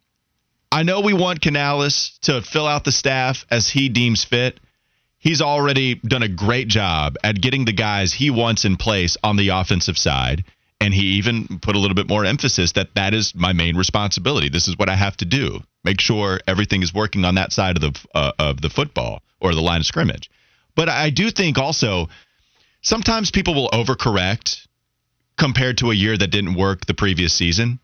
I 0.72 0.84
know 0.84 1.02
we 1.02 1.14
want 1.14 1.42
Canales 1.42 2.20
to 2.24 2.42
fill 2.42 2.68
out 2.68 2.84
the 2.84 2.92
staff 2.92 3.46
as 3.50 3.70
he 3.70 3.90
deems 3.90 4.24
fit. 4.24 4.60
He's 5.20 5.42
already 5.42 5.96
done 5.96 6.24
a 6.24 6.30
great 6.30 6.70
job 6.70 7.16
at 7.24 7.40
getting 7.40 7.66
the 7.66 7.74
guys 7.74 8.14
he 8.14 8.30
wants 8.30 8.66
in 8.66 8.78
place 8.78 9.18
on 9.24 9.36
the 9.36 9.50
offensive 9.50 9.98
side. 9.98 10.46
And 10.82 10.94
he 10.94 11.18
even 11.18 11.60
put 11.62 11.76
a 11.76 11.80
little 11.80 11.96
bit 11.96 12.08
more 12.08 12.24
emphasis 12.24 12.72
that 12.74 12.96
that 12.96 13.14
is 13.14 13.36
my 13.36 13.52
main 13.52 13.76
responsibility. 13.76 14.48
This 14.48 14.70
is 14.70 14.78
what 14.78 14.88
I 14.88 14.96
have 14.96 15.18
to 15.18 15.26
do. 15.26 15.60
Make 15.84 16.00
sure 16.00 16.40
everything 16.48 16.84
is 16.84 16.94
working 16.94 17.26
on 17.26 17.36
that 17.36 17.52
side 17.52 17.76
of 17.76 17.82
the 17.82 18.08
uh, 18.16 18.32
of 18.40 18.62
the 18.62 18.70
football 18.70 19.22
or 19.42 19.54
the 19.54 19.62
line 19.62 19.82
of 19.82 19.86
scrimmage. 19.86 20.30
But 20.76 20.88
I 20.88 21.10
do 21.10 21.32
think 21.32 21.58
also 21.58 22.08
sometimes 22.82 23.30
people 23.30 23.56
will 23.56 23.70
overcorrect 23.70 24.68
compared 25.38 25.80
to 25.80 25.92
a 25.92 25.96
year 25.96 26.18
that 26.18 26.32
didn't 26.32 26.56
work 26.56 26.86
the 26.86 26.94
previous 26.94 27.34
season. 27.34 27.80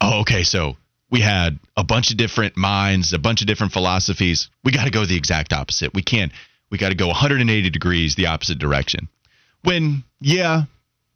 Oh, 0.00 0.20
okay, 0.20 0.42
so 0.42 0.76
we 1.10 1.20
had 1.20 1.60
a 1.76 1.84
bunch 1.84 2.10
of 2.10 2.16
different 2.16 2.56
minds, 2.56 3.12
a 3.12 3.18
bunch 3.18 3.40
of 3.40 3.46
different 3.46 3.72
philosophies. 3.72 4.48
We 4.64 4.72
got 4.72 4.84
to 4.84 4.90
go 4.90 5.04
the 5.04 5.16
exact 5.16 5.52
opposite. 5.52 5.94
We 5.94 6.02
can't. 6.02 6.32
We 6.74 6.78
got 6.78 6.88
to 6.88 6.96
go 6.96 7.06
180 7.06 7.70
degrees 7.70 8.16
the 8.16 8.26
opposite 8.26 8.58
direction. 8.58 9.08
When, 9.62 10.02
yeah, 10.20 10.64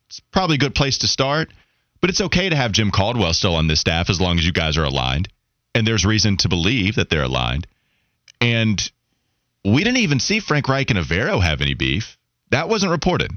it's 0.07 0.21
probably 0.31 0.55
a 0.55 0.61
good 0.61 0.77
place 0.77 0.99
to 0.99 1.09
start, 1.09 1.49
but 2.01 2.11
it's 2.11 2.21
okay 2.21 2.49
to 2.49 2.55
have 2.55 2.71
Jim 2.71 2.92
Caldwell 2.92 3.33
still 3.33 3.57
on 3.57 3.66
this 3.66 3.81
staff 3.81 4.09
as 4.09 4.21
long 4.21 4.38
as 4.38 4.47
you 4.47 4.53
guys 4.53 4.77
are 4.77 4.85
aligned. 4.85 5.29
And 5.75 5.85
there's 5.85 6.07
reason 6.07 6.37
to 6.37 6.49
believe 6.49 6.94
that 6.94 7.11
they're 7.11 7.25
aligned. 7.25 7.66
And 8.40 8.81
we 9.64 9.83
didn't 9.83 9.97
even 9.97 10.21
see 10.21 10.38
Frank 10.38 10.68
Reich 10.68 10.90
and 10.90 10.99
Evero 11.01 11.42
have 11.42 11.61
any 11.61 11.75
beef. 11.75 12.16
That 12.53 12.68
wasn't 12.68 12.92
reported. 12.92 13.33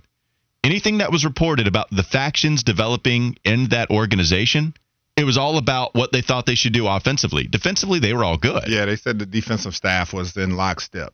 Anything 0.63 0.99
that 0.99 1.11
was 1.11 1.25
reported 1.25 1.65
about 1.65 1.89
the 1.89 2.03
factions 2.03 2.61
developing 2.61 3.35
in 3.43 3.69
that 3.69 3.89
organization 3.89 4.75
it 5.17 5.23
was 5.23 5.37
all 5.37 5.57
about 5.57 5.93
what 5.93 6.11
they 6.11 6.21
thought 6.21 6.45
they 6.45 6.55
should 6.55 6.73
do 6.73 6.87
offensively. 6.87 7.45
Defensively, 7.45 7.99
they 7.99 8.13
were 8.13 8.23
all 8.23 8.37
good. 8.37 8.63
Yeah, 8.67 8.85
they 8.85 8.95
said 8.95 9.19
the 9.19 9.25
defensive 9.25 9.75
staff 9.75 10.13
was 10.13 10.37
in 10.37 10.55
lockstep. 10.55 11.13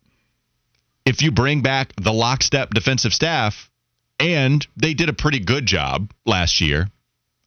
If 1.08 1.22
you 1.22 1.32
bring 1.32 1.62
back 1.62 1.94
the 1.96 2.12
lockstep 2.12 2.74
defensive 2.74 3.14
staff, 3.14 3.72
and 4.20 4.68
they 4.76 4.94
did 4.94 5.08
a 5.08 5.14
pretty 5.14 5.40
good 5.40 5.66
job 5.66 6.12
last 6.26 6.60
year, 6.60 6.90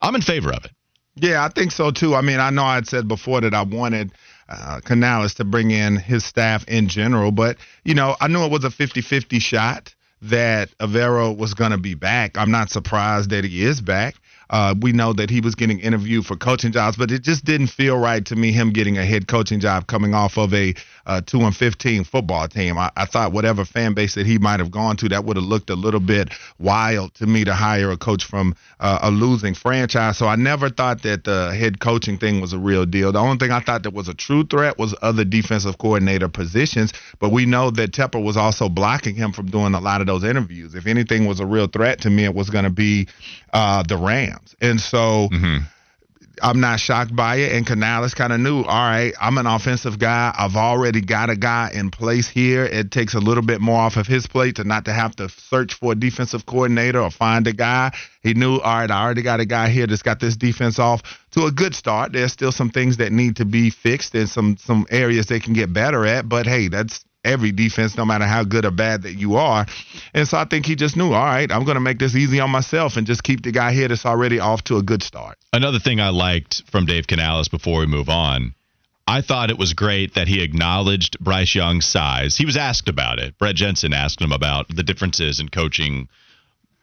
I'm 0.00 0.14
in 0.14 0.22
favor 0.22 0.50
of 0.50 0.64
it. 0.64 0.70
Yeah, 1.16 1.44
I 1.44 1.50
think 1.50 1.70
so 1.70 1.90
too. 1.90 2.14
I 2.14 2.22
mean, 2.22 2.40
I 2.40 2.48
know 2.48 2.64
I 2.64 2.76
had 2.76 2.86
said 2.86 3.06
before 3.06 3.42
that 3.42 3.52
I 3.52 3.60
wanted 3.60 4.12
uh, 4.48 4.80
Canales 4.82 5.34
to 5.34 5.44
bring 5.44 5.72
in 5.72 5.96
his 5.96 6.24
staff 6.24 6.66
in 6.68 6.88
general, 6.88 7.32
but, 7.32 7.58
you 7.84 7.92
know, 7.92 8.16
I 8.18 8.28
knew 8.28 8.42
it 8.46 8.50
was 8.50 8.64
a 8.64 8.70
50 8.70 9.02
50 9.02 9.38
shot 9.40 9.94
that 10.22 10.70
Evero 10.78 11.36
was 11.36 11.52
going 11.52 11.72
to 11.72 11.78
be 11.78 11.92
back. 11.92 12.38
I'm 12.38 12.50
not 12.50 12.70
surprised 12.70 13.28
that 13.28 13.44
he 13.44 13.62
is 13.62 13.82
back. 13.82 14.14
Uh, 14.50 14.74
we 14.80 14.92
know 14.92 15.12
that 15.12 15.30
he 15.30 15.40
was 15.40 15.54
getting 15.54 15.78
interviewed 15.78 16.26
for 16.26 16.36
coaching 16.36 16.72
jobs, 16.72 16.96
but 16.96 17.10
it 17.10 17.22
just 17.22 17.44
didn't 17.44 17.68
feel 17.68 17.96
right 17.96 18.26
to 18.26 18.36
me 18.36 18.52
him 18.52 18.72
getting 18.72 18.98
a 18.98 19.04
head 19.04 19.28
coaching 19.28 19.60
job 19.60 19.86
coming 19.86 20.12
off 20.12 20.36
of 20.36 20.52
a 20.52 20.74
uh, 21.06 21.20
two 21.20 21.40
and 21.40 21.56
fifteen 21.56 22.04
football 22.04 22.48
team. 22.48 22.76
I, 22.76 22.90
I 22.96 23.06
thought 23.06 23.32
whatever 23.32 23.64
fan 23.64 23.94
base 23.94 24.16
that 24.16 24.26
he 24.26 24.38
might 24.38 24.58
have 24.60 24.70
gone 24.70 24.96
to, 24.98 25.08
that 25.08 25.24
would 25.24 25.36
have 25.36 25.46
looked 25.46 25.70
a 25.70 25.74
little 25.76 26.00
bit 26.00 26.30
wild 26.58 27.14
to 27.14 27.26
me 27.26 27.44
to 27.44 27.54
hire 27.54 27.90
a 27.90 27.96
coach 27.96 28.24
from 28.24 28.54
uh, 28.80 28.98
a 29.02 29.10
losing 29.10 29.54
franchise. 29.54 30.18
So 30.18 30.26
I 30.26 30.36
never 30.36 30.68
thought 30.68 31.02
that 31.02 31.24
the 31.24 31.54
head 31.54 31.78
coaching 31.78 32.18
thing 32.18 32.40
was 32.40 32.52
a 32.52 32.58
real 32.58 32.84
deal. 32.86 33.12
The 33.12 33.20
only 33.20 33.38
thing 33.38 33.52
I 33.52 33.60
thought 33.60 33.84
that 33.84 33.94
was 33.94 34.08
a 34.08 34.14
true 34.14 34.44
threat 34.44 34.78
was 34.78 34.94
other 35.00 35.24
defensive 35.24 35.78
coordinator 35.78 36.28
positions, 36.28 36.92
but 37.20 37.30
we 37.30 37.46
know 37.46 37.70
that 37.70 37.92
Tepper 37.92 38.22
was 38.22 38.36
also 38.36 38.68
blocking 38.68 39.14
him 39.14 39.32
from 39.32 39.46
doing 39.46 39.74
a 39.74 39.80
lot 39.80 40.00
of 40.00 40.08
those 40.08 40.24
interviews. 40.24 40.74
If 40.74 40.86
anything 40.86 41.26
was 41.26 41.38
a 41.38 41.46
real 41.46 41.68
threat 41.68 42.00
to 42.02 42.10
me, 42.10 42.24
it 42.24 42.34
was 42.34 42.50
going 42.50 42.64
to 42.64 42.70
be 42.70 43.06
uh, 43.52 43.84
the 43.84 43.96
Rams. 43.96 44.39
And 44.60 44.80
so 44.80 45.28
mm-hmm. 45.32 45.64
I'm 46.42 46.60
not 46.60 46.80
shocked 46.80 47.14
by 47.14 47.36
it. 47.36 47.52
And 47.52 47.66
Canales 47.66 48.14
kind 48.14 48.32
of 48.32 48.40
knew, 48.40 48.62
all 48.62 48.64
right, 48.64 49.12
I'm 49.20 49.38
an 49.38 49.46
offensive 49.46 49.98
guy. 49.98 50.34
I've 50.36 50.56
already 50.56 51.00
got 51.00 51.30
a 51.30 51.36
guy 51.36 51.70
in 51.74 51.90
place 51.90 52.28
here. 52.28 52.64
It 52.64 52.90
takes 52.90 53.14
a 53.14 53.20
little 53.20 53.42
bit 53.42 53.60
more 53.60 53.78
off 53.78 53.96
of 53.96 54.06
his 54.06 54.26
plate 54.26 54.56
to 54.56 54.64
not 54.64 54.84
to 54.86 54.92
have 54.92 55.16
to 55.16 55.28
search 55.28 55.74
for 55.74 55.92
a 55.92 55.94
defensive 55.94 56.46
coordinator 56.46 57.00
or 57.00 57.10
find 57.10 57.46
a 57.46 57.52
guy. 57.52 57.92
He 58.22 58.34
knew, 58.34 58.58
all 58.58 58.78
right, 58.78 58.90
I 58.90 59.02
already 59.02 59.22
got 59.22 59.40
a 59.40 59.46
guy 59.46 59.68
here 59.68 59.86
that's 59.86 60.02
got 60.02 60.20
this 60.20 60.36
defense 60.36 60.78
off 60.78 61.02
to 61.32 61.46
a 61.46 61.52
good 61.52 61.74
start. 61.74 62.12
There's 62.12 62.32
still 62.32 62.52
some 62.52 62.70
things 62.70 62.98
that 62.98 63.12
need 63.12 63.36
to 63.36 63.44
be 63.44 63.70
fixed 63.70 64.14
and 64.14 64.28
some 64.28 64.56
some 64.56 64.86
areas 64.90 65.26
they 65.26 65.40
can 65.40 65.52
get 65.52 65.72
better 65.72 66.06
at. 66.06 66.28
But 66.28 66.46
hey, 66.46 66.68
that's 66.68 67.04
every 67.24 67.52
defense, 67.52 67.96
no 67.96 68.04
matter 68.04 68.24
how 68.24 68.44
good 68.44 68.64
or 68.64 68.70
bad 68.70 69.02
that 69.02 69.14
you 69.14 69.36
are. 69.36 69.66
And 70.14 70.26
so 70.26 70.38
I 70.38 70.44
think 70.44 70.66
he 70.66 70.74
just 70.74 70.96
knew, 70.96 71.12
all 71.12 71.24
right, 71.24 71.50
I'm 71.50 71.64
going 71.64 71.76
to 71.76 71.80
make 71.80 71.98
this 71.98 72.14
easy 72.14 72.40
on 72.40 72.50
myself 72.50 72.96
and 72.96 73.06
just 73.06 73.22
keep 73.22 73.42
the 73.42 73.52
guy 73.52 73.72
here 73.72 73.88
that's 73.88 74.06
already 74.06 74.40
off 74.40 74.64
to 74.64 74.76
a 74.76 74.82
good 74.82 75.02
start. 75.02 75.36
Another 75.52 75.78
thing 75.78 76.00
I 76.00 76.10
liked 76.10 76.62
from 76.70 76.86
Dave 76.86 77.06
Canales 77.06 77.48
before 77.48 77.80
we 77.80 77.86
move 77.86 78.08
on. 78.08 78.54
I 79.06 79.22
thought 79.22 79.50
it 79.50 79.58
was 79.58 79.74
great 79.74 80.14
that 80.14 80.28
he 80.28 80.42
acknowledged 80.42 81.18
Bryce 81.18 81.54
Young's 81.54 81.84
size. 81.84 82.36
He 82.36 82.46
was 82.46 82.56
asked 82.56 82.88
about 82.88 83.18
it. 83.18 83.36
Brett 83.38 83.56
Jensen 83.56 83.92
asked 83.92 84.20
him 84.20 84.30
about 84.30 84.68
the 84.68 84.84
differences 84.84 85.40
in 85.40 85.48
coaching 85.48 86.08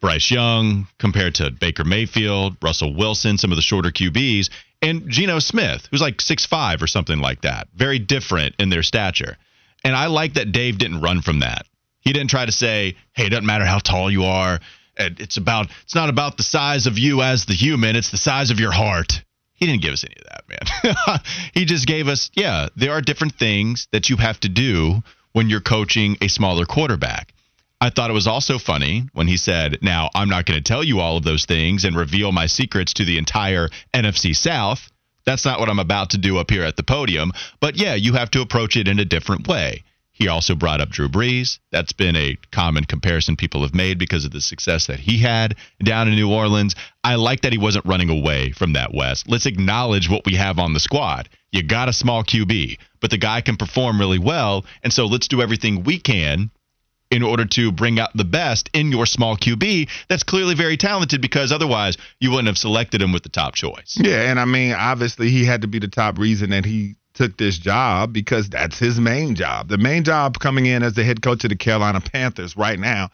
Bryce 0.00 0.30
Young 0.30 0.86
compared 0.98 1.36
to 1.36 1.50
Baker 1.50 1.84
Mayfield, 1.84 2.56
Russell 2.62 2.94
Wilson, 2.94 3.38
some 3.38 3.50
of 3.50 3.56
the 3.56 3.62
shorter 3.62 3.90
QBs, 3.90 4.50
and 4.82 5.08
Geno 5.08 5.38
Smith, 5.38 5.88
who's 5.90 6.02
like 6.02 6.20
six 6.20 6.46
five 6.46 6.82
or 6.82 6.86
something 6.86 7.18
like 7.18 7.40
that. 7.42 7.68
Very 7.74 7.98
different 7.98 8.54
in 8.58 8.68
their 8.68 8.82
stature. 8.82 9.36
And 9.84 9.94
I 9.94 10.06
like 10.06 10.34
that 10.34 10.52
Dave 10.52 10.78
didn't 10.78 11.00
run 11.00 11.22
from 11.22 11.40
that. 11.40 11.66
He 12.00 12.12
didn't 12.12 12.30
try 12.30 12.46
to 12.46 12.52
say, 12.52 12.96
"Hey, 13.12 13.26
it 13.26 13.30
doesn't 13.30 13.46
matter 13.46 13.66
how 13.66 13.78
tall 13.78 14.10
you 14.10 14.24
are. 14.24 14.60
It's 14.96 15.36
about 15.36 15.68
it's 15.84 15.94
not 15.94 16.08
about 16.08 16.36
the 16.36 16.42
size 16.42 16.86
of 16.86 16.98
you 16.98 17.22
as 17.22 17.44
the 17.44 17.54
human, 17.54 17.96
it's 17.96 18.10
the 18.10 18.16
size 18.16 18.50
of 18.50 18.60
your 18.60 18.72
heart." 18.72 19.22
He 19.58 19.66
didn't 19.66 19.82
give 19.82 19.92
us 19.92 20.04
any 20.04 20.14
of 20.14 20.26
that, 20.30 20.94
man. 21.04 21.18
he 21.52 21.64
just 21.64 21.86
gave 21.86 22.06
us, 22.06 22.30
yeah, 22.34 22.68
there 22.76 22.92
are 22.92 23.00
different 23.00 23.34
things 23.34 23.88
that 23.90 24.08
you 24.08 24.16
have 24.16 24.38
to 24.40 24.48
do 24.48 25.02
when 25.32 25.50
you're 25.50 25.60
coaching 25.60 26.16
a 26.20 26.28
smaller 26.28 26.64
quarterback. 26.64 27.34
I 27.80 27.90
thought 27.90 28.10
it 28.10 28.14
was 28.14 28.28
also 28.28 28.58
funny 28.58 29.08
when 29.12 29.26
he 29.26 29.36
said, 29.36 29.78
Now, 29.82 30.10
I'm 30.14 30.28
not 30.28 30.46
going 30.46 30.62
to 30.62 30.62
tell 30.62 30.84
you 30.84 31.00
all 31.00 31.16
of 31.16 31.24
those 31.24 31.44
things 31.44 31.84
and 31.84 31.96
reveal 31.96 32.32
my 32.32 32.46
secrets 32.46 32.94
to 32.94 33.04
the 33.04 33.18
entire 33.18 33.68
NFC 33.94 34.34
South. 34.34 34.90
That's 35.28 35.44
not 35.44 35.60
what 35.60 35.68
I'm 35.68 35.78
about 35.78 36.08
to 36.10 36.18
do 36.18 36.38
up 36.38 36.50
here 36.50 36.64
at 36.64 36.76
the 36.76 36.82
podium. 36.82 37.32
But 37.60 37.76
yeah, 37.76 37.94
you 37.94 38.14
have 38.14 38.30
to 38.30 38.40
approach 38.40 38.78
it 38.78 38.88
in 38.88 38.98
a 38.98 39.04
different 39.04 39.46
way. 39.46 39.84
He 40.10 40.26
also 40.26 40.54
brought 40.54 40.80
up 40.80 40.88
Drew 40.88 41.10
Brees. 41.10 41.58
That's 41.70 41.92
been 41.92 42.16
a 42.16 42.38
common 42.50 42.84
comparison 42.84 43.36
people 43.36 43.60
have 43.60 43.74
made 43.74 43.98
because 43.98 44.24
of 44.24 44.30
the 44.30 44.40
success 44.40 44.86
that 44.86 45.00
he 45.00 45.18
had 45.18 45.56
down 45.84 46.08
in 46.08 46.14
New 46.14 46.32
Orleans. 46.32 46.74
I 47.04 47.16
like 47.16 47.42
that 47.42 47.52
he 47.52 47.58
wasn't 47.58 47.84
running 47.84 48.08
away 48.08 48.52
from 48.52 48.72
that 48.72 48.94
Wes. 48.94 49.22
Let's 49.26 49.44
acknowledge 49.44 50.08
what 50.08 50.24
we 50.24 50.36
have 50.36 50.58
on 50.58 50.72
the 50.72 50.80
squad. 50.80 51.28
You 51.52 51.62
got 51.62 51.90
a 51.90 51.92
small 51.92 52.24
QB, 52.24 52.78
but 53.02 53.10
the 53.10 53.18
guy 53.18 53.42
can 53.42 53.58
perform 53.58 54.00
really 54.00 54.18
well. 54.18 54.64
And 54.82 54.94
so 54.94 55.04
let's 55.04 55.28
do 55.28 55.42
everything 55.42 55.84
we 55.84 56.00
can 56.00 56.50
in 57.10 57.22
order 57.22 57.44
to 57.44 57.72
bring 57.72 57.98
out 57.98 58.10
the 58.14 58.24
best 58.24 58.68
in 58.74 58.92
your 58.92 59.06
small 59.06 59.36
QB 59.36 59.88
that's 60.08 60.22
clearly 60.22 60.54
very 60.54 60.76
talented 60.76 61.20
because 61.20 61.52
otherwise 61.52 61.96
you 62.20 62.30
wouldn't 62.30 62.48
have 62.48 62.58
selected 62.58 63.00
him 63.00 63.12
with 63.12 63.22
the 63.22 63.28
top 63.28 63.54
choice. 63.54 63.96
Yeah, 64.00 64.30
and 64.30 64.38
I 64.38 64.44
mean, 64.44 64.72
obviously 64.72 65.30
he 65.30 65.44
had 65.44 65.62
to 65.62 65.68
be 65.68 65.78
the 65.78 65.88
top 65.88 66.18
reason 66.18 66.50
that 66.50 66.64
he 66.64 66.96
took 67.14 67.36
this 67.36 67.58
job 67.58 68.12
because 68.12 68.48
that's 68.48 68.78
his 68.78 69.00
main 69.00 69.34
job. 69.34 69.68
The 69.68 69.78
main 69.78 70.04
job 70.04 70.38
coming 70.38 70.66
in 70.66 70.82
as 70.82 70.94
the 70.94 71.02
head 71.02 71.22
coach 71.22 71.44
of 71.44 71.50
the 71.50 71.56
Carolina 71.56 72.00
Panthers 72.00 72.56
right 72.56 72.78
now 72.78 73.10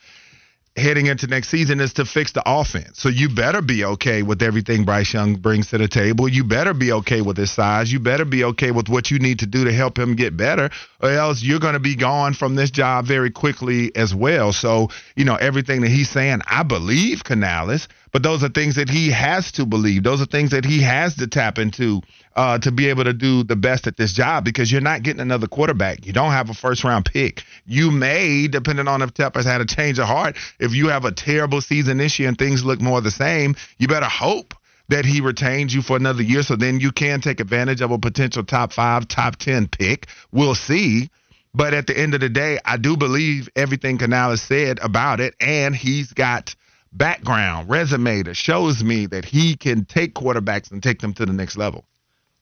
heading 0.77 1.07
into 1.07 1.27
next 1.29 1.49
season 1.49 1.81
is 1.81 1.93
to 1.95 2.05
fix 2.05 2.33
the 2.33 2.43
offense. 2.45 3.01
So 3.01 3.09
you 3.09 3.29
better 3.29 3.63
be 3.63 3.85
okay 3.85 4.23
with 4.23 4.43
everything 4.43 4.85
Bryce 4.85 5.13
Young 5.13 5.37
brings 5.37 5.71
to 5.71 5.79
the 5.79 5.87
table. 5.87 6.29
You 6.29 6.43
better 6.43 6.75
be 6.75 6.93
okay 6.93 7.21
with 7.21 7.37
his 7.37 7.53
size. 7.53 7.93
You 7.93 8.01
better 8.01 8.25
be 8.25 8.45
okay 8.45 8.73
with 8.73 8.89
what 8.89 9.11
you 9.11 9.19
need 9.21 9.39
to 9.41 9.47
do 9.47 9.65
to 9.65 9.73
help 9.73 9.99
him 9.99 10.17
get 10.17 10.37
better, 10.37 10.71
or 11.01 11.11
else 11.11 11.43
you're 11.43 11.61
going 11.61 11.75
to 11.75 11.81
be 11.81 11.95
gone 11.95 12.35
from 12.35 12.57
this 12.57 12.71
job 12.71 13.07
very 13.07 13.31
quickly 13.31 13.95
as 13.95 14.15
well. 14.15 14.53
So, 14.53 14.89
you 15.15 15.25
know, 15.25 15.37
everything 15.37 15.83
that 15.83 15.91
he's 15.91 16.11
saying, 16.11 16.41
I 16.47 16.65
believe 16.65 17.23
Canales, 17.23 17.89
but 18.15 18.23
those 18.23 18.45
are 18.45 18.49
things 18.49 18.77
that 18.77 18.89
he 18.89 19.11
has 19.11 19.51
to 19.51 19.67
believe. 19.67 20.05
Those 20.05 20.23
are 20.23 20.27
things 20.27 20.53
that 20.53 20.65
he 20.65 20.81
has 20.83 21.17
to 21.17 21.27
tap 21.27 21.59
into 21.59 22.01
uh, 22.37 22.61
to 22.61 22.71
be 22.71 22.89
able 22.89 23.03
to 23.03 23.13
do 23.13 23.43
the 23.43 23.57
best 23.57 23.89
at 23.89 23.97
this 23.97 24.13
job 24.13 24.45
because 24.45 24.71
you're 24.71 24.81
not 24.81 25.03
getting 25.03 25.21
another 25.21 25.49
quarterback. 25.49 26.07
You 26.07 26.13
don't 26.13 26.31
have 26.31 26.49
a 26.49 26.55
first 26.55 26.85
round 26.85 27.07
pick. 27.07 27.43
You 27.67 27.91
may, 27.91 28.47
depending 28.47 28.87
on 28.87 29.03
if 29.03 29.15
Tepper's 29.15 29.47
had 29.47 29.61
a 29.61 29.67
change 29.67 29.99
of 29.99 30.07
heart, 30.07 30.37
if 30.61 30.75
you 30.75 30.91
have 30.91 31.05
a 31.05 31.11
terrible 31.11 31.61
season 31.61 31.99
this 31.99 32.17
year 32.21 32.29
and 32.29 32.39
things 32.39 32.65
look 32.65 32.81
more 32.81 33.01
the 33.01 33.11
same, 33.11 33.57
you 33.79 33.89
better 33.89 34.07
hope 34.07 34.55
that 34.91 35.05
he 35.05 35.21
retains 35.21 35.75
you 35.75 35.83
for 35.83 35.97
another 35.97 36.23
year 36.23 36.45
so 36.45 36.55
then 36.55 36.79
you 36.79 36.93
can 36.93 37.21
take 37.21 37.41
advantage 37.41 37.81
of 37.81 37.91
a 37.91 37.99
potential 37.99 38.45
top 38.45 38.73
five, 38.73 39.09
top 39.09 39.35
10 39.35 39.67
pick. 39.67 40.07
We'll 40.31 40.55
see. 40.55 41.11
But 41.53 41.75
at 41.75 41.89
the 41.89 41.99
end 41.99 42.15
of 42.15 42.21
the 42.21 42.29
day, 42.29 42.61
I 42.65 42.77
do 42.77 42.97
believe 42.97 43.49
everything 43.57 43.99
Canales 43.99 44.41
said 44.41 44.79
about 44.81 45.19
it, 45.19 45.35
and 45.41 45.75
he's 45.75 46.13
got 46.13 46.55
background, 46.95 47.69
resume 47.69 48.23
that 48.23 48.35
shows 48.35 48.83
me 48.83 49.07
that 49.07 49.25
he 49.25 49.57
can 49.57 49.85
take 49.85 50.15
quarterbacks 50.15 50.71
and 50.71 50.83
take 50.83 51.01
them 51.01 51.13
to 51.15 51.27
the 51.27 51.33
next 51.33 51.57
level. 51.57 51.85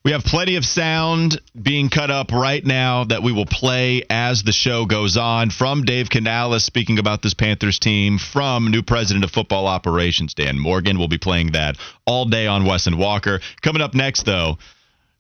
We 0.05 0.11
have 0.11 0.25
plenty 0.25 0.57
of 0.57 0.65
sound 0.65 1.41
being 1.61 1.89
cut 1.89 2.11
up 2.11 2.33
right 2.33 2.65
now 2.65 3.05
that 3.05 3.23
we 3.23 3.31
will 3.31 3.47
play 3.47 4.03
as 4.11 4.43
the 4.43 4.51
show 4.51 4.85
goes 4.85 5.17
on 5.17 5.51
from 5.51 5.85
Dave 5.85 6.11
Canales 6.11 6.65
speaking 6.65 6.99
about 6.99 7.23
this 7.23 7.35
Panthers 7.35 7.79
team, 7.79 8.19
from 8.19 8.73
new 8.73 8.83
president 8.83 9.25
of 9.25 9.31
football 9.31 9.69
operations, 9.69 10.35
Dan 10.35 10.59
Morgan. 10.59 10.99
We'll 10.99 11.07
be 11.07 11.19
playing 11.19 11.53
that 11.53 11.77
all 12.05 12.25
day 12.25 12.49
on 12.49 12.65
Wes 12.65 12.89
and 12.89 12.99
Walker. 12.99 13.41
Coming 13.61 13.81
up 13.81 13.95
next, 13.95 14.27
though, 14.27 14.59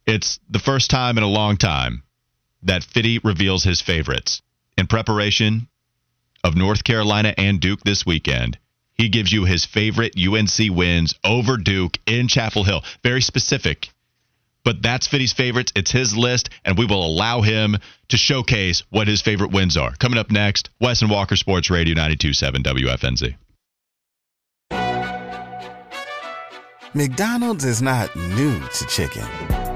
it's 0.04 0.40
the 0.50 0.58
first 0.58 0.90
time 0.90 1.16
in 1.16 1.22
a 1.22 1.28
long 1.28 1.56
time 1.56 2.02
that 2.64 2.82
Fitty 2.82 3.20
reveals 3.22 3.62
his 3.62 3.80
favorites. 3.80 4.42
In 4.76 4.88
preparation 4.88 5.68
of 6.42 6.56
North 6.56 6.82
Carolina 6.82 7.32
and 7.38 7.60
Duke 7.60 7.84
this 7.84 8.04
weekend, 8.04 8.58
he 9.02 9.08
gives 9.08 9.32
you 9.32 9.44
his 9.44 9.64
favorite 9.64 10.14
UNC 10.16 10.70
wins 10.70 11.14
over 11.24 11.56
Duke 11.56 11.98
in 12.06 12.28
Chapel 12.28 12.62
Hill. 12.62 12.84
Very 13.02 13.20
specific 13.20 13.90
but 14.64 14.80
that's 14.80 15.08
Fitty's 15.08 15.32
favorites. 15.32 15.72
It's 15.74 15.90
his 15.90 16.16
list, 16.16 16.48
and 16.64 16.78
we 16.78 16.86
will 16.86 17.04
allow 17.04 17.40
him 17.40 17.76
to 18.10 18.16
showcase 18.16 18.84
what 18.90 19.08
his 19.08 19.20
favorite 19.20 19.50
wins 19.50 19.76
are. 19.76 19.92
Coming 19.96 20.18
up 20.18 20.30
next, 20.30 20.70
Wes 20.80 21.02
and 21.02 21.10
Walker 21.10 21.34
Sports 21.34 21.68
Radio 21.68 21.94
927 21.94 22.62
WFNZ. 22.62 23.34
McDonald's 26.94 27.64
is 27.64 27.82
not 27.82 28.14
new 28.14 28.60
to 28.60 28.86
chicken. 28.86 29.51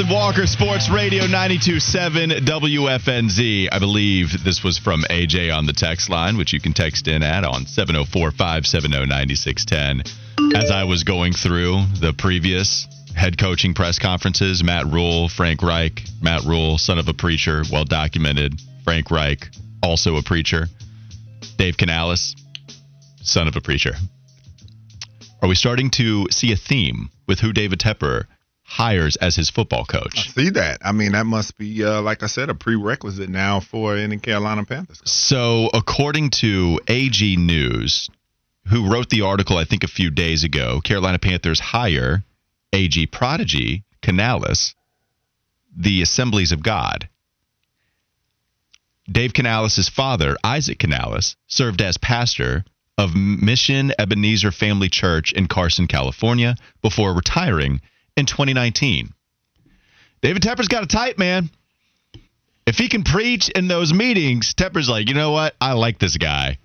Walker 0.00 0.46
Sports 0.46 0.88
Radio 0.88 1.24
927 1.26 2.30
WFNZ. 2.30 3.68
I 3.70 3.78
believe 3.78 4.42
this 4.42 4.64
was 4.64 4.78
from 4.78 5.02
AJ 5.10 5.54
on 5.54 5.66
the 5.66 5.74
text 5.74 6.08
line, 6.08 6.38
which 6.38 6.54
you 6.54 6.60
can 6.60 6.72
text 6.72 7.08
in 7.08 7.22
at 7.22 7.44
on 7.44 7.66
704 7.66 8.30
570 8.30 9.06
9610. 9.06 10.56
As 10.56 10.70
I 10.70 10.84
was 10.84 11.04
going 11.04 11.34
through 11.34 11.84
the 12.00 12.14
previous 12.16 12.86
head 13.14 13.36
coaching 13.36 13.74
press 13.74 13.98
conferences, 13.98 14.64
Matt 14.64 14.86
Rhule, 14.86 15.28
Frank 15.28 15.62
Reich, 15.62 16.02
Matt 16.22 16.44
Rhule, 16.44 16.78
son 16.78 16.98
of 16.98 17.08
a 17.08 17.14
preacher, 17.14 17.62
well 17.70 17.84
documented. 17.84 18.60
Frank 18.84 19.10
Reich, 19.10 19.50
also 19.82 20.16
a 20.16 20.22
preacher. 20.22 20.68
Dave 21.58 21.76
Canales, 21.76 22.34
son 23.20 23.46
of 23.46 23.56
a 23.56 23.60
preacher. 23.60 23.92
Are 25.42 25.48
we 25.48 25.54
starting 25.54 25.90
to 25.90 26.28
see 26.30 26.52
a 26.52 26.56
theme 26.56 27.10
with 27.26 27.40
who 27.40 27.52
David 27.52 27.78
Tepper 27.78 28.26
hires 28.72 29.16
as 29.16 29.36
his 29.36 29.50
football 29.50 29.84
coach. 29.84 30.16
I 30.16 30.22
see 30.22 30.50
that. 30.50 30.78
I 30.82 30.92
mean, 30.92 31.12
that 31.12 31.26
must 31.26 31.58
be, 31.58 31.84
uh, 31.84 32.00
like 32.00 32.22
I 32.22 32.26
said, 32.26 32.48
a 32.48 32.54
prerequisite 32.54 33.28
now 33.28 33.60
for 33.60 33.96
any 33.96 34.16
Carolina 34.16 34.64
Panthers. 34.64 35.00
Coach. 35.00 35.08
So, 35.08 35.68
according 35.74 36.30
to 36.40 36.80
AG 36.88 37.36
News, 37.36 38.08
who 38.68 38.90
wrote 38.90 39.10
the 39.10 39.20
article, 39.20 39.58
I 39.58 39.64
think 39.64 39.84
a 39.84 39.88
few 39.88 40.10
days 40.10 40.42
ago, 40.42 40.80
Carolina 40.80 41.18
Panthers 41.18 41.60
hire 41.60 42.24
AG 42.72 43.06
prodigy 43.08 43.84
Canales, 44.00 44.74
the 45.76 46.00
Assemblies 46.00 46.50
of 46.50 46.62
God. 46.62 47.10
Dave 49.10 49.34
Canales' 49.34 49.90
father, 49.90 50.38
Isaac 50.42 50.78
Canales, 50.78 51.36
served 51.46 51.82
as 51.82 51.98
pastor 51.98 52.64
of 52.96 53.14
Mission 53.14 53.92
Ebenezer 53.98 54.50
Family 54.50 54.88
Church 54.88 55.32
in 55.34 55.46
Carson, 55.46 55.86
California, 55.86 56.56
before 56.80 57.12
retiring 57.12 57.82
in 58.16 58.26
2019. 58.26 59.12
David 60.20 60.42
Tepper's 60.42 60.68
got 60.68 60.82
a 60.82 60.86
type, 60.86 61.18
man. 61.18 61.50
If 62.66 62.76
he 62.76 62.88
can 62.88 63.02
preach 63.02 63.48
in 63.48 63.66
those 63.66 63.92
meetings, 63.92 64.54
Tepper's 64.54 64.88
like, 64.88 65.08
you 65.08 65.14
know 65.14 65.32
what? 65.32 65.54
I 65.60 65.72
like 65.72 65.98
this 65.98 66.16
guy. 66.16 66.58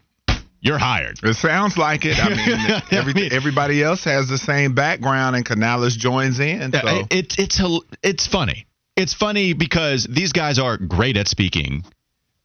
You're 0.59 0.77
hired. 0.77 1.19
It 1.23 1.35
sounds 1.35 1.77
like 1.77 2.05
it. 2.05 2.19
I 2.19 2.29
mean, 2.35 2.81
every, 2.91 3.13
I 3.13 3.15
mean 3.15 3.33
everybody 3.33 3.81
else 3.81 4.03
has 4.03 4.27
the 4.27 4.37
same 4.37 4.73
background, 4.73 5.35
and 5.35 5.45
Canales 5.45 5.95
joins 5.95 6.39
in. 6.39 6.71
So. 6.71 6.79
It, 7.09 7.35
it's 7.37 7.61
it's 8.03 8.27
funny. 8.27 8.65
It's 8.95 9.13
funny 9.13 9.53
because 9.53 10.07
these 10.09 10.33
guys 10.33 10.57
are 10.57 10.77
great 10.77 11.17
at 11.17 11.27
speaking. 11.27 11.85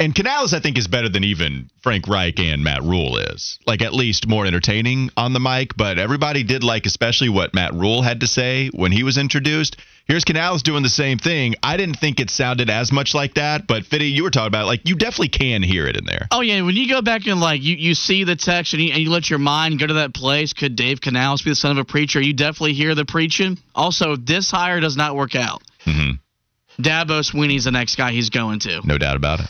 And 0.02 0.12
Canales, 0.12 0.52
I 0.52 0.58
think, 0.58 0.78
is 0.78 0.88
better 0.88 1.08
than 1.08 1.22
even 1.22 1.70
Frank 1.80 2.08
Reich 2.08 2.40
and 2.40 2.64
Matt 2.64 2.82
Rhule 2.82 3.18
is. 3.18 3.60
Like, 3.68 3.82
at 3.82 3.94
least 3.94 4.26
more 4.26 4.44
entertaining 4.44 5.10
on 5.16 5.32
the 5.32 5.38
mic. 5.38 5.76
But 5.76 6.00
everybody 6.00 6.42
did 6.42 6.64
like, 6.64 6.86
especially 6.86 7.28
what 7.28 7.54
Matt 7.54 7.72
Rhule 7.72 8.02
had 8.02 8.18
to 8.20 8.26
say 8.26 8.68
when 8.74 8.90
he 8.90 9.04
was 9.04 9.16
introduced. 9.16 9.76
Here's 10.04 10.24
Canales 10.24 10.64
doing 10.64 10.82
the 10.82 10.88
same 10.88 11.18
thing. 11.18 11.54
I 11.62 11.76
didn't 11.76 12.00
think 12.00 12.18
it 12.18 12.30
sounded 12.30 12.68
as 12.68 12.90
much 12.90 13.14
like 13.14 13.34
that, 13.34 13.68
but 13.68 13.84
Fitty, 13.86 14.06
you 14.06 14.24
were 14.24 14.30
talking 14.30 14.48
about 14.48 14.64
it. 14.64 14.66
like 14.66 14.88
you 14.88 14.96
definitely 14.96 15.28
can 15.28 15.62
hear 15.62 15.86
it 15.86 15.96
in 15.96 16.04
there. 16.04 16.26
Oh 16.32 16.40
yeah, 16.40 16.60
when 16.62 16.74
you 16.74 16.88
go 16.88 17.00
back 17.00 17.28
and 17.28 17.40
like 17.40 17.62
you, 17.62 17.76
you 17.76 17.94
see 17.94 18.24
the 18.24 18.34
text 18.34 18.72
and 18.74 18.82
you, 18.82 18.92
and 18.92 19.00
you 19.00 19.08
let 19.10 19.30
your 19.30 19.38
mind 19.38 19.78
go 19.78 19.86
to 19.86 19.94
that 19.94 20.12
place. 20.12 20.52
Could 20.52 20.74
Dave 20.74 21.00
Canales 21.00 21.42
be 21.42 21.50
the 21.50 21.54
son 21.54 21.70
of 21.70 21.78
a 21.78 21.84
preacher? 21.84 22.20
You 22.20 22.32
definitely 22.32 22.72
hear 22.72 22.96
the 22.96 23.04
preaching. 23.04 23.56
Also, 23.76 24.16
this 24.16 24.50
hire 24.50 24.80
does 24.80 24.96
not 24.96 25.14
work 25.14 25.36
out. 25.36 25.62
Mm-hmm. 25.86 26.82
Dabo 26.82 27.24
Swinney's 27.24 27.64
the 27.64 27.70
next 27.70 27.94
guy 27.94 28.10
he's 28.10 28.30
going 28.30 28.58
to. 28.60 28.80
No 28.84 28.98
doubt 28.98 29.16
about 29.16 29.38
it. 29.38 29.46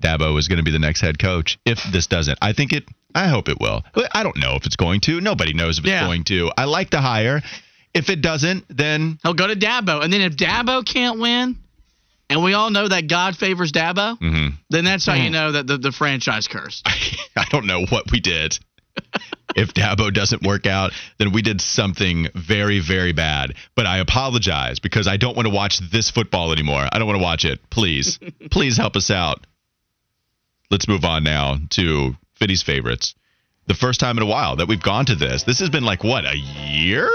Dabo 0.00 0.38
is 0.38 0.48
going 0.48 0.58
to 0.58 0.62
be 0.62 0.70
the 0.70 0.78
next 0.78 1.00
head 1.00 1.18
coach 1.18 1.58
if 1.64 1.82
this 1.92 2.06
doesn't. 2.06 2.38
I 2.42 2.52
think 2.52 2.72
it. 2.72 2.84
I 3.14 3.28
hope 3.28 3.48
it 3.48 3.58
will. 3.60 3.82
I 4.12 4.22
don't 4.22 4.36
know 4.36 4.54
if 4.54 4.66
it's 4.66 4.76
going 4.76 5.00
to. 5.02 5.20
Nobody 5.20 5.52
knows 5.52 5.78
if 5.78 5.84
it's 5.84 5.90
Yeah. 5.90 6.04
going 6.06 6.24
to. 6.24 6.50
I 6.56 6.64
like 6.64 6.90
the 6.90 7.00
hire. 7.00 7.42
If 7.92 8.08
it 8.08 8.20
doesn't, 8.22 8.64
then 8.68 9.18
He'll 9.22 9.34
go 9.34 9.48
to 9.48 9.56
Dabo, 9.56 10.02
and 10.04 10.12
then 10.12 10.20
if 10.20 10.36
Dabo 10.36 10.84
can't 10.86 11.18
win, 11.18 11.56
and 12.28 12.44
we 12.44 12.54
all 12.54 12.70
know 12.70 12.86
that 12.86 13.08
God 13.08 13.36
favors 13.36 13.72
Dabo, 13.72 14.16
Mhm. 14.20 14.54
then 14.70 14.84
that's 14.84 15.04
how 15.04 15.14
you 15.14 15.26
Hmm. 15.26 15.32
know 15.32 15.52
that 15.52 15.66
the, 15.66 15.76
the 15.76 15.90
franchise 15.90 16.46
cursed. 16.46 16.86
I 17.36 17.44
don't 17.50 17.66
know 17.66 17.84
what 17.86 18.10
we 18.12 18.20
did. 18.20 18.58
if 19.56 19.72
Dabo 19.74 20.12
doesn't 20.12 20.42
work 20.42 20.66
out, 20.66 20.92
then 21.18 21.32
we 21.32 21.42
did 21.42 21.60
something 21.60 22.28
very, 22.36 22.78
very 22.78 23.12
bad. 23.12 23.54
But 23.74 23.86
I 23.86 23.98
apologize 23.98 24.78
because 24.78 25.08
I 25.08 25.16
don't 25.16 25.34
want 25.36 25.46
to 25.46 25.54
watch 25.54 25.78
this 25.78 26.10
football 26.10 26.52
anymore. 26.52 26.86
I 26.92 26.98
don't 26.98 27.06
want 27.08 27.18
to 27.18 27.22
watch 27.22 27.44
it. 27.44 27.58
Please, 27.70 28.18
please 28.50 28.76
help 28.76 28.94
us 28.96 29.10
out. 29.10 29.44
Let's 30.70 30.86
move 30.86 31.04
on 31.04 31.24
now 31.24 31.56
to 31.70 32.14
Fitty's 32.36 32.62
favorites. 32.62 33.16
The 33.66 33.74
first 33.74 33.98
time 33.98 34.16
in 34.16 34.22
a 34.22 34.26
while 34.26 34.56
that 34.56 34.68
we've 34.68 34.82
gone 34.82 35.04
to 35.06 35.16
this. 35.16 35.42
This 35.42 35.58
has 35.58 35.68
been 35.68 35.84
like 35.84 36.04
what 36.04 36.24
a 36.24 36.36
year? 36.36 37.10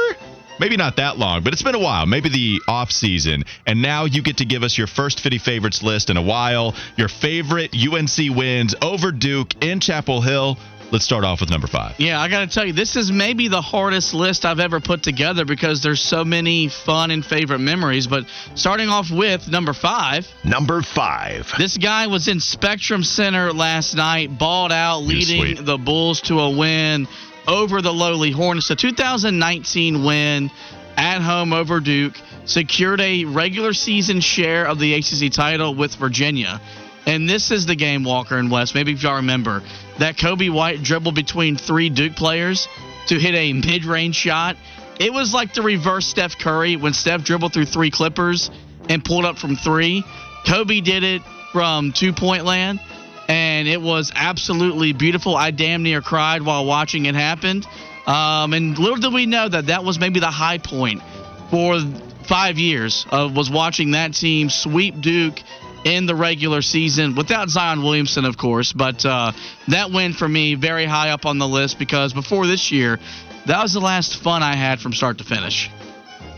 Maybe 0.59 0.75
not 0.75 0.97
that 0.97 1.17
long, 1.17 1.43
but 1.43 1.53
it's 1.53 1.63
been 1.63 1.75
a 1.75 1.79
while. 1.79 2.05
Maybe 2.05 2.29
the 2.29 2.61
off 2.67 2.91
season. 2.91 3.43
And 3.65 3.81
now 3.81 4.05
you 4.05 4.21
get 4.21 4.37
to 4.37 4.45
give 4.45 4.63
us 4.63 4.77
your 4.77 4.87
first 4.87 5.21
Fitty 5.21 5.37
favorites 5.37 5.83
list 5.83 6.09
in 6.09 6.17
a 6.17 6.21
while. 6.21 6.75
Your 6.97 7.07
favorite 7.07 7.73
UNC 7.73 8.35
wins 8.35 8.75
over 8.81 9.11
Duke 9.11 9.63
in 9.63 9.79
Chapel 9.79 10.21
Hill. 10.21 10.57
Let's 10.91 11.03
start 11.03 11.25
off 11.25 11.41
with 11.41 11.49
number 11.49 11.67
five. 11.67 11.99
Yeah, 11.99 12.21
I 12.21 12.29
got 12.29 12.47
to 12.47 12.53
tell 12.53 12.65
you, 12.65 12.71
this 12.71 12.95
is 12.95 13.11
maybe 13.11 13.47
the 13.47 13.61
hardest 13.61 14.13
list 14.13 14.45
I've 14.45 14.59
ever 14.59 14.79
put 14.79 15.03
together 15.03 15.43
because 15.43 15.81
there's 15.81 15.99
so 15.99 16.23
many 16.23 16.69
fun 16.69 17.11
and 17.11 17.25
favorite 17.25 17.59
memories. 17.59 18.07
But 18.07 18.25
starting 18.53 18.89
off 18.89 19.11
with 19.11 19.49
number 19.49 19.73
five. 19.73 20.27
Number 20.43 20.81
five. 20.81 21.51
This 21.57 21.77
guy 21.77 22.07
was 22.07 22.27
in 22.27 22.39
Spectrum 22.39 23.03
Center 23.03 23.51
last 23.51 23.95
night, 23.95 24.37
balled 24.37 24.71
out, 24.71 24.99
was 24.99 25.07
leading 25.07 25.55
sweet. 25.55 25.65
the 25.65 25.77
Bulls 25.77 26.21
to 26.21 26.39
a 26.39 26.55
win 26.55 27.07
over 27.47 27.81
the 27.81 27.93
lowly 27.93 28.31
Hornets. 28.31 28.67
The 28.67 28.75
2019 28.75 30.03
win 30.03 30.51
at 30.97 31.21
home 31.21 31.51
over 31.51 31.79
Duke 31.79 32.13
secured 32.45 33.01
a 33.01 33.25
regular 33.25 33.73
season 33.73 34.21
share 34.21 34.65
of 34.65 34.79
the 34.79 34.93
ACC 34.93 35.31
title 35.31 35.75
with 35.75 35.95
Virginia. 35.95 36.61
And 37.05 37.29
this 37.29 37.51
is 37.51 37.65
the 37.65 37.75
game, 37.75 38.03
Walker 38.03 38.37
and 38.37 38.49
Wes. 38.49 38.73
Maybe 38.73 38.93
if 38.93 39.03
y'all 39.03 39.17
remember 39.17 39.61
that 39.99 40.17
Coby 40.17 40.51
White 40.51 40.81
dribbled 40.81 41.15
between 41.15 41.55
three 41.55 41.89
Duke 41.89 42.15
players 42.15 42.67
to 43.07 43.19
hit 43.19 43.35
a 43.35 43.53
mid-range 43.53 44.15
shot. 44.15 44.57
It 44.99 45.13
was 45.13 45.33
like 45.33 45.53
the 45.53 45.61
reverse 45.61 46.07
Steph 46.07 46.39
Curry 46.39 46.77
when 46.77 46.93
Steph 46.93 47.23
dribbled 47.23 47.53
through 47.53 47.65
three 47.65 47.91
Clippers 47.91 48.49
and 48.89 49.03
pulled 49.03 49.25
up 49.25 49.37
from 49.37 49.55
three. 49.55 50.03
Coby 50.45 50.83
did 50.83 51.03
it 51.03 51.21
from 51.51 51.91
two 51.91 52.13
point 52.13 52.45
land, 52.45 52.79
and 53.27 53.67
it 53.67 53.81
was 53.81 54.11
absolutely 54.15 54.93
beautiful. 54.93 55.35
I 55.35 55.51
damn 55.51 55.83
near 55.83 56.01
cried 56.01 56.41
while 56.41 56.65
watching 56.65 57.05
it 57.05 57.15
happen. 57.15 57.63
Um, 58.07 58.53
and 58.53 58.77
little 58.77 58.97
did 58.97 59.13
we 59.13 59.25
know 59.25 59.49
that 59.49 59.67
that 59.67 59.83
was 59.83 59.99
maybe 59.99 60.19
the 60.19 60.31
high 60.31 60.59
point 60.59 61.01
for 61.49 61.79
five 62.27 62.57
years 62.57 63.05
of 63.11 63.35
was 63.35 63.49
watching 63.49 63.91
that 63.91 64.13
team 64.13 64.49
sweep 64.49 64.99
Duke 65.01 65.39
in 65.85 66.07
the 66.07 66.15
regular 66.15 66.61
season 66.61 67.15
without 67.15 67.47
Zion 67.47 67.83
Williamson, 67.83 68.25
of 68.25 68.37
course. 68.37 68.73
But 68.73 69.05
uh, 69.05 69.31
that 69.69 69.91
win 69.91 70.13
for 70.13 70.27
me 70.27 70.55
very 70.55 70.85
high 70.85 71.11
up 71.11 71.25
on 71.25 71.37
the 71.37 71.47
list 71.47 71.79
because 71.79 72.11
before 72.11 72.47
this 72.47 72.71
year, 72.71 72.99
that 73.45 73.61
was 73.61 73.71
the 73.71 73.79
last 73.79 74.17
fun 74.17 74.43
I 74.43 74.55
had 74.55 74.81
from 74.81 74.93
start 74.93 75.19
to 75.19 75.23
finish. 75.23 75.69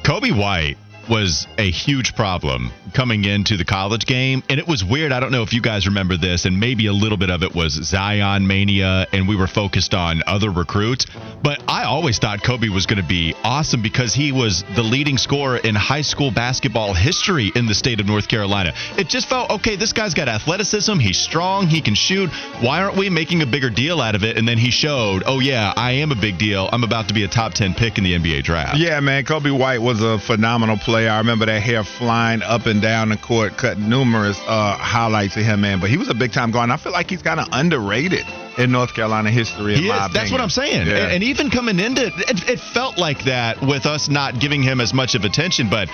Coby 0.04 0.38
White 0.38 0.78
was 1.10 1.48
a 1.58 1.70
huge 1.70 2.16
problem 2.16 2.72
coming 2.94 3.26
into 3.26 3.58
the 3.58 3.66
college 3.66 4.06
game. 4.06 4.44
And 4.50 4.60
it 4.60 4.68
was 4.68 4.84
weird. 4.84 5.12
I 5.12 5.20
don't 5.20 5.32
know 5.32 5.44
if 5.44 5.54
you 5.54 5.62
guys 5.62 5.88
remember 5.88 6.18
this, 6.18 6.46
and 6.46 6.60
maybe 6.60 6.88
a 6.88 6.94
little 6.94 7.18
bit 7.18 7.30
of 7.30 7.44
it 7.44 7.54
was 7.54 7.74
Zion 7.74 8.48
mania, 8.48 9.08
and 9.12 9.28
we 9.28 9.36
were 9.36 9.48
focused 9.48 9.94
on 9.94 10.24
other 10.28 10.50
recruits. 10.50 11.06
But 11.44 11.64
I 11.68 11.84
always 11.84 12.20
thought 12.20 12.40
Coby 12.40 12.70
was 12.70 12.86
going 12.86 13.02
to 13.02 13.08
be 13.08 13.36
awesome 13.44 13.82
because 13.82 14.14
he 14.14 14.32
was 14.32 14.64
the 14.76 14.84
leading 14.84 15.18
scorer 15.18 15.58
in 15.58 15.76
high 15.76 16.02
school 16.02 16.32
basketball 16.32 16.94
history 16.94 17.52
in 17.56 17.66
the 17.66 17.76
state 17.76 18.00
of 18.00 18.06
North 18.06 18.28
Carolina. 18.28 18.74
It 18.98 19.08
just 19.08 19.30
felt 19.30 19.50
okay, 19.50 19.76
this 19.76 19.94
guy's 19.94 20.14
got 20.14 20.28
athleticism, 20.28 21.00
he's 21.00 21.18
strong, 21.18 21.68
he 21.68 21.82
can 21.82 21.96
shoot. 21.96 22.30
Why 22.62 22.82
aren't 22.82 22.98
we 22.98 23.10
making 23.10 23.42
a 23.42 23.46
bigger 23.46 23.70
deal 23.70 24.02
out 24.02 24.16
of 24.16 24.24
it? 24.24 24.38
And 24.38 24.48
then 24.48 24.58
he 24.58 24.72
showed, 24.72 25.24
oh, 25.26 25.40
yeah, 25.40 25.74
I 25.76 25.92
am 25.94 26.12
a 26.12 26.16
big 26.16 26.38
deal. 26.38 26.70
I'm 26.72 26.84
about 26.84 27.08
to 27.08 27.14
be 27.14 27.24
a 27.24 27.28
top 27.28 27.54
10 27.54 27.74
pick 27.74 27.98
in 27.98 28.04
the 28.04 28.14
NBA 28.14 28.44
draft. 28.44 28.78
Yeah, 28.78 29.00
man. 29.00 29.24
Coby 29.24 29.58
White 29.58 29.82
was 29.82 30.02
a 30.02 30.20
phenomenal 30.20 30.78
player. 30.78 30.97
I 31.06 31.20
remember 31.20 31.46
that 31.46 31.62
hair 31.62 31.84
flying 31.84 32.42
up 32.42 32.66
and 32.66 32.82
down 32.82 33.10
the 33.10 33.18
court, 33.18 33.58
cut 33.58 33.78
numerous 33.78 34.40
uh, 34.48 34.78
highlights 34.78 35.36
of 35.38 35.44
him, 35.44 35.62
man. 35.62 35.80
But 35.80 35.90
he 35.90 35.98
was 35.98 36.10
a 36.10 36.14
big 36.14 36.32
time 36.32 36.52
guard. 36.52 36.64
And 36.64 36.74
I 36.74 36.78
feel 36.78 36.92
like 36.92 37.10
he's 37.10 37.22
kind 37.22 37.40
of 37.40 37.48
underrated 37.52 38.26
in 38.58 38.72
North 38.72 38.94
Carolina 38.94 39.30
history. 39.30 39.76
He 39.76 39.90
is. 39.90 40.14
That's 40.14 40.32
what 40.32 40.42
I'm 40.42 40.50
saying. 40.50 40.88
Yeah. 40.88 41.04
And, 41.04 41.12
and, 41.14 41.24
even 41.24 41.52
coming 41.52 41.80
into 41.80 42.08
it, 42.08 42.14
it 42.50 42.60
felt 42.60 42.98
like 42.98 43.26
that 43.26 43.62
with 43.62 43.86
us 43.86 44.10
not 44.10 44.40
giving 44.40 44.64
him 44.64 44.82
as 44.82 44.94
much 44.94 45.14
of 45.16 45.24
attention, 45.24 45.70
but. 45.70 45.90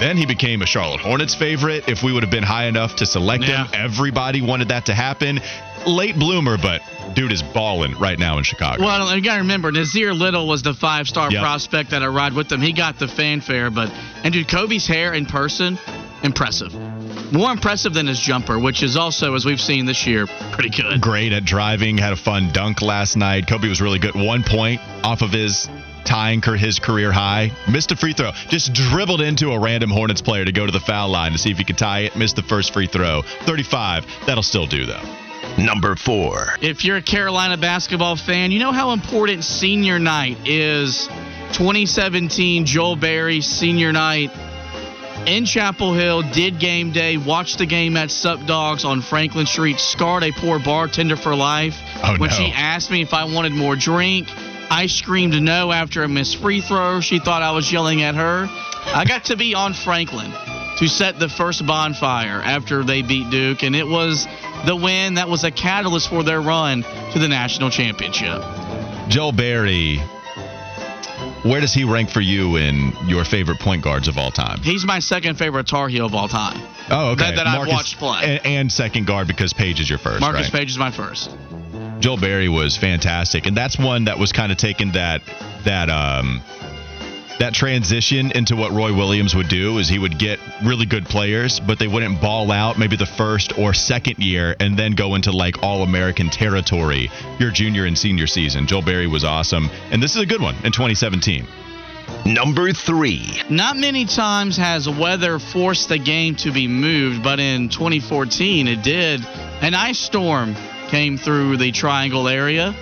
Then 0.00 0.16
he 0.16 0.26
became 0.26 0.62
a 0.62 0.66
Charlotte 0.66 1.00
Hornets 1.00 1.34
favorite. 1.34 1.88
If 1.88 2.02
we 2.02 2.12
would 2.12 2.24
have 2.24 2.30
been 2.30 2.42
high 2.42 2.64
enough 2.64 2.96
to 2.96 3.06
select 3.06 3.44
yeah. 3.44 3.66
him, 3.66 3.70
everybody 3.74 4.40
wanted 4.40 4.68
that 4.68 4.86
to 4.86 4.94
happen. 4.94 5.38
Late 5.86 6.16
bloomer, 6.16 6.56
but 6.56 6.82
dude 7.14 7.32
is 7.32 7.42
balling 7.42 7.98
right 7.98 8.18
now 8.18 8.38
in 8.38 8.44
Chicago. 8.44 8.82
Well, 8.82 9.14
you 9.14 9.22
got 9.22 9.34
to 9.34 9.40
remember, 9.42 9.72
Nassir 9.72 10.16
Little 10.16 10.46
was 10.46 10.62
the 10.62 10.74
five 10.74 11.08
star 11.08 11.30
yep. 11.30 11.42
prospect 11.42 11.90
that 11.90 12.02
I 12.02 12.06
ride 12.06 12.34
with 12.34 12.50
him. 12.50 12.60
He 12.60 12.72
got 12.72 12.98
the 12.98 13.08
fanfare, 13.08 13.70
but 13.70 13.90
and 14.24 14.32
dude, 14.32 14.48
Coby's 14.48 14.86
hair 14.86 15.12
in 15.12 15.26
person, 15.26 15.78
impressive. 16.22 16.74
More 17.32 17.50
impressive 17.50 17.94
than 17.94 18.06
his 18.06 18.20
jumper, 18.20 18.58
which 18.58 18.82
is 18.82 18.96
also, 18.96 19.34
as 19.34 19.44
we've 19.44 19.60
seen 19.60 19.86
this 19.86 20.06
year, 20.06 20.26
pretty 20.52 20.70
good. 20.70 21.00
Great 21.00 21.32
at 21.32 21.44
driving, 21.44 21.96
had 21.96 22.12
a 22.12 22.16
fun 22.16 22.50
dunk 22.52 22.82
last 22.82 23.16
night. 23.16 23.46
Coby 23.46 23.68
was 23.68 23.80
really 23.80 23.98
good. 23.98 24.14
One 24.14 24.42
point 24.42 24.80
off 25.02 25.22
of 25.22 25.30
his 25.30 25.68
tying 26.04 26.42
his 26.42 26.78
career 26.78 27.12
high. 27.12 27.52
Missed 27.70 27.92
a 27.92 27.96
free 27.96 28.12
throw. 28.12 28.32
Just 28.48 28.72
dribbled 28.72 29.20
into 29.20 29.52
a 29.52 29.58
random 29.58 29.90
Hornets 29.90 30.20
player 30.20 30.44
to 30.44 30.52
go 30.52 30.66
to 30.66 30.72
the 30.72 30.80
foul 30.80 31.08
line 31.08 31.32
to 31.32 31.38
see 31.38 31.50
if 31.50 31.58
he 31.58 31.64
could 31.64 31.78
tie 31.78 32.00
it. 32.00 32.16
Missed 32.16 32.36
the 32.36 32.42
first 32.42 32.72
free 32.72 32.86
throw. 32.86 33.22
35. 33.22 34.04
That'll 34.26 34.42
still 34.42 34.66
do, 34.66 34.84
though. 34.84 35.00
Number 35.58 35.96
four. 35.96 36.54
If 36.60 36.84
you're 36.84 36.96
a 36.96 37.02
Carolina 37.02 37.56
basketball 37.56 38.16
fan, 38.16 38.50
you 38.50 38.58
know 38.58 38.72
how 38.72 38.92
important 38.92 39.44
senior 39.44 39.98
night 39.98 40.38
is. 40.46 41.08
2017 41.52 42.64
Joel 42.64 42.96
Berry 42.96 43.42
senior 43.42 43.92
night 43.92 44.30
in 45.26 45.44
Chapel 45.44 45.94
Hill, 45.94 46.22
did 46.22 46.58
game 46.58 46.90
day, 46.90 47.16
watched 47.16 47.58
the 47.58 47.66
game 47.66 47.96
at 47.96 48.10
Sup 48.10 48.44
Dogs 48.46 48.84
on 48.84 49.02
Franklin 49.02 49.46
Street, 49.46 49.78
scarred 49.78 50.24
a 50.24 50.32
poor 50.32 50.58
bartender 50.58 51.16
for 51.16 51.34
life. 51.34 51.76
Oh, 52.02 52.16
when 52.18 52.30
no. 52.30 52.36
she 52.36 52.52
asked 52.52 52.90
me 52.90 53.02
if 53.02 53.14
I 53.14 53.24
wanted 53.24 53.52
more 53.52 53.76
drink, 53.76 54.28
I 54.70 54.86
screamed 54.86 55.40
no 55.40 55.70
after 55.70 56.02
a 56.02 56.08
missed 56.08 56.36
free 56.38 56.60
throw. 56.60 57.00
She 57.00 57.18
thought 57.18 57.42
I 57.42 57.52
was 57.52 57.70
yelling 57.70 58.02
at 58.02 58.14
her. 58.14 58.48
I 58.86 59.04
got 59.06 59.26
to 59.26 59.36
be 59.36 59.54
on 59.54 59.74
Franklin 59.74 60.32
to 60.78 60.88
set 60.88 61.18
the 61.18 61.28
first 61.28 61.66
bonfire 61.66 62.40
after 62.42 62.82
they 62.82 63.02
beat 63.02 63.30
Duke, 63.30 63.62
and 63.62 63.76
it 63.76 63.86
was 63.86 64.26
the 64.66 64.76
win 64.76 65.14
that 65.14 65.28
was 65.28 65.44
a 65.44 65.50
catalyst 65.50 66.08
for 66.08 66.22
their 66.22 66.40
run 66.40 66.82
to 67.12 67.18
the 67.18 67.28
national 67.28 67.70
championship. 67.70 68.42
Joel 69.08 69.32
Berry 69.32 70.00
where 71.44 71.60
does 71.60 71.74
he 71.74 71.82
rank 71.82 72.10
for 72.10 72.20
you 72.20 72.56
in 72.56 72.92
your 73.06 73.24
favorite 73.24 73.58
point 73.58 73.82
guards 73.82 74.06
of 74.06 74.16
all 74.16 74.30
time? 74.30 74.60
He's 74.60 74.84
my 74.84 75.00
second 75.00 75.36
favorite 75.38 75.66
Tar 75.66 75.88
Heel 75.88 76.06
of 76.06 76.14
all 76.14 76.28
time. 76.28 76.60
Oh, 76.88 77.10
okay. 77.12 77.24
That, 77.24 77.36
that 77.36 77.44
Marcus, 77.46 77.62
I've 77.62 77.68
watched 77.68 77.98
play. 77.98 78.20
And, 78.22 78.46
and, 78.46 78.72
second 78.72 79.06
guard 79.06 79.26
because 79.26 79.52
Paige 79.52 79.80
is 79.80 79.90
your 79.90 79.98
first. 79.98 80.20
Marcus 80.20 80.52
right? 80.52 80.60
Paige 80.60 80.70
is 80.70 80.78
my 80.78 80.92
first. 80.92 81.34
Joel 81.98 82.18
Berry 82.18 82.48
was 82.48 82.76
fantastic, 82.76 83.46
and 83.46 83.56
that's 83.56 83.78
one 83.78 84.04
that 84.04 84.18
was 84.18 84.32
kind 84.32 84.52
of 84.52 84.58
taken 84.58 84.92
that 84.92 85.22
that 85.64 85.88
um 85.88 86.42
that 87.38 87.54
transition 87.54 88.30
into 88.32 88.56
what 88.56 88.72
Roy 88.72 88.94
Williams 88.94 89.34
would 89.34 89.48
do 89.48 89.78
is 89.78 89.88
he 89.88 89.98
would 89.98 90.18
get 90.18 90.38
really 90.64 90.86
good 90.86 91.04
players, 91.04 91.60
but 91.60 91.78
they 91.78 91.88
wouldn't 91.88 92.20
ball 92.20 92.50
out 92.50 92.78
maybe 92.78 92.96
the 92.96 93.06
first 93.06 93.58
or 93.58 93.74
second 93.74 94.18
year 94.18 94.54
and 94.60 94.78
then 94.78 94.92
go 94.92 95.14
into 95.14 95.32
like 95.32 95.62
all 95.62 95.82
American 95.82 96.28
territory 96.28 97.10
your 97.38 97.50
junior 97.50 97.86
and 97.86 97.96
senior 97.96 98.26
season. 98.26 98.66
Joel 98.66 98.82
Berry 98.82 99.06
was 99.06 99.24
awesome, 99.24 99.70
and 99.90 100.02
this 100.02 100.14
is 100.14 100.22
a 100.22 100.26
good 100.26 100.40
one 100.40 100.54
in 100.64 100.72
2017. 100.72 101.46
Number 102.24 102.72
three. 102.72 103.40
Not 103.50 103.76
many 103.76 104.04
times 104.04 104.56
has 104.56 104.88
weather 104.88 105.38
forced 105.38 105.88
the 105.88 105.98
game 105.98 106.36
to 106.36 106.52
be 106.52 106.68
moved, 106.68 107.22
but 107.22 107.40
in 107.40 107.68
2014 107.68 108.68
it 108.68 108.82
did. 108.82 109.24
An 109.60 109.74
ice 109.74 109.98
storm 109.98 110.54
came 110.88 111.16
through 111.18 111.56
the 111.56 111.72
Triangle 111.72 112.28
area 112.28 112.74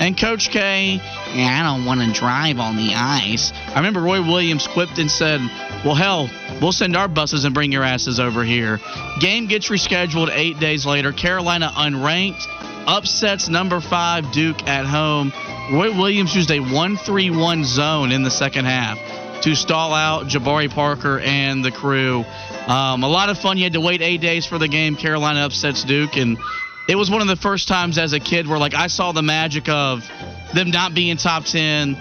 and 0.00 0.18
Coach 0.18 0.50
K, 0.50 0.94
yeah, 0.94 1.23
I 1.42 1.62
don't 1.62 1.84
want 1.84 2.00
to 2.00 2.12
drive 2.12 2.58
on 2.58 2.76
the 2.76 2.94
ice. 2.94 3.52
I 3.68 3.76
remember 3.76 4.00
Roy 4.00 4.20
Williams 4.20 4.66
quipped 4.66 4.98
and 4.98 5.10
said, 5.10 5.40
Well, 5.84 5.94
hell, 5.94 6.30
we'll 6.60 6.72
send 6.72 6.96
our 6.96 7.08
buses 7.08 7.44
and 7.44 7.54
bring 7.54 7.72
your 7.72 7.82
asses 7.82 8.20
over 8.20 8.44
here. 8.44 8.80
Game 9.20 9.46
gets 9.46 9.68
rescheduled 9.68 10.30
eight 10.32 10.58
days 10.60 10.86
later. 10.86 11.12
Carolina 11.12 11.70
unranked, 11.74 12.46
upsets 12.86 13.48
number 13.48 13.80
five 13.80 14.30
Duke 14.32 14.66
at 14.68 14.86
home. 14.86 15.32
Roy 15.72 15.96
Williams 15.96 16.34
used 16.34 16.50
a 16.50 16.60
1 16.60 16.96
3 16.96 17.30
1 17.30 17.64
zone 17.64 18.12
in 18.12 18.22
the 18.22 18.30
second 18.30 18.66
half 18.66 18.98
to 19.42 19.54
stall 19.54 19.92
out 19.92 20.26
Jabari 20.26 20.70
Parker 20.70 21.18
and 21.20 21.64
the 21.64 21.70
crew. 21.70 22.24
Um, 22.66 23.02
a 23.02 23.08
lot 23.08 23.28
of 23.28 23.38
fun. 23.38 23.58
You 23.58 23.64
had 23.64 23.74
to 23.74 23.80
wait 23.80 24.00
eight 24.00 24.20
days 24.20 24.46
for 24.46 24.58
the 24.58 24.68
game. 24.68 24.96
Carolina 24.96 25.40
upsets 25.40 25.84
Duke, 25.84 26.16
and 26.16 26.38
it 26.88 26.96
was 26.96 27.10
one 27.10 27.20
of 27.22 27.28
the 27.28 27.36
first 27.36 27.68
times 27.68 27.98
as 27.98 28.12
a 28.12 28.20
kid 28.20 28.46
where 28.46 28.58
like 28.58 28.74
I 28.74 28.86
saw 28.86 29.12
the 29.12 29.22
magic 29.22 29.68
of 29.68 30.02
them 30.54 30.70
not 30.70 30.94
being 30.94 31.16
top 31.16 31.44
10 31.44 31.96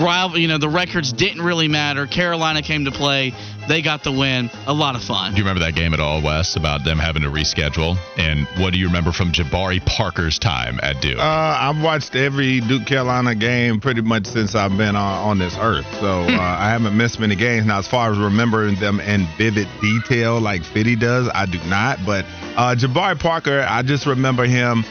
rival 0.00 0.38
you 0.38 0.48
know 0.48 0.58
the 0.58 0.68
records 0.68 1.12
didn't 1.12 1.42
really 1.42 1.68
matter. 1.68 2.06
Carolina 2.06 2.62
came 2.62 2.84
to 2.86 2.90
play. 2.90 3.32
They 3.68 3.82
got 3.82 4.04
the 4.04 4.12
win. 4.12 4.50
A 4.66 4.74
lot 4.74 4.94
of 4.94 5.02
fun. 5.02 5.32
Do 5.32 5.38
you 5.38 5.44
remember 5.44 5.64
that 5.64 5.74
game 5.74 5.94
at 5.94 6.00
all 6.00 6.22
Wes 6.22 6.56
about 6.56 6.84
them 6.84 6.98
having 6.98 7.22
to 7.22 7.28
reschedule? 7.28 7.96
And 8.18 8.46
what 8.62 8.72
do 8.72 8.78
you 8.78 8.86
remember 8.86 9.10
from 9.12 9.32
Jabari 9.32 9.84
Parker's 9.84 10.38
time 10.38 10.78
at 10.82 11.00
Duke? 11.00 11.18
Uh, 11.18 11.22
I've 11.22 11.82
watched 11.82 12.14
every 12.14 12.60
Duke 12.60 12.86
Carolina 12.86 13.34
game 13.34 13.80
pretty 13.80 14.02
much 14.02 14.26
since 14.26 14.54
I've 14.54 14.76
been 14.76 14.96
on, 14.96 15.28
on 15.28 15.38
this 15.38 15.56
earth. 15.58 15.86
So 16.00 16.22
uh, 16.22 16.38
I 16.38 16.70
haven't 16.70 16.96
missed 16.96 17.18
many 17.20 17.36
games. 17.36 17.66
Now 17.66 17.78
as 17.78 17.88
far 17.88 18.12
as 18.12 18.18
remembering 18.18 18.76
them 18.76 19.00
in 19.00 19.26
vivid 19.38 19.68
detail 19.80 20.40
like 20.40 20.62
Fitty 20.62 20.96
does 20.96 21.30
I 21.32 21.46
do 21.46 21.58
not. 21.64 21.98
But 22.04 22.26
uh, 22.56 22.74
Jabari 22.76 23.18
Parker, 23.18 23.64
I 23.66 23.82
just 23.82 24.06
remember 24.06 24.44
him. 24.44 24.84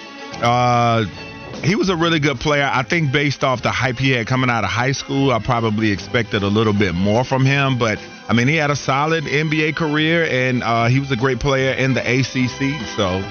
He 1.64 1.76
was 1.76 1.88
a 1.88 1.96
really 1.96 2.20
good 2.20 2.42
player. 2.42 2.70
I 2.72 2.84
think 2.84 3.14
based 3.14 3.44
off 3.44 3.62
the 3.62 3.72
hype 3.72 3.98
he 3.98 4.12
had 4.12 4.28
coming 4.28 4.50
out 4.50 4.66
of 4.66 4.70
high 4.70 4.92
school, 4.92 5.32
I 5.32 5.40
probably 5.40 5.92
expected 5.92 6.44
a 6.44 6.48
little 6.48 6.74
bit 6.74 6.94
more 6.94 7.24
from 7.24 7.46
him. 7.46 7.78
But 7.78 8.00
I 8.28 8.34
mean, 8.34 8.50
he 8.50 8.58
had 8.58 8.70
a 8.70 8.76
solid 8.76 9.24
NBA 9.24 9.76
career, 9.78 10.26
and 10.26 10.62
uh, 10.62 10.88
he 10.88 11.00
was 11.00 11.12
a 11.12 11.16
great 11.16 11.40
player 11.40 11.74
in 11.74 11.94
the 11.94 12.02
ACC. 12.02 12.86
So 12.98 13.22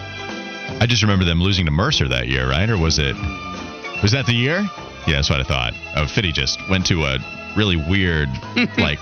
I 0.80 0.86
just 0.86 1.02
remember 1.02 1.26
them 1.26 1.42
losing 1.42 1.66
to 1.66 1.70
Mercer 1.70 2.08
that 2.08 2.28
year, 2.28 2.48
right? 2.48 2.68
Or 2.70 2.78
was 2.78 2.98
it? 2.98 3.14
Was 4.02 4.12
that 4.12 4.24
the 4.24 4.34
year? 4.34 4.66
Yeah, 5.06 5.16
that's 5.16 5.28
what 5.28 5.40
I 5.40 5.44
thought. 5.44 5.74
Oh, 5.96 6.06
Fitty 6.06 6.32
just 6.32 6.58
went 6.70 6.86
to 6.86 7.04
a 7.04 7.18
really 7.56 7.76
weird, 7.76 8.28
like 8.78 9.00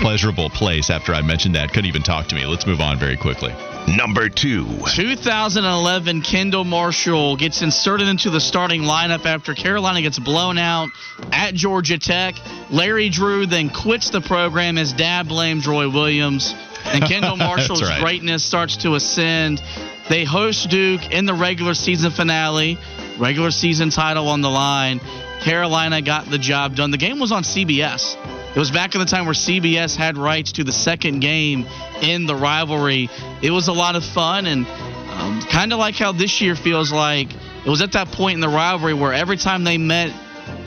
pleasurable 0.00 0.50
place 0.50 0.90
after 0.90 1.14
I 1.14 1.22
mentioned 1.22 1.54
that. 1.54 1.68
Couldn't 1.70 1.86
even 1.86 2.02
talk 2.02 2.28
to 2.28 2.34
me. 2.34 2.46
Let's 2.46 2.66
move 2.66 2.80
on 2.80 2.98
very 2.98 3.16
quickly. 3.16 3.54
Number 3.96 4.28
two. 4.28 4.66
2011, 4.94 6.20
Kendall 6.22 6.64
Marshall 6.64 7.36
gets 7.36 7.62
inserted 7.62 8.08
into 8.08 8.28
the 8.28 8.40
starting 8.40 8.82
lineup 8.82 9.24
after 9.24 9.54
Carolina 9.54 10.02
gets 10.02 10.18
blown 10.18 10.58
out 10.58 10.90
at 11.32 11.54
Georgia 11.54 11.98
Tech. 11.98 12.34
Larry 12.70 13.08
Drew 13.08 13.46
then 13.46 13.70
quits 13.70 14.10
the 14.10 14.20
program 14.20 14.76
as 14.76 14.92
dad 14.92 15.26
blames 15.26 15.66
Roy 15.66 15.88
Williams. 15.88 16.54
And 16.84 17.04
Kendall 17.04 17.36
Marshall's 17.38 17.82
right. 17.82 18.00
greatness 18.00 18.44
starts 18.44 18.76
to 18.78 18.94
ascend. 18.94 19.62
They 20.08 20.24
host 20.24 20.68
Duke 20.68 21.10
in 21.10 21.24
the 21.24 21.34
regular 21.34 21.74
season 21.74 22.10
finale, 22.10 22.78
regular 23.18 23.50
season 23.50 23.90
title 23.90 24.28
on 24.28 24.42
the 24.42 24.50
line. 24.50 25.00
Carolina 25.40 26.02
got 26.02 26.26
the 26.26 26.38
job 26.38 26.76
done. 26.76 26.90
The 26.90 26.98
game 26.98 27.18
was 27.18 27.32
on 27.32 27.42
CBS. 27.42 28.16
It 28.54 28.58
was 28.58 28.70
back 28.70 28.94
in 28.94 29.00
the 29.00 29.06
time 29.06 29.24
where 29.26 29.34
CBS 29.34 29.96
had 29.96 30.16
rights 30.16 30.52
to 30.52 30.64
the 30.64 30.72
second 30.72 31.20
game 31.20 31.66
in 32.02 32.26
the 32.26 32.34
rivalry. 32.34 33.08
It 33.42 33.50
was 33.50 33.68
a 33.68 33.72
lot 33.72 33.94
of 33.94 34.04
fun 34.04 34.46
and 34.46 34.66
um, 34.66 35.40
kind 35.42 35.72
of 35.72 35.78
like 35.78 35.94
how 35.94 36.12
this 36.12 36.40
year 36.40 36.56
feels 36.56 36.92
like. 36.92 37.28
It 37.32 37.68
was 37.68 37.82
at 37.82 37.92
that 37.92 38.08
point 38.08 38.34
in 38.34 38.40
the 38.40 38.48
rivalry 38.48 38.94
where 38.94 39.12
every 39.12 39.36
time 39.36 39.64
they 39.64 39.78
met 39.78 40.12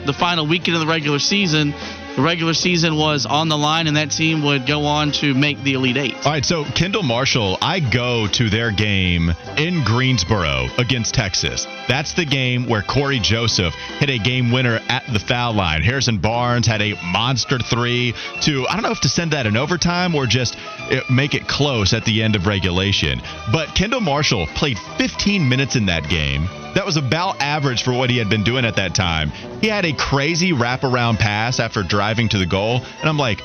the 0.06 0.12
final 0.12 0.46
weekend 0.46 0.74
of 0.74 0.80
the 0.80 0.86
regular 0.86 1.18
season, 1.18 1.74
the 2.16 2.22
regular 2.22 2.54
season 2.54 2.96
was 2.96 3.26
on 3.26 3.48
the 3.48 3.56
line, 3.56 3.86
and 3.86 3.96
that 3.96 4.10
team 4.10 4.42
would 4.42 4.66
go 4.66 4.84
on 4.84 5.12
to 5.12 5.34
make 5.34 5.62
the 5.62 5.74
Elite 5.74 5.96
Eight. 5.96 6.14
All 6.26 6.32
right, 6.32 6.44
so 6.44 6.64
Kendall 6.64 7.02
Marshall, 7.02 7.58
I 7.62 7.80
go 7.80 8.26
to 8.28 8.50
their 8.50 8.70
game 8.70 9.32
in 9.56 9.82
Greensboro 9.84 10.68
against 10.78 11.14
Texas. 11.14 11.66
That's 11.88 12.12
the 12.12 12.24
game 12.24 12.66
where 12.68 12.82
Cory 12.82 13.18
Joseph 13.18 13.74
hit 13.74 14.10
a 14.10 14.18
game 14.18 14.52
winner 14.52 14.80
at 14.88 15.04
the 15.12 15.18
foul 15.18 15.54
line. 15.54 15.82
Harrison 15.82 16.18
Barnes 16.18 16.66
had 16.66 16.82
a 16.82 16.94
monster 17.02 17.58
three 17.58 18.14
to, 18.42 18.66
I 18.68 18.74
don't 18.74 18.82
know 18.82 18.90
if 18.90 19.00
to 19.00 19.08
send 19.08 19.32
that 19.32 19.46
in 19.46 19.56
overtime 19.56 20.14
or 20.14 20.26
just 20.26 20.56
eh, 20.90 21.00
make 21.10 21.34
it 21.34 21.48
close 21.48 21.92
at 21.92 22.04
the 22.04 22.22
end 22.22 22.36
of 22.36 22.46
regulation. 22.46 23.20
But 23.52 23.74
Kendall 23.74 24.00
Marshall 24.00 24.46
played 24.48 24.78
15 24.98 25.48
minutes 25.48 25.76
in 25.76 25.86
that 25.86 26.08
game. 26.08 26.48
That 26.74 26.86
was 26.86 26.96
about 26.96 27.40
average 27.40 27.82
for 27.82 27.92
what 27.92 28.10
he 28.10 28.16
had 28.16 28.30
been 28.30 28.44
doing 28.44 28.64
at 28.64 28.76
that 28.76 28.94
time. 28.94 29.30
He 29.60 29.68
had 29.68 29.84
a 29.84 29.92
crazy 29.92 30.52
wraparound 30.52 31.18
pass 31.18 31.60
after 31.60 31.82
driving 31.82 32.28
to 32.30 32.38
the 32.38 32.46
goal. 32.46 32.82
And 33.00 33.08
I'm 33.08 33.18
like, 33.18 33.40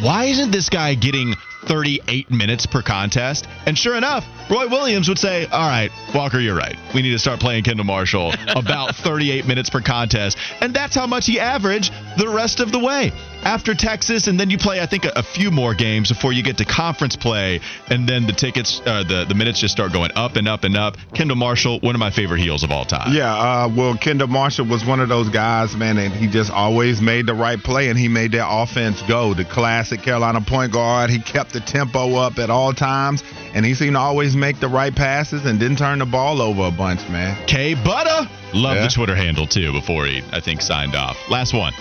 why 0.00 0.24
isn't 0.24 0.50
this 0.50 0.68
guy 0.68 0.94
getting 0.94 1.34
38 1.66 2.30
minutes 2.30 2.66
per 2.66 2.82
contest? 2.82 3.46
And 3.66 3.78
sure 3.78 3.96
enough, 3.96 4.26
Roy 4.50 4.68
Williams 4.68 5.08
would 5.08 5.18
say, 5.18 5.46
All 5.46 5.68
right, 5.68 5.90
Walker, 6.14 6.40
you're 6.40 6.56
right. 6.56 6.76
We 6.94 7.02
need 7.02 7.12
to 7.12 7.18
start 7.18 7.40
playing 7.40 7.64
Kendall 7.64 7.84
Marshall 7.84 8.32
about 8.56 8.94
38 8.96 9.46
minutes 9.46 9.70
per 9.70 9.80
contest. 9.80 10.38
And 10.60 10.74
that's 10.74 10.94
how 10.94 11.06
much 11.06 11.26
he 11.26 11.38
averaged 11.38 11.92
the 12.18 12.28
rest 12.28 12.60
of 12.60 12.72
the 12.72 12.78
way. 12.78 13.12
After 13.44 13.74
Texas, 13.74 14.28
and 14.28 14.38
then 14.38 14.50
you 14.50 14.58
play, 14.58 14.80
I 14.80 14.86
think, 14.86 15.04
a, 15.04 15.12
a 15.16 15.22
few 15.22 15.50
more 15.50 15.74
games 15.74 16.08
before 16.08 16.32
you 16.32 16.42
get 16.42 16.58
to 16.58 16.64
conference 16.64 17.16
play, 17.16 17.60
and 17.88 18.08
then 18.08 18.26
the 18.26 18.32
tickets, 18.32 18.80
uh, 18.86 19.02
the 19.02 19.24
the 19.28 19.34
minutes 19.34 19.58
just 19.60 19.72
start 19.72 19.92
going 19.92 20.10
up 20.14 20.36
and 20.36 20.46
up 20.46 20.64
and 20.64 20.76
up. 20.76 20.96
Kendall 21.14 21.36
Marshall, 21.36 21.80
one 21.80 21.94
of 21.94 21.98
my 21.98 22.10
favorite 22.10 22.40
heels 22.40 22.62
of 22.62 22.70
all 22.70 22.84
time. 22.84 23.14
Yeah, 23.14 23.34
uh, 23.34 23.68
well, 23.74 23.96
Kendall 23.96 24.28
Marshall 24.28 24.66
was 24.66 24.84
one 24.84 25.00
of 25.00 25.08
those 25.08 25.28
guys, 25.28 25.74
man, 25.74 25.98
and 25.98 26.12
he 26.12 26.28
just 26.28 26.50
always 26.50 27.00
made 27.00 27.26
the 27.26 27.34
right 27.34 27.58
play, 27.58 27.88
and 27.88 27.98
he 27.98 28.08
made 28.08 28.32
their 28.32 28.46
offense 28.46 29.02
go. 29.02 29.34
The 29.34 29.44
classic 29.44 30.02
Carolina 30.02 30.40
point 30.40 30.72
guard. 30.72 31.10
He 31.10 31.18
kept 31.18 31.52
the 31.52 31.60
tempo 31.60 32.14
up 32.16 32.38
at 32.38 32.48
all 32.50 32.72
times, 32.72 33.24
and 33.54 33.66
he 33.66 33.74
seemed 33.74 33.94
to 33.94 34.00
always 34.00 34.36
make 34.36 34.60
the 34.60 34.68
right 34.68 34.94
passes 34.94 35.44
and 35.44 35.58
didn't 35.58 35.78
turn 35.78 35.98
the 35.98 36.06
ball 36.06 36.40
over 36.40 36.66
a 36.66 36.70
bunch, 36.70 37.08
man. 37.08 37.36
K 37.46 37.74
Butter. 37.74 38.30
Love 38.54 38.76
yeah. 38.76 38.82
the 38.82 38.88
Twitter 38.88 39.16
handle 39.16 39.46
too 39.46 39.72
before 39.72 40.06
he, 40.06 40.22
I 40.30 40.40
think, 40.40 40.60
signed 40.62 40.94
off. 40.94 41.16
Last 41.28 41.54
one. 41.54 41.72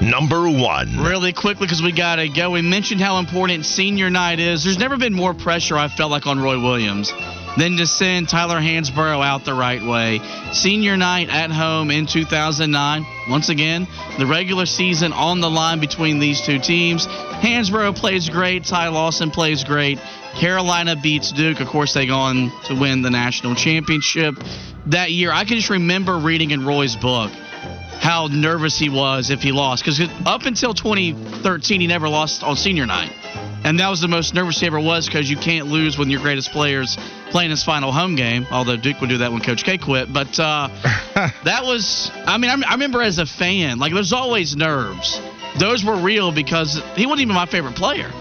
Number 0.00 0.48
one. 0.48 0.98
Really 0.98 1.32
quickly, 1.32 1.66
because 1.66 1.82
we 1.82 1.92
got 1.92 2.16
to 2.16 2.28
go. 2.28 2.50
We 2.50 2.62
mentioned 2.62 3.00
how 3.00 3.18
important 3.18 3.64
senior 3.64 4.10
night 4.10 4.40
is. 4.40 4.62
There's 4.62 4.78
never 4.78 4.96
been 4.96 5.14
more 5.14 5.34
pressure, 5.34 5.76
I 5.76 5.88
felt 5.88 6.10
like, 6.10 6.26
on 6.26 6.40
Roy 6.40 6.60
Williams 6.60 7.12
than 7.56 7.78
to 7.78 7.86
send 7.86 8.28
Tyler 8.28 8.60
Hansbrough 8.60 9.24
out 9.24 9.44
the 9.44 9.54
right 9.54 9.82
way. 9.82 10.20
Senior 10.52 10.96
night 10.96 11.30
at 11.30 11.50
home 11.50 11.90
in 11.90 12.06
2009. 12.06 13.06
Once 13.30 13.48
again, 13.48 13.88
the 14.18 14.26
regular 14.26 14.66
season 14.66 15.12
on 15.12 15.40
the 15.40 15.50
line 15.50 15.80
between 15.80 16.18
these 16.18 16.42
two 16.42 16.58
teams. 16.58 17.06
Hansbrough 17.06 17.96
plays 17.96 18.28
great. 18.28 18.64
Ty 18.64 18.88
Lawson 18.88 19.30
plays 19.30 19.64
great. 19.64 19.98
Carolina 20.34 20.96
beats 20.96 21.32
Duke. 21.32 21.60
Of 21.60 21.68
course, 21.68 21.94
they 21.94 22.06
go 22.06 22.16
on 22.16 22.52
to 22.66 22.74
win 22.74 23.00
the 23.00 23.10
national 23.10 23.54
championship 23.54 24.34
that 24.86 25.10
year. 25.10 25.32
I 25.32 25.44
can 25.44 25.56
just 25.56 25.70
remember 25.70 26.18
reading 26.18 26.50
in 26.50 26.66
Roy's 26.66 26.94
book 26.94 27.32
how 28.06 28.28
nervous 28.30 28.78
he 28.78 28.88
was 28.88 29.30
if 29.30 29.42
he 29.42 29.50
lost. 29.50 29.84
Because 29.84 30.00
up 30.24 30.42
until 30.46 30.72
2013, 30.72 31.80
he 31.80 31.88
never 31.88 32.08
lost 32.08 32.44
on 32.44 32.54
senior 32.54 32.86
night. 32.86 33.10
And 33.64 33.80
that 33.80 33.88
was 33.88 34.00
the 34.00 34.06
most 34.06 34.32
nervous 34.32 34.60
he 34.60 34.66
ever 34.68 34.78
was 34.78 35.06
because 35.06 35.28
you 35.28 35.36
can't 35.36 35.66
lose 35.66 35.98
when 35.98 36.08
your 36.08 36.20
greatest 36.20 36.52
players 36.52 36.96
playing 37.30 37.50
his 37.50 37.64
final 37.64 37.90
home 37.90 38.14
game. 38.14 38.46
Although 38.52 38.76
Duke 38.76 39.00
would 39.00 39.10
do 39.10 39.18
that 39.18 39.32
when 39.32 39.40
Coach 39.40 39.64
K 39.64 39.76
quit. 39.76 40.12
But 40.12 40.38
uh, 40.38 40.68
that 41.42 41.64
was, 41.64 42.12
I 42.14 42.38
mean, 42.38 42.48
I, 42.48 42.68
I 42.68 42.74
remember 42.74 43.02
as 43.02 43.18
a 43.18 43.26
fan, 43.26 43.80
like 43.80 43.92
there's 43.92 44.12
always 44.12 44.54
nerves. 44.54 45.20
Those 45.58 45.84
were 45.84 45.96
real 45.96 46.30
because 46.30 46.80
he 46.94 47.06
wasn't 47.06 47.22
even 47.22 47.34
my 47.34 47.46
favorite 47.46 47.74
player. 47.74 48.12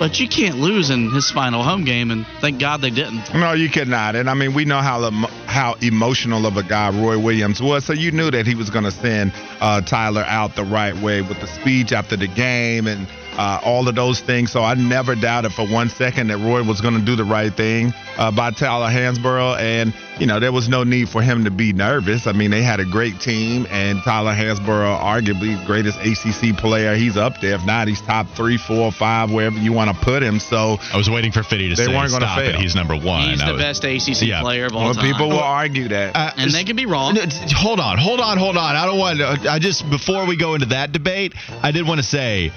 But 0.00 0.18
you 0.18 0.28
can't 0.28 0.56
lose 0.56 0.88
in 0.88 1.10
his 1.10 1.30
final 1.30 1.62
home 1.62 1.84
game, 1.84 2.10
and 2.10 2.26
thank 2.40 2.58
God 2.58 2.80
they 2.80 2.88
didn't. 2.88 3.34
No, 3.34 3.52
you 3.52 3.68
cannot. 3.68 4.16
And 4.16 4.30
I 4.30 4.34
mean, 4.34 4.54
we 4.54 4.64
know 4.64 4.78
how 4.78 5.10
how 5.44 5.74
emotional 5.82 6.46
of 6.46 6.56
a 6.56 6.62
guy 6.62 6.88
Roy 6.88 7.18
Williams 7.18 7.60
was, 7.60 7.84
so 7.84 7.92
you 7.92 8.10
knew 8.10 8.30
that 8.30 8.46
he 8.46 8.54
was 8.54 8.70
going 8.70 8.86
to 8.86 8.90
send 8.90 9.30
uh, 9.60 9.82
Tyler 9.82 10.24
out 10.26 10.56
the 10.56 10.64
right 10.64 10.96
way 11.02 11.20
with 11.20 11.38
the 11.40 11.46
speech 11.46 11.92
after 11.92 12.16
the 12.16 12.28
game 12.28 12.86
and 12.86 13.06
uh, 13.36 13.60
all 13.64 13.88
of 13.88 13.94
those 13.94 14.20
things. 14.20 14.52
So 14.52 14.62
I 14.62 14.74
never 14.74 15.14
doubted 15.14 15.52
for 15.52 15.66
one 15.66 15.88
second 15.88 16.28
that 16.28 16.38
Roy 16.38 16.62
was 16.62 16.80
going 16.80 16.94
to 16.94 17.04
do 17.04 17.16
the 17.16 17.24
right 17.24 17.52
thing 17.52 17.92
uh, 18.18 18.30
by 18.30 18.50
Tyler 18.50 18.88
Hansbrough. 18.88 19.58
And, 19.58 19.94
you 20.18 20.26
know, 20.26 20.40
there 20.40 20.52
was 20.52 20.68
no 20.68 20.84
need 20.84 21.08
for 21.08 21.22
him 21.22 21.44
to 21.44 21.50
be 21.50 21.72
nervous. 21.72 22.26
I 22.26 22.32
mean, 22.32 22.50
they 22.50 22.62
had 22.62 22.80
a 22.80 22.84
great 22.84 23.20
team, 23.20 23.66
and 23.70 24.02
Tyler 24.02 24.32
Hansbrough, 24.32 25.00
arguably 25.00 25.64
greatest 25.66 25.98
ACC 26.00 26.56
player. 26.56 26.94
He's 26.94 27.16
up 27.16 27.40
there. 27.40 27.54
If 27.54 27.64
not, 27.64 27.88
he's 27.88 28.00
top 28.00 28.26
three, 28.36 28.58
four, 28.58 28.92
five, 28.92 29.30
wherever 29.30 29.58
you 29.58 29.72
want 29.72 29.90
to 29.90 30.04
put 30.04 30.22
him. 30.22 30.38
So 30.38 30.76
I 30.92 30.96
was 30.96 31.08
waiting 31.08 31.32
for 31.32 31.42
Fitty 31.42 31.70
to 31.70 31.74
they 31.74 31.86
say 31.86 31.96
weren't 31.96 32.10
stop 32.10 32.38
fail. 32.38 32.54
it. 32.54 32.60
He's 32.60 32.74
number 32.74 32.94
one. 32.94 33.30
He's 33.30 33.42
I 33.42 33.46
the 33.46 33.52
was, 33.54 33.62
best 33.62 33.84
ACC 33.84 34.28
yeah. 34.28 34.40
player 34.40 34.66
of 34.66 34.74
all 34.74 34.84
well, 34.84 34.94
time. 34.94 35.12
People 35.12 35.30
will 35.30 35.40
argue 35.40 35.88
that, 35.88 36.14
uh, 36.14 36.32
and 36.36 36.50
they 36.50 36.64
can 36.64 36.76
be 36.76 36.86
wrong. 36.86 37.16
Hold 37.56 37.80
on, 37.80 37.98
hold 37.98 38.20
on, 38.20 38.38
hold 38.38 38.56
on. 38.56 38.76
I 38.76 38.86
don't 38.86 38.98
want. 38.98 39.18
to, 39.18 39.50
I 39.50 39.58
just 39.58 39.88
before 39.88 40.26
we 40.26 40.36
go 40.36 40.54
into 40.54 40.66
that 40.66 40.92
debate, 40.92 41.34
I 41.62 41.72
did 41.72 41.86
want 41.86 41.98
to 41.98 42.06
say 42.06 42.52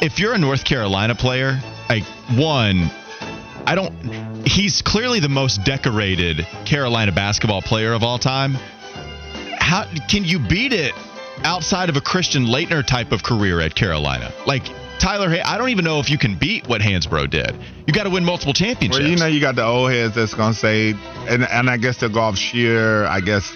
if 0.00 0.18
you're 0.18 0.34
a 0.34 0.38
North 0.38 0.64
Carolina 0.64 1.14
player, 1.14 1.60
like 1.88 2.04
one, 2.36 2.90
I 3.66 3.74
don't. 3.74 3.92
He's 4.46 4.82
clearly 4.82 5.20
the 5.20 5.28
most 5.28 5.64
decorated 5.64 6.46
Carolina 6.64 7.12
basketball 7.12 7.62
player 7.62 7.92
of 7.92 8.02
all 8.02 8.18
time. 8.18 8.54
How 9.58 9.84
can 10.08 10.24
you 10.24 10.38
beat 10.38 10.72
it 10.72 10.92
outside 11.42 11.88
of 11.88 11.96
a 11.96 12.00
Christian 12.00 12.46
Laettner 12.46 12.86
type 12.86 13.12
of 13.12 13.22
career 13.22 13.60
at 13.60 13.74
Carolina? 13.74 14.32
Like 14.46 14.64
Tyler, 14.98 15.36
I 15.44 15.58
don't 15.58 15.70
even 15.70 15.84
know 15.84 16.00
if 16.00 16.10
you 16.10 16.18
can 16.18 16.36
beat 16.36 16.68
what 16.68 16.80
Hansbrough 16.80 17.30
did. 17.30 17.56
You 17.86 17.92
got 17.92 18.04
to 18.04 18.10
win 18.10 18.24
multiple 18.24 18.52
championships. 18.52 19.00
Well, 19.00 19.10
you 19.10 19.16
know, 19.16 19.26
you 19.26 19.40
got 19.40 19.56
the 19.56 19.64
old 19.64 19.90
heads 19.90 20.14
that's 20.14 20.34
gonna 20.34 20.54
say, 20.54 20.94
and 21.28 21.44
and 21.44 21.70
I 21.70 21.76
guess 21.78 21.98
they'll 21.98 22.10
go 22.10 22.20
off 22.20 22.36
sheer, 22.36 23.04
I 23.06 23.20
guess, 23.20 23.54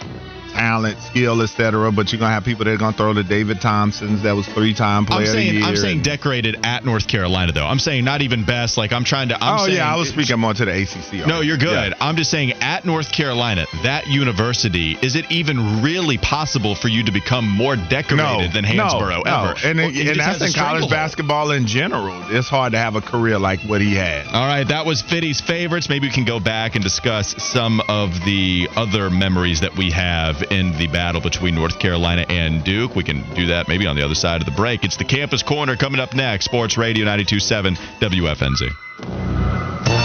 talent, 0.59 0.99
skill, 1.01 1.41
etc. 1.43 1.93
But 1.93 2.13
you're 2.13 2.19
gonna 2.19 2.35
have 2.35 2.45
people 2.45 2.65
that 2.65 2.75
are 2.75 2.79
gonna 2.79 2.97
throw 2.97 3.15
the 3.15 3.25
David 3.25 3.61
Thompsons 3.61 4.23
that 4.23 4.35
was 4.35 4.47
three 4.49 4.75
time 4.75 5.07
player 5.07 5.21
I'm 5.21 5.27
saying, 5.27 5.49
of 5.49 5.55
the 5.55 5.61
year. 5.61 5.69
I'm 5.69 5.77
saying 5.77 6.03
decorated 6.03 6.59
at 6.65 6.85
North 6.85 7.07
Carolina 7.07 7.53
though. 7.53 7.67
I'm 7.67 7.79
saying 7.79 8.05
not 8.05 8.23
even 8.23 8.45
best. 8.45 8.77
Like 8.77 8.93
I'm 8.93 9.05
trying 9.05 9.29
to. 9.29 9.43
I'm 9.43 9.61
oh 9.61 9.65
saying, 9.67 9.77
yeah, 9.77 9.93
I 9.93 9.97
was 9.97 10.09
speaking 10.09 10.39
more 10.39 10.55
to 10.55 10.65
the 10.65 10.83
ACC. 10.83 11.27
No, 11.27 11.41
you're 11.41 11.57
good. 11.57 11.93
Yeah. 11.93 12.07
I'm 12.07 12.17
just 12.17 12.31
saying 12.31 12.53
at 12.61 12.85
North 12.85 13.13
Carolina, 13.13 13.67
that 13.83 14.09
university, 14.09 14.99
is 15.01 15.17
it 15.17 15.31
even 15.31 15.83
really 15.83 16.19
possible 16.19 16.75
for 16.75 16.89
you 16.89 17.05
to 17.05 17.13
become 17.13 17.49
more 17.49 17.77
decorated 17.77 18.17
no, 18.17 18.49
than 18.53 18.65
Hansbrough 18.65 19.25
no, 19.25 19.31
ever? 19.31 19.55
No. 19.55 19.71
And, 19.71 19.79
well, 19.79 19.89
and 19.89 20.21
that's 20.21 20.43
in 20.43 20.53
college 20.53 20.91
basketball 20.91 21.53
in 21.53 21.67
general. 21.67 22.23
It's 22.31 22.49
hard 22.49 22.73
to 22.73 22.79
have 22.79 22.97
a 22.97 23.01
career 23.01 23.39
like 23.39 23.61
what 23.61 23.81
he 23.81 23.95
had. 23.95 24.27
All 24.27 24.47
right, 24.47 24.67
that 24.67 24.87
was 24.87 25.03
Fitty's 25.03 25.41
favorites. 25.41 25.89
Maybe 25.89 26.09
we 26.09 26.13
can 26.13 26.25
go 26.25 26.41
back 26.41 26.75
and 26.75 26.83
discuss 26.83 27.35
some 27.43 27.81
of 27.89 28.13
the 28.25 28.69
other 28.77 29.11
memories 29.11 29.61
that 29.61 29.77
we 29.77 29.91
have 29.91 30.43
in 30.51 30.77
the 30.79 30.87
battle 30.89 31.21
between 31.21 31.55
North 31.55 31.79
Carolina 31.79 32.25
and 32.29 32.65
Duke. 32.65 32.95
We 32.97 33.05
can 33.05 33.23
do 33.35 33.47
that 33.47 33.69
maybe 33.69 33.87
on 33.87 33.97
the 33.97 34.05
other 34.05 34.15
side 34.15 34.41
of 34.41 34.47
the 34.47 34.53
break. 34.53 34.85
It's 34.85 34.97
the 34.97 35.05
Campus 35.05 35.43
Corner 35.43 35.77
coming 35.77 36.01
up 36.01 36.15
next. 36.15 36.45
Sports 36.47 36.77
Radio 36.77 37.05
927 37.05 37.75
WFNZ. 38.01 39.98